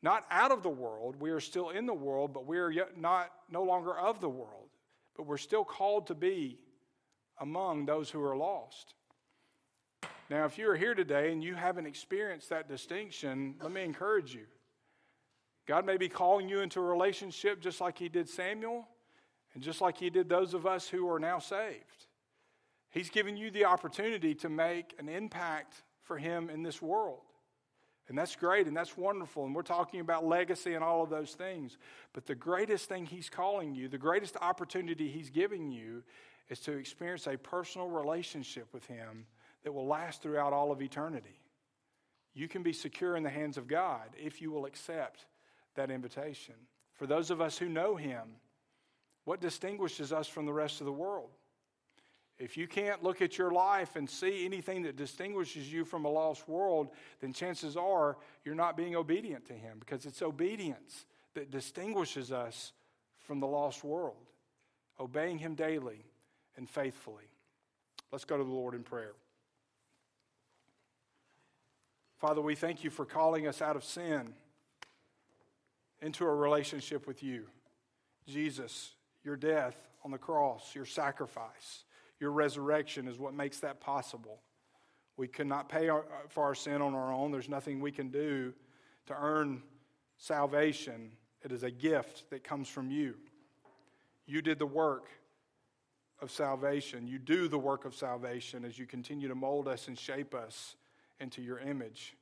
not 0.03 0.25
out 0.31 0.53
of 0.53 0.63
the 0.63 0.69
world, 0.69 1.17
we 1.19 1.31
are 1.31 1.41
still 1.41 1.71
in 1.71 1.87
the 1.87 1.95
world, 1.95 2.33
but 2.33 2.47
we 2.47 2.59
are 2.59 2.71
yet 2.71 2.99
not 2.99 3.31
no 3.51 3.63
longer 3.65 3.97
of 3.97 4.21
the 4.21 4.29
world. 4.29 4.69
But 5.17 5.27
we're 5.27 5.39
still 5.39 5.65
called 5.65 6.07
to 6.09 6.15
be 6.15 6.59
among 7.41 7.87
those 7.87 8.11
who 8.11 8.23
are 8.23 8.37
lost. 8.37 8.95
Now, 10.31 10.45
if 10.45 10.59
you 10.59 10.71
are 10.71 10.77
here 10.77 10.95
today 10.95 11.33
and 11.33 11.43
you 11.43 11.55
haven't 11.55 11.87
experienced 11.87 12.51
that 12.51 12.69
distinction, 12.69 13.55
let 13.63 13.73
me 13.73 13.83
encourage 13.83 14.35
you. 14.35 14.45
God 15.67 15.85
may 15.85 15.97
be 15.97 16.09
calling 16.09 16.49
you 16.49 16.61
into 16.61 16.81
a 16.81 16.85
relationship 16.85 17.61
just 17.61 17.81
like 17.81 17.99
He 17.99 18.09
did 18.09 18.29
Samuel 18.29 18.87
and 19.55 19.63
just 19.63 19.81
like 19.81 19.99
He 19.99 20.11
did 20.11 20.29
those 20.29 20.55
of 20.55 20.67
us 20.67 20.89
who 20.89 21.09
are 21.11 21.19
now 21.19 21.39
saved. 21.39 22.07
He's 22.91 23.11
given 23.11 23.37
you 23.37 23.51
the 23.51 23.65
opportunity 23.65 24.35
to 24.37 24.49
make 24.49 24.95
an 24.99 25.09
impact 25.09 25.83
for 26.03 26.19
Him 26.19 26.49
in 26.51 26.63
this 26.63 26.81
world. 26.81 27.21
And 28.09 28.17
that's 28.17 28.37
great 28.37 28.67
and 28.67 28.77
that's 28.77 28.97
wonderful. 28.97 29.45
And 29.45 29.55
we're 29.55 29.63
talking 29.63 30.01
about 30.01 30.25
legacy 30.25 30.75
and 30.75 30.83
all 30.83 31.03
of 31.03 31.11
those 31.11 31.33
things. 31.33 31.77
But 32.15 32.27
the 32.27 32.35
greatest 32.35 32.89
thing 32.89 33.05
He's 33.07 33.29
calling 33.29 33.75
you, 33.75 33.89
the 33.89 33.99
greatest 33.99 34.37
opportunity 34.41 35.09
He's 35.09 35.31
giving 35.31 35.71
you, 35.71 36.03
is 36.49 36.61
to 36.61 36.73
experience 36.73 37.27
a 37.27 37.37
personal 37.37 37.89
relationship 37.89 38.73
with 38.73 38.87
Him 38.87 39.27
that 39.63 39.73
will 39.73 39.87
last 39.87 40.23
throughout 40.23 40.55
all 40.55 40.73
of 40.73 40.81
eternity. 40.81 41.41
You 42.35 42.49
can 42.49 42.63
be 42.63 42.73
secure 42.73 43.17
in 43.17 43.23
the 43.23 43.31
hands 43.31 43.59
of 43.59 43.69
God 43.69 44.09
if 44.17 44.41
you 44.41 44.51
will 44.51 44.65
accept 44.65 45.27
that 45.75 45.91
invitation. 45.91 46.55
For 46.95 47.07
those 47.07 47.31
of 47.31 47.41
us 47.41 47.59
who 47.59 47.69
know 47.69 47.97
Him, 47.97 48.37
what 49.25 49.41
distinguishes 49.41 50.13
us 50.13 50.27
from 50.27 50.47
the 50.47 50.53
rest 50.53 50.81
of 50.81 50.87
the 50.87 50.93
world? 50.93 51.31
If 52.39 52.57
you 52.57 52.69
can't 52.69 53.03
look 53.03 53.21
at 53.21 53.37
your 53.37 53.51
life 53.51 53.97
and 53.97 54.09
see 54.09 54.45
anything 54.45 54.83
that 54.83 54.97
distinguishes 54.97 55.73
you 55.73 55.85
from 55.85 56.05
a 56.05 56.09
lost 56.09 56.49
world, 56.49 56.91
then 57.21 57.33
chances 57.33 57.77
are 57.77 58.17
you're 58.45 58.55
not 58.55 58.77
being 58.77 58.95
obedient 58.95 59.47
to 59.47 59.55
Him 59.55 59.79
because 59.81 60.07
it's 60.07 60.23
obedience 60.23 61.05
that 61.35 61.51
distinguishes 61.51 62.31
us 62.31 62.73
from 63.27 63.41
the 63.41 63.47
lost 63.47 63.83
world. 63.83 64.17
Obeying 65.01 65.39
Him 65.39 65.57
daily 65.57 66.05
and 66.57 66.69
faithfully. 66.69 67.25
Let's 68.13 68.25
go 68.25 68.39
to 68.39 68.45
the 68.45 68.51
Lord 68.51 68.75
in 68.75 68.85
prayer. 68.85 69.15
Father, 72.19 72.41
we 72.41 72.55
thank 72.55 72.85
you 72.85 72.91
for 72.91 73.05
calling 73.05 73.47
us 73.47 73.61
out 73.61 73.77
of 73.77 73.85
sin 73.85 74.33
into 76.01 76.25
a 76.25 76.35
relationship 76.35 77.07
with 77.07 77.23
you. 77.23 77.47
Jesus, 78.27 78.93
your 79.25 79.37
death 79.37 79.77
on 80.05 80.11
the 80.11 80.19
cross, 80.19 80.75
your 80.75 80.85
sacrifice, 80.85 81.85
your 82.21 82.33
resurrection 82.33 83.09
is 83.09 83.19
what 83.19 83.35
makes 83.35 83.61
that 83.61 83.81
possible. 83.81 84.41
We 85.17 85.29
cannot 85.29 85.69
pay 85.69 85.89
our, 85.89 86.05
for 86.29 86.45
our 86.45 86.55
sin 86.55 86.81
on 86.81 86.95
our 86.95 87.13
own. 87.13 87.33
There's 87.33 87.49
nothing 87.49 87.81
we 87.81 87.93
can 87.93 88.09
do 88.09 88.55
to 89.07 89.17
earn 89.19 89.63
salvation. 90.17 91.13
It 91.43 91.53
is 91.53 91.63
a 91.63 91.71
gift 91.71 92.31
that 92.31 92.45
comes 92.45 92.69
from 92.69 92.91
you. 92.91 93.15
You 94.27 94.43
did 94.43 94.59
the 94.59 94.67
work 94.67 95.09
of 96.21 96.31
salvation. 96.31 97.07
You 97.07 97.19
do 97.19 97.49
the 97.49 97.59
work 97.59 97.85
of 97.85 97.95
salvation 97.95 98.65
as 98.65 98.79
you 98.79 98.87
continue 98.87 99.29
to 99.29 99.35
mold 99.35 99.69
us 99.69 99.89
and 99.89 99.99
shape 99.99 100.35
us 100.35 100.77
into 101.21 101.43
your 101.43 101.59
image. 101.59 102.17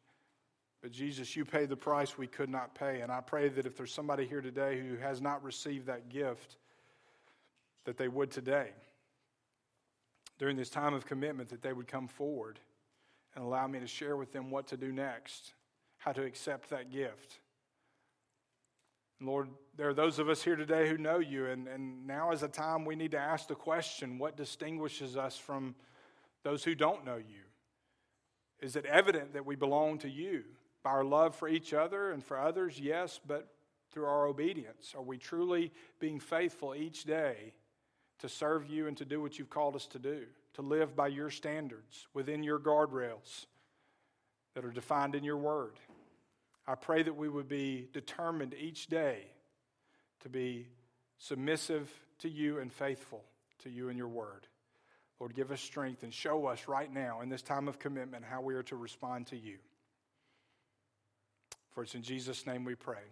But 0.83 0.93
Jesus, 0.93 1.35
you 1.35 1.45
paid 1.45 1.69
the 1.69 1.77
price 1.77 2.17
we 2.17 2.27
could 2.27 2.51
not 2.51 2.75
pay. 2.75 3.01
And 3.01 3.11
I 3.11 3.21
pray 3.21 3.49
that 3.49 3.67
if 3.67 3.77
there's 3.77 3.93
somebody 3.93 4.27
here 4.27 4.41
today 4.41 4.81
who 4.81 4.97
has 4.97 5.21
not 5.21 5.43
received 5.43 5.87
that 5.87 6.09
gift, 6.09 6.57
that 7.85 7.97
they 7.97 8.09
would 8.09 8.31
today. 8.31 8.71
During 10.39 10.57
this 10.57 10.71
time 10.71 10.95
of 10.95 11.07
commitment, 11.07 11.49
that 11.51 11.63
they 11.63 11.73
would 11.73 11.89
come 11.89 12.09
forward 12.09 12.61
and 13.35 13.45
allow 13.45 13.67
me 13.67 13.81
to 13.81 13.87
share 13.87 14.17
with 14.17 14.33
them 14.33 14.51
what 14.51 14.67
to 14.69 14.77
do 14.77 14.93
next, 14.93 15.55
how 15.99 16.13
to 16.13 16.23
accept 16.23 16.71
that 16.71 16.91
gift. 16.91 17.41
Lord, 19.21 19.49
there 19.77 19.89
are 19.89 19.95
those 19.95 20.19
of 20.19 20.29
us 20.29 20.43
here 20.43 20.57
today 20.57 20.89
who 20.89 20.99
know 20.99 21.19
you, 21.19 21.47
and, 21.47 21.69
and 21.69 22.07
now 22.07 22.33
is 22.33 22.43
a 22.43 22.49
time 22.49 22.85
we 22.85 22.97
need 22.97 23.13
to 23.13 23.19
ask 23.19 23.49
the 23.49 23.55
question 23.55 24.19
what 24.19 24.37
distinguishes 24.37 25.17
us 25.17 25.39
from 25.39 25.75
those 26.43 26.63
who 26.63 26.75
don't 26.75 27.05
know 27.05 27.17
you? 27.17 27.43
Is 28.61 28.77
it 28.77 28.87
evident 28.87 29.33
that 29.33 29.47
we 29.47 29.57
belong 29.57 29.99
to 29.99 30.09
you? 30.09 30.45
By 30.83 30.91
our 30.91 31.05
love 31.05 31.35
for 31.35 31.49
each 31.49 31.73
other 31.75 32.13
and 32.13 32.23
for 32.23 32.39
others, 32.39 32.79
yes, 32.79 33.19
but 33.27 33.49
through 33.91 34.05
our 34.05 34.27
obedience. 34.27 34.95
Are 34.97 35.03
we 35.03 35.19
truly 35.19 35.73
being 35.99 36.21
faithful 36.21 36.75
each 36.75 37.05
day 37.05 37.55
to 38.21 38.29
serve 38.29 38.67
you 38.69 38.87
and 38.87 38.97
to 38.97 39.05
do 39.05 39.21
what 39.21 39.39
you've 39.39 39.51
called 39.51 39.77
us 39.77 39.87
to 39.89 39.99
do? 39.99 40.23
To 40.55 40.63
live 40.63 40.97
by 40.97 41.09
your 41.09 41.31
standards 41.31 42.07
within 42.15 42.43
your 42.43 42.59
guardrails 42.59 43.47
that 44.55 44.65
are 44.65 44.73
defined 44.73 45.15
in 45.15 45.23
your 45.23 45.37
word. 45.37 45.79
I 46.67 46.75
pray 46.75 47.03
that 47.03 47.15
we 47.15 47.29
would 47.29 47.49
be 47.49 47.89
determined 47.93 48.55
each 48.59 48.87
day 48.87 49.19
to 50.23 50.29
be 50.29 50.67
submissive 51.19 51.91
to 52.21 52.29
you 52.29 52.59
and 52.59 52.73
faithful 52.73 53.23
to 53.63 53.71
you 53.71 53.89
and 53.89 53.99
your 53.99 54.09
word. 54.09 54.47
Lord, 55.21 55.35
give 55.35 55.51
us 55.51 55.61
strength 55.61 56.03
and 56.03 56.13
show 56.13 56.47
us 56.47 56.69
right 56.69 56.93
now 56.93 57.21
in 57.21 57.29
this 57.29 57.43
time 57.43 57.69
of 57.69 57.79
commitment 57.79 58.25
how 58.25 58.41
we 58.41 58.55
are 58.55 58.63
to 58.65 58.77
respond 58.77 59.27
to 59.29 59.37
you. 59.37 59.57
For 61.71 61.83
it's 61.83 61.95
in 61.95 62.03
Jesus' 62.03 62.47
name 62.47 62.65
we 62.65 62.75
pray. 62.75 63.05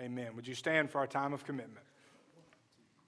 Amen. 0.00 0.36
Would 0.36 0.46
you 0.46 0.54
stand 0.54 0.90
for 0.90 0.98
our 0.98 1.06
time 1.06 1.32
of 1.32 1.44
commitment? 1.44 1.84